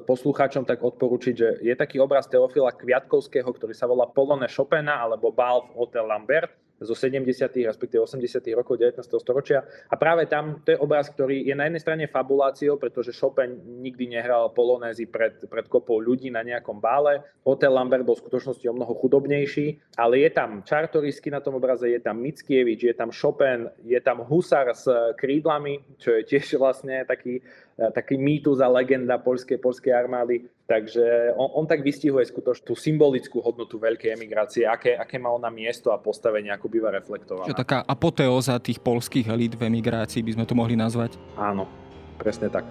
poslucháčom 0.00 0.64
tak 0.64 0.80
odporučiť, 0.80 1.34
že 1.36 1.48
je 1.60 1.74
taký 1.76 2.00
obraz 2.00 2.24
Teofila 2.30 2.72
Kviatkovského, 2.72 3.46
ktorý 3.46 3.76
sa 3.76 3.84
volá 3.84 4.08
Polone 4.08 4.48
Chopina 4.48 5.04
alebo 5.04 5.28
Bal 5.28 5.68
Hotel 5.76 6.08
Lambert 6.08 6.48
zo 6.80 6.92
70. 6.92 7.24
respektíve 7.64 8.04
80. 8.04 8.44
rokov 8.52 8.76
19. 8.76 9.00
storočia. 9.16 9.64
A 9.88 9.94
práve 9.96 10.28
tam 10.28 10.60
to 10.60 10.76
je 10.76 10.78
obraz, 10.78 11.08
ktorý 11.08 11.48
je 11.48 11.54
na 11.56 11.68
jednej 11.68 11.82
strane 11.82 12.04
fabuláciou, 12.04 12.76
pretože 12.76 13.16
Chopin 13.16 13.56
nikdy 13.80 14.12
nehral 14.18 14.52
polonézy 14.52 15.08
pred, 15.08 15.40
pred 15.48 15.66
kopou 15.66 15.98
ľudí 16.02 16.28
na 16.28 16.44
nejakom 16.44 16.76
bále. 16.76 17.24
Hotel 17.48 17.72
Lambert 17.72 18.04
bol 18.04 18.18
v 18.18 18.24
skutočnosti 18.28 18.66
o 18.68 18.76
mnoho 18.76 18.92
chudobnejší, 18.92 19.96
ale 19.96 20.26
je 20.26 20.30
tam 20.32 20.60
Čartorisky 20.66 21.32
na 21.32 21.40
tom 21.40 21.56
obraze, 21.56 21.88
je 21.88 22.00
tam 22.02 22.20
Mickiewicz, 22.20 22.84
je 22.84 22.94
tam 22.96 23.08
Chopin, 23.08 23.72
je 23.84 23.98
tam 24.04 24.20
Husar 24.26 24.68
s 24.76 24.88
krídlami, 25.16 25.80
čo 25.96 26.12
je 26.20 26.22
tiež 26.28 26.60
vlastne 26.60 27.08
taký 27.08 27.40
E, 27.76 27.92
taký 27.92 28.16
mýtus 28.16 28.64
a 28.64 28.72
legenda 28.72 29.20
polskej, 29.20 29.60
polskej 29.60 29.92
armády. 29.92 30.48
Takže 30.66 31.30
on, 31.38 31.62
on 31.62 31.64
tak 31.70 31.78
vystihuje 31.86 32.26
skutočne 32.26 32.66
tú 32.66 32.74
symbolickú 32.74 33.38
hodnotu 33.38 33.78
veľkej 33.78 34.18
emigrácie, 34.18 34.66
aké, 34.66 34.98
aké 34.98 35.14
má 35.14 35.30
ona 35.30 35.46
miesto 35.46 35.94
a 35.94 36.02
postavenie, 36.02 36.50
ako 36.50 36.66
býva 36.66 36.90
reflektovaná. 36.90 37.46
Čo 37.46 37.54
taká 37.54 37.86
apoteóza 37.86 38.58
tých 38.58 38.82
polských 38.82 39.30
elít 39.30 39.54
v 39.54 39.70
emigrácii 39.70 40.26
by 40.26 40.34
sme 40.34 40.44
to 40.44 40.58
mohli 40.58 40.74
nazvať? 40.74 41.14
Áno, 41.38 41.70
presne 42.18 42.50
tak. 42.50 42.66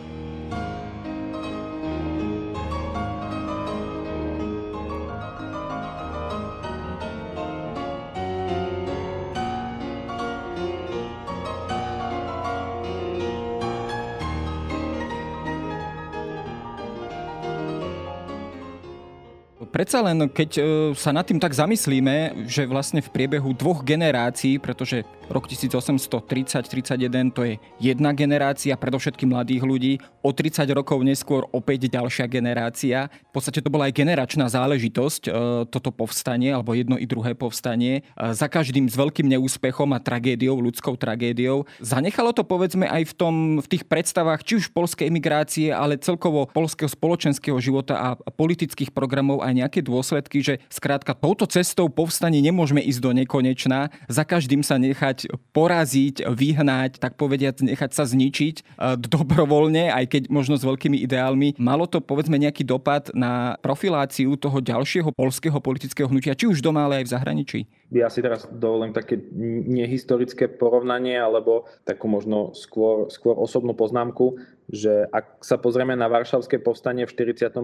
Predsa 19.75 19.99
len, 20.07 20.31
keď 20.31 20.49
e, 20.55 20.63
sa 20.95 21.11
nad 21.11 21.27
tým 21.27 21.35
tak 21.35 21.51
zamyslíme, 21.51 22.47
že 22.47 22.63
vlastne 22.63 23.03
v 23.03 23.11
priebehu 23.11 23.51
dvoch 23.51 23.83
generácií, 23.83 24.55
pretože 24.55 25.03
rok 25.29 25.49
1830-31 25.49 27.33
to 27.33 27.41
je 27.43 27.53
jedna 27.81 28.13
generácia, 28.13 28.77
predovšetkým 28.77 29.33
mladých 29.33 29.63
ľudí, 29.65 29.93
o 30.25 30.33
30 30.33 30.65
rokov 30.73 31.01
neskôr 31.05 31.45
opäť 31.53 31.85
ďalšia 31.89 32.25
generácia. 32.25 33.13
V 33.29 33.41
podstate 33.41 33.61
to 33.61 33.69
bola 33.69 33.89
aj 33.89 33.93
generačná 33.93 34.49
záležitosť, 34.49 35.21
e, 35.27 35.31
toto 35.69 35.93
povstanie, 35.93 36.49
alebo 36.53 36.73
jedno 36.73 36.97
i 36.97 37.05
druhé 37.05 37.37
povstanie, 37.37 38.01
e, 38.01 38.33
za 38.33 38.49
každým 38.49 38.89
s 38.89 38.97
veľkým 38.97 39.29
neúspechom 39.29 39.93
a 39.93 39.99
tragédiou, 40.01 40.57
ľudskou 40.57 40.97
tragédiou. 40.97 41.69
Zanechalo 41.77 42.33
to 42.33 42.41
povedzme 42.41 42.89
aj 42.89 43.05
v, 43.09 43.13
tom, 43.13 43.35
v 43.61 43.67
tých 43.69 43.85
predstavách, 43.85 44.41
či 44.41 44.57
už 44.57 44.73
polskej 44.73 45.09
emigrácie, 45.13 45.69
ale 45.69 46.01
celkovo 46.01 46.49
polského 46.49 46.89
spoločenského 46.89 47.57
života 47.61 47.97
a 47.97 48.09
politických 48.17 48.89
programov 48.89 49.45
aj 49.45 49.53
nejaké 49.53 49.79
dôsledky, 49.85 50.41
že 50.41 50.57
skrátka 50.73 51.13
touto 51.13 51.45
cestou 51.45 51.85
povstanie 51.89 52.41
nemôžeme 52.41 52.81
ísť 52.81 53.01
do 53.01 53.11
nekonečná, 53.13 53.93
za 54.09 54.23
každým 54.25 54.65
sa 54.65 54.81
nechať 54.81 55.14
poraziť, 55.55 56.27
vyhnať, 56.27 56.99
tak 56.99 57.15
povediať, 57.15 57.63
nechať 57.63 57.91
sa 57.95 58.03
zničiť 58.03 58.55
e, 58.59 58.63
dobrovoľne, 58.99 59.93
aj 59.93 60.05
keď 60.11 60.23
možno 60.27 60.59
s 60.59 60.67
veľkými 60.67 60.99
ideálmi. 61.05 61.55
Malo 61.61 61.87
to 61.87 62.03
povedzme 62.03 62.35
nejaký 62.35 62.67
dopad 62.67 63.13
na 63.15 63.55
profiláciu 63.63 64.35
toho 64.35 64.59
ďalšieho 64.59 65.15
polského 65.15 65.57
politického 65.63 66.11
hnutia, 66.11 66.35
či 66.35 66.51
už 66.51 66.59
doma, 66.59 66.85
ale 66.89 67.01
aj 67.01 67.05
v 67.07 67.13
zahraničí? 67.15 67.59
Ja 67.93 68.09
si 68.09 68.19
teraz 68.19 68.49
dovolím 68.49 68.91
také 68.91 69.21
nehistorické 69.69 70.49
porovnanie, 70.49 71.15
alebo 71.15 71.69
takú 71.85 72.09
možno 72.09 72.51
skôr, 72.57 73.07
skôr 73.13 73.37
osobnú 73.37 73.77
poznámku, 73.77 74.41
že 74.65 75.05
ak 75.13 75.45
sa 75.45 75.61
pozrieme 75.61 75.93
na 75.93 76.09
Varšavské 76.09 76.57
povstanie 76.57 77.05
v 77.05 77.13
44., 77.13 77.61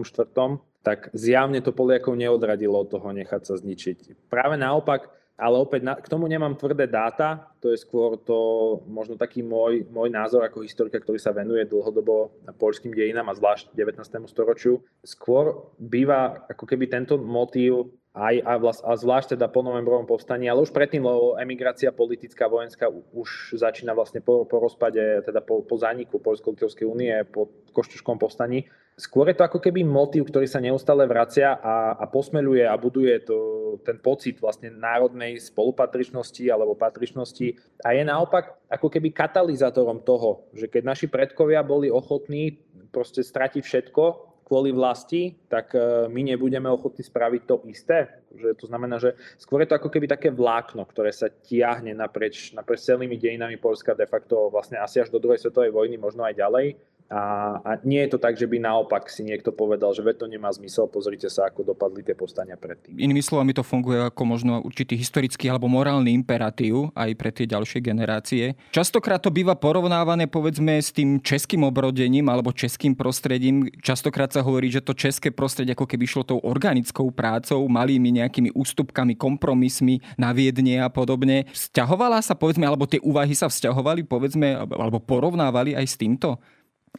tak 0.86 1.10
zjavne 1.10 1.58
to 1.58 1.74
Poliakov 1.74 2.14
neodradilo 2.14 2.78
od 2.78 2.90
toho 2.90 3.10
nechať 3.10 3.42
sa 3.42 3.54
zničiť. 3.58 4.30
Práve 4.30 4.54
naopak, 4.54 5.10
ale 5.42 5.58
opäť 5.58 5.82
na, 5.82 5.98
k 5.98 6.06
tomu 6.06 6.30
nemám 6.30 6.54
tvrdé 6.54 6.86
dáta, 6.86 7.50
to 7.58 7.74
je 7.74 7.82
skôr 7.82 8.14
to 8.22 8.38
možno 8.86 9.18
taký 9.18 9.42
môj, 9.42 9.82
môj 9.90 10.06
názor 10.06 10.46
ako 10.46 10.62
historika, 10.62 11.02
ktorý 11.02 11.18
sa 11.18 11.34
venuje 11.34 11.66
dlhodobo 11.66 12.30
poľským 12.62 12.94
dejinám 12.94 13.26
a 13.26 13.34
zvlášť 13.34 13.74
19. 13.74 13.98
storočiu. 14.30 14.78
Skôr 15.02 15.74
býva 15.82 16.46
ako 16.46 16.62
keby 16.62 16.86
tento 16.86 17.18
motív 17.18 17.90
aj 18.12 18.44
a, 18.44 18.54
vlast, 18.60 18.84
a 18.84 18.92
zvlášť 18.92 19.34
teda 19.34 19.48
po 19.48 19.64
novembrovom 19.64 20.04
povstaní, 20.04 20.44
ale 20.46 20.62
už 20.62 20.70
predtým, 20.70 21.00
lebo 21.00 21.40
emigrácia 21.40 21.88
politická, 21.90 22.44
vojenská 22.44 22.92
už 22.92 23.56
začína 23.56 23.96
vlastne 23.96 24.20
po, 24.20 24.44
po 24.44 24.60
rozpade, 24.60 25.24
teda 25.24 25.40
po, 25.40 25.64
po 25.64 25.74
zániku 25.80 26.20
Polsko-Litovskej 26.20 26.84
únie, 26.84 27.10
po 27.24 27.48
Koštuškom 27.72 28.20
povstaní. 28.20 28.68
Skôr 28.92 29.32
je 29.32 29.40
to 29.40 29.48
ako 29.48 29.56
keby 29.56 29.80
motív, 29.88 30.28
ktorý 30.28 30.44
sa 30.44 30.60
neustále 30.60 31.08
vracia 31.08 31.56
a, 31.56 31.96
a 31.96 32.04
posmeluje 32.04 32.60
a 32.68 32.76
buduje 32.76 33.24
to, 33.24 33.36
ten 33.80 33.96
pocit 33.96 34.36
vlastne 34.36 34.68
národnej 34.68 35.40
spolupatričnosti 35.40 36.44
alebo 36.52 36.76
patričnosti 36.76 37.56
a 37.80 37.96
je 37.96 38.04
naopak 38.04 38.68
ako 38.68 38.92
keby 38.92 39.08
katalizátorom 39.16 40.04
toho, 40.04 40.44
že 40.52 40.68
keď 40.68 40.82
naši 40.84 41.06
predkovia 41.08 41.64
boli 41.64 41.88
ochotní 41.88 42.60
proste 42.92 43.24
stratiť 43.24 43.64
všetko, 43.64 44.32
kvôli 44.52 44.68
vlasti, 44.68 45.32
tak 45.48 45.72
e, 45.72 46.12
my 46.12 46.28
nebudeme 46.28 46.68
ochotní 46.68 47.00
spraviť 47.00 47.42
to 47.48 47.64
isté. 47.72 48.20
Že 48.36 48.48
to 48.60 48.64
znamená, 48.68 49.00
že 49.00 49.16
skôr 49.40 49.64
je 49.64 49.72
to 49.72 49.80
ako 49.80 49.88
keby 49.88 50.04
také 50.04 50.28
vlákno, 50.28 50.84
ktoré 50.84 51.08
sa 51.08 51.32
tiahne 51.32 51.96
naprieč, 51.96 52.52
naprieč 52.52 52.84
celými 52.84 53.16
dejinami 53.16 53.56
Polska 53.56 53.96
de 53.96 54.04
facto 54.04 54.52
vlastne 54.52 54.76
asi 54.76 55.00
až 55.00 55.08
do 55.08 55.16
druhej 55.16 55.40
svetovej 55.40 55.72
vojny, 55.72 55.96
možno 55.96 56.28
aj 56.28 56.36
ďalej. 56.36 56.76
A, 57.12 57.22
a 57.60 57.70
nie 57.84 58.00
je 58.08 58.16
to 58.16 58.18
tak, 58.18 58.40
že 58.40 58.48
by 58.48 58.56
naopak 58.56 59.04
si 59.12 59.20
niekto 59.20 59.52
povedal, 59.52 59.92
že 59.92 60.00
to 60.16 60.24
nemá 60.24 60.48
zmysel, 60.48 60.88
pozrite 60.88 61.28
sa, 61.28 61.52
ako 61.52 61.76
dopadli 61.76 62.00
tie 62.00 62.16
povstania 62.16 62.56
predtým. 62.56 62.96
Inými 62.96 63.20
slovami 63.20 63.52
to 63.52 63.60
funguje 63.60 64.00
ako 64.00 64.22
možno 64.24 64.64
určitý 64.64 64.96
historický 64.96 65.52
alebo 65.52 65.68
morálny 65.68 66.08
imperatív 66.08 66.88
aj 66.96 67.12
pre 67.20 67.28
tie 67.28 67.44
ďalšie 67.44 67.84
generácie. 67.84 68.56
Častokrát 68.72 69.20
to 69.20 69.28
býva 69.28 69.52
porovnávané 69.52 70.24
povedzme 70.24 70.80
s 70.80 70.88
tým 70.88 71.20
českým 71.20 71.68
obrodením 71.68 72.32
alebo 72.32 72.48
českým 72.48 72.96
prostredím. 72.96 73.68
Častokrát 73.84 74.32
sa 74.32 74.40
hovorí, 74.40 74.72
že 74.72 74.80
to 74.80 74.96
české 74.96 75.28
prostredie 75.28 75.76
ako 75.76 75.84
keby 75.84 76.08
šlo 76.08 76.24
tou 76.24 76.40
organickou 76.40 77.12
prácou, 77.12 77.60
malými 77.68 78.24
nejakými 78.24 78.56
ústupkami, 78.56 79.20
kompromismi 79.20 80.00
na 80.16 80.32
Viedne 80.32 80.80
a 80.80 80.88
podobne. 80.88 81.44
Vzťahovala 81.52 82.24
sa 82.24 82.32
povedzme, 82.32 82.64
alebo 82.64 82.88
tie 82.88 83.04
úvahy 83.04 83.36
sa 83.36 83.52
vzťahovali 83.52 84.08
povedzme, 84.08 84.64
alebo 84.64 84.96
porovnávali 84.96 85.76
aj 85.76 85.86
s 85.92 86.00
týmto? 86.00 86.40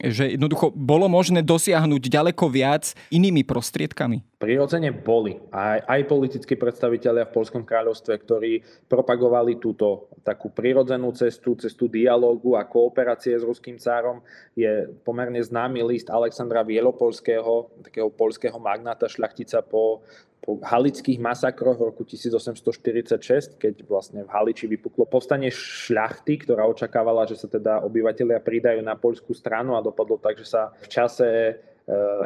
Že 0.02 0.34
jednoducho 0.34 0.74
bolo 0.74 1.06
možné 1.06 1.46
dosiahnuť 1.46 2.10
ďaleko 2.10 2.50
viac 2.50 2.98
inými 3.14 3.46
prostriedkami? 3.46 4.26
Prirodzene 4.42 4.90
boli 4.90 5.38
aj, 5.54 5.86
aj 5.86 6.02
politickí 6.10 6.58
predstavitelia 6.58 7.30
v 7.30 7.36
Polskom 7.36 7.62
kráľovstve, 7.62 8.14
ktorí 8.26 8.52
propagovali 8.90 9.62
túto 9.62 10.10
takú 10.26 10.50
prirodzenú 10.50 11.14
cestu, 11.14 11.54
cestu 11.56 11.86
dialógu 11.88 12.58
a 12.58 12.66
kooperácie 12.66 13.38
s 13.38 13.46
ruským 13.46 13.78
cárom. 13.78 14.26
Je 14.58 14.90
pomerne 15.06 15.40
známy 15.40 15.86
list 15.86 16.10
Alexandra 16.10 16.66
Vielopolského, 16.66 17.72
takého 17.86 18.10
polského 18.10 18.58
magnáta 18.58 19.06
šľachtica 19.06 19.62
po 19.62 20.04
po 20.44 20.60
halických 20.60 21.24
masakroch 21.24 21.80
v 21.80 21.88
roku 21.88 22.04
1846, 22.04 23.56
keď 23.56 23.88
vlastne 23.88 24.28
v 24.28 24.30
Haliči 24.30 24.68
vypuklo 24.68 25.08
povstanie 25.08 25.48
šľachty, 25.48 26.44
ktorá 26.44 26.68
očakávala, 26.68 27.24
že 27.24 27.40
sa 27.40 27.48
teda 27.48 27.80
obyvateľia 27.88 28.44
pridajú 28.44 28.84
na 28.84 29.00
poľskú 29.00 29.32
stranu 29.32 29.80
a 29.80 29.86
dopadlo 29.86 30.20
tak, 30.20 30.36
že 30.36 30.52
sa 30.52 30.76
v 30.84 30.88
čase 30.92 31.28
e, 31.32 31.54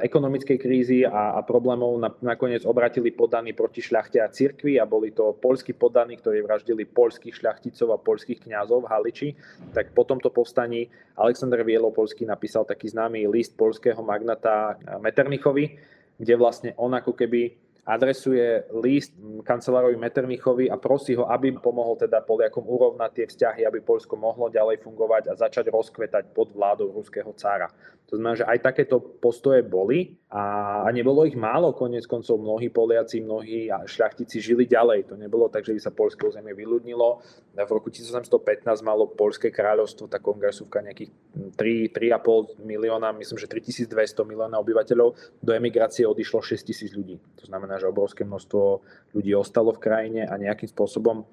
ekonomickej 0.01 0.57
krízy 0.57 1.05
a, 1.05 1.37
a 1.37 1.45
problémov 1.45 1.93
na, 2.01 2.09
nakoniec 2.25 2.65
obratili 2.65 3.13
podaní 3.13 3.53
proti 3.53 3.85
šľachte 3.85 4.17
a 4.17 4.33
cirkvi 4.33 4.81
a 4.81 4.89
boli 4.89 5.13
to 5.13 5.37
poľskí 5.37 5.77
podaní, 5.77 6.17
ktorí 6.17 6.41
vraždili 6.41 6.89
poľských 6.89 7.37
šľachticov 7.37 7.93
a 7.93 8.01
poľských 8.01 8.49
kňazov 8.49 8.81
v 8.81 8.89
Haliči. 8.97 9.29
Tak 9.77 9.93
po 9.93 10.09
tomto 10.09 10.33
povstaní 10.33 10.89
Aleksandr 11.21 11.61
Vielopolský 11.61 12.25
napísal 12.25 12.65
taký 12.65 12.89
známy 12.89 13.29
list 13.29 13.53
poľského 13.53 14.01
magnata 14.01 14.73
Metternichovi, 15.05 15.77
kde 16.17 16.33
vlastne 16.33 16.73
on 16.81 16.97
ako 16.97 17.13
keby 17.13 17.66
adresuje 17.87 18.67
list 18.83 19.15
kancelárovi 19.47 19.95
Metternichovi 19.95 20.67
a 20.67 20.75
prosí 20.75 21.15
ho, 21.15 21.23
aby 21.31 21.55
pomohol 21.55 21.95
teda 21.95 22.19
Poliakom 22.19 22.67
urovnať 22.67 23.11
tie 23.15 23.25
vzťahy, 23.31 23.61
aby 23.63 23.79
Polsko 23.79 24.19
mohlo 24.19 24.51
ďalej 24.51 24.83
fungovať 24.83 25.31
a 25.31 25.39
začať 25.39 25.71
rozkvetať 25.71 26.35
pod 26.35 26.51
vládou 26.51 26.91
ruského 26.91 27.31
cára. 27.39 27.71
To 28.07 28.15
znamená, 28.15 28.39
že 28.39 28.47
aj 28.47 28.63
takéto 28.63 29.03
postoje 29.03 29.67
boli 29.67 30.15
a, 30.31 30.79
a 30.83 30.87
nebolo 30.95 31.27
ich 31.27 31.35
málo, 31.35 31.75
konec 31.75 32.07
koncov 32.07 32.39
mnohí 32.39 32.71
Poliaci, 32.71 33.19
mnohí 33.19 33.67
šľachtici 33.67 34.39
žili 34.39 34.63
ďalej. 34.63 35.11
To 35.11 35.19
nebolo 35.19 35.51
tak, 35.51 35.67
že 35.67 35.75
by 35.75 35.79
sa 35.83 35.91
polské 35.91 36.23
územie 36.23 36.55
vyľudnilo. 36.55 37.07
V 37.51 37.71
roku 37.71 37.91
1815 37.91 38.63
malo 38.79 39.11
Polské 39.11 39.51
kráľovstvo, 39.51 40.07
tá 40.07 40.23
kongresovka 40.23 40.79
nejakých 40.79 41.11
3, 41.59 41.91
3,5 41.91 42.63
milióna, 42.63 43.11
myslím, 43.19 43.43
že 43.43 43.51
3200 43.51 44.23
milióna 44.23 44.55
obyvateľov, 44.55 45.43
do 45.43 45.51
emigrácie 45.51 46.07
odišlo 46.07 46.39
6 46.39 46.63
tisíc 46.63 46.95
ľudí. 46.95 47.19
To 47.43 47.51
znamená, 47.51 47.75
že 47.75 47.91
obrovské 47.91 48.23
množstvo 48.23 48.87
ľudí 49.19 49.35
ostalo 49.35 49.75
v 49.75 49.83
krajine 49.83 50.21
a 50.23 50.39
nejakým 50.39 50.71
spôsobom 50.71 51.27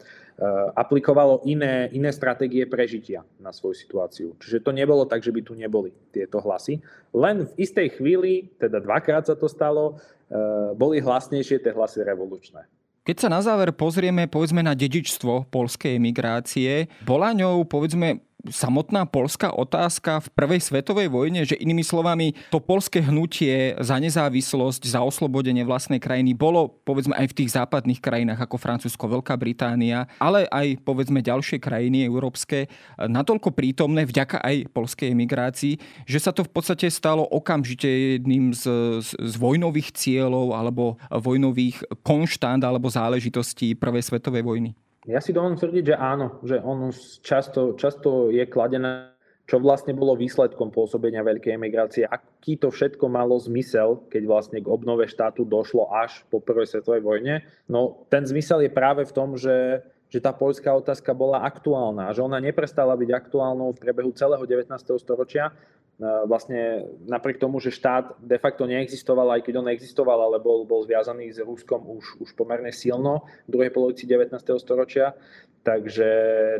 aplikovalo 0.74 1.46
iné, 1.46 1.86
iné 1.94 2.10
stratégie 2.10 2.66
prežitia 2.66 3.22
na 3.38 3.54
svoju 3.54 3.74
situáciu. 3.78 4.28
Čiže 4.42 4.66
to 4.66 4.74
nebolo 4.74 5.06
tak, 5.06 5.22
že 5.22 5.30
by 5.30 5.40
tu 5.46 5.54
neboli 5.54 5.94
tieto 6.10 6.42
hlasy. 6.42 6.82
Len 7.14 7.46
v 7.46 7.52
istej 7.54 7.94
chvíli, 7.94 8.50
teda 8.58 8.82
dvakrát 8.82 9.30
sa 9.30 9.38
to 9.38 9.46
stalo, 9.46 9.94
eh, 9.94 10.74
boli 10.74 10.98
hlasnejšie 10.98 11.62
tie 11.62 11.70
hlasy 11.70 12.02
revolučné. 12.02 12.66
Keď 13.04 13.16
sa 13.20 13.28
na 13.28 13.44
záver 13.44 13.68
pozrieme 13.76 14.24
povedzme 14.26 14.64
na 14.64 14.72
dedičstvo 14.72 15.52
polskej 15.52 16.00
emigrácie, 16.00 16.88
bola 17.04 17.36
ňou 17.36 17.68
povedzme 17.68 18.24
samotná 18.48 19.08
polská 19.08 19.52
otázka 19.52 20.20
v 20.24 20.28
prvej 20.36 20.60
svetovej 20.60 21.08
vojne, 21.08 21.44
že 21.48 21.56
inými 21.56 21.84
slovami 21.84 22.36
to 22.52 22.60
polské 22.60 23.00
hnutie 23.00 23.76
za 23.80 23.96
nezávislosť, 23.96 24.84
za 24.84 25.00
oslobodenie 25.00 25.64
vlastnej 25.64 26.00
krajiny 26.00 26.36
bolo 26.36 26.80
povedzme 26.84 27.16
aj 27.16 27.32
v 27.32 27.36
tých 27.44 27.54
západných 27.56 28.00
krajinách 28.00 28.40
ako 28.44 28.56
Francúzsko, 28.60 29.20
Veľká 29.20 29.36
Británia, 29.40 30.08
ale 30.20 30.44
aj 30.50 30.82
povedzme 30.84 31.24
ďalšie 31.24 31.60
krajiny 31.60 32.04
európske 32.04 32.68
natoľko 32.98 33.54
prítomné 33.54 34.04
vďaka 34.04 34.42
aj 34.42 34.72
polskej 34.72 35.12
emigrácii, 35.14 35.74
že 36.04 36.18
sa 36.20 36.34
to 36.34 36.44
v 36.44 36.52
podstate 36.52 36.88
stalo 36.92 37.24
okamžite 37.24 38.20
jedným 38.20 38.52
z, 38.52 38.66
z, 39.00 39.08
z 39.16 39.34
vojnových 39.40 39.94
cieľov 39.94 40.52
alebo 40.52 41.00
vojnových 41.08 41.84
konštant 42.04 42.60
alebo 42.60 42.90
záležitostí 42.90 43.76
prvej 43.78 44.04
svetovej 44.04 44.42
vojny. 44.44 44.70
Ja 45.04 45.20
si 45.20 45.36
dovolím 45.36 45.60
tvrdiť, 45.60 45.84
že 45.92 45.96
áno, 45.96 46.40
že 46.40 46.56
on 46.64 46.88
často, 47.20 47.76
často 47.76 48.32
je 48.32 48.44
kladené, 48.48 49.12
čo 49.44 49.60
vlastne 49.60 49.92
bolo 49.92 50.16
výsledkom 50.16 50.72
pôsobenia 50.72 51.20
veľkej 51.20 51.60
emigrácie. 51.60 52.08
Aký 52.08 52.56
to 52.56 52.72
všetko 52.72 53.12
malo 53.12 53.36
zmysel, 53.36 54.08
keď 54.08 54.22
vlastne 54.24 54.58
k 54.64 54.70
obnove 54.72 55.04
štátu 55.04 55.44
došlo 55.44 55.92
až 55.92 56.24
po 56.32 56.40
prvej 56.40 56.72
svetovej 56.72 57.04
vojne? 57.04 57.34
No 57.68 58.08
ten 58.08 58.24
zmysel 58.24 58.64
je 58.64 58.72
práve 58.72 59.04
v 59.04 59.12
tom, 59.12 59.36
že 59.36 59.84
že 60.14 60.22
tá 60.22 60.30
poľská 60.30 60.70
otázka 60.78 61.10
bola 61.10 61.42
aktuálna, 61.42 62.14
že 62.14 62.22
ona 62.22 62.38
neprestala 62.38 62.94
byť 62.94 63.10
aktuálnou 63.10 63.74
v 63.74 63.82
priebehu 63.82 64.14
celého 64.14 64.46
19. 64.46 64.70
storočia. 64.94 65.50
E, 65.50 66.06
vlastne 66.30 66.86
napriek 67.02 67.42
tomu, 67.42 67.58
že 67.58 67.74
štát 67.74 68.14
de 68.22 68.38
facto 68.38 68.62
neexistoval, 68.62 69.34
aj 69.34 69.42
keď 69.42 69.58
on 69.58 69.66
existoval, 69.74 70.30
ale 70.30 70.38
bol, 70.38 70.62
bol 70.62 70.86
zviazaný 70.86 71.34
s 71.34 71.42
Ruskom 71.42 71.82
už, 71.82 72.22
už 72.22 72.30
pomerne 72.38 72.70
silno 72.70 73.26
v 73.50 73.58
druhej 73.58 73.74
polovici 73.74 74.06
19. 74.06 74.38
storočia. 74.62 75.18
Takže 75.66 76.08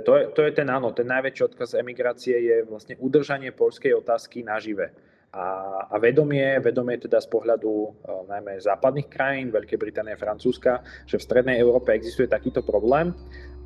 to 0.02 0.12
je, 0.18 0.22
to 0.34 0.40
je 0.42 0.50
ten 0.50 0.66
áno, 0.66 0.90
ten 0.90 1.06
najväčší 1.06 1.54
odkaz 1.54 1.78
emigrácie 1.78 2.34
je 2.34 2.56
vlastne 2.66 2.98
udržanie 2.98 3.54
poľskej 3.54 3.94
otázky 3.94 4.42
nažive. 4.42 4.90
A, 5.34 5.46
a 5.90 5.96
vedomie, 5.98 6.62
vedomie 6.62 6.94
teda 7.02 7.18
z 7.18 7.26
pohľadu 7.26 7.66
uh, 7.66 8.22
najmä 8.30 8.62
západných 8.62 9.10
krajín, 9.10 9.50
Veľkej 9.50 9.78
Británie 9.82 10.14
Francúzska, 10.14 10.86
že 11.10 11.18
v 11.18 11.26
strednej 11.26 11.58
Európe 11.58 11.90
existuje 11.90 12.30
takýto 12.30 12.62
problém 12.62 13.10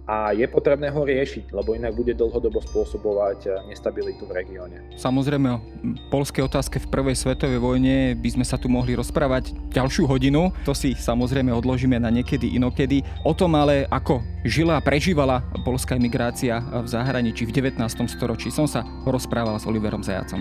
a 0.08 0.32
je 0.32 0.48
potrebné 0.48 0.88
ho 0.88 1.04
riešiť, 1.04 1.52
lebo 1.52 1.76
inak 1.76 1.92
bude 1.92 2.16
dlhodobo 2.16 2.64
spôsobovať 2.64 3.38
e, 3.44 3.48
nestabilitu 3.68 4.24
v 4.24 4.40
regióne. 4.40 4.80
Samozrejme 4.96 5.48
o 5.52 5.60
polskej 6.08 6.48
otázke 6.48 6.80
v 6.80 6.88
prvej 6.88 7.12
svetovej 7.12 7.60
vojne 7.60 8.16
by 8.16 8.40
sme 8.40 8.44
sa 8.48 8.56
tu 8.56 8.72
mohli 8.72 8.96
rozprávať 8.96 9.52
ďalšiu 9.68 10.08
hodinu, 10.08 10.48
to 10.64 10.72
si 10.72 10.96
samozrejme 10.96 11.52
odložíme 11.52 12.00
na 12.00 12.08
niekedy 12.08 12.56
inokedy. 12.56 13.04
O 13.20 13.36
tom 13.36 13.52
ale, 13.52 13.84
ako 13.92 14.24
žila 14.48 14.80
a 14.80 14.84
prežívala 14.84 15.44
polská 15.60 16.00
emigrácia 16.00 16.64
v 16.64 16.88
zahraničí 16.88 17.44
v 17.44 17.68
19. 17.68 17.76
storočí, 18.08 18.48
som 18.48 18.64
sa 18.64 18.88
rozprával 19.04 19.60
s 19.60 19.68
Oliverom 19.68 20.00
Zajacom. 20.00 20.40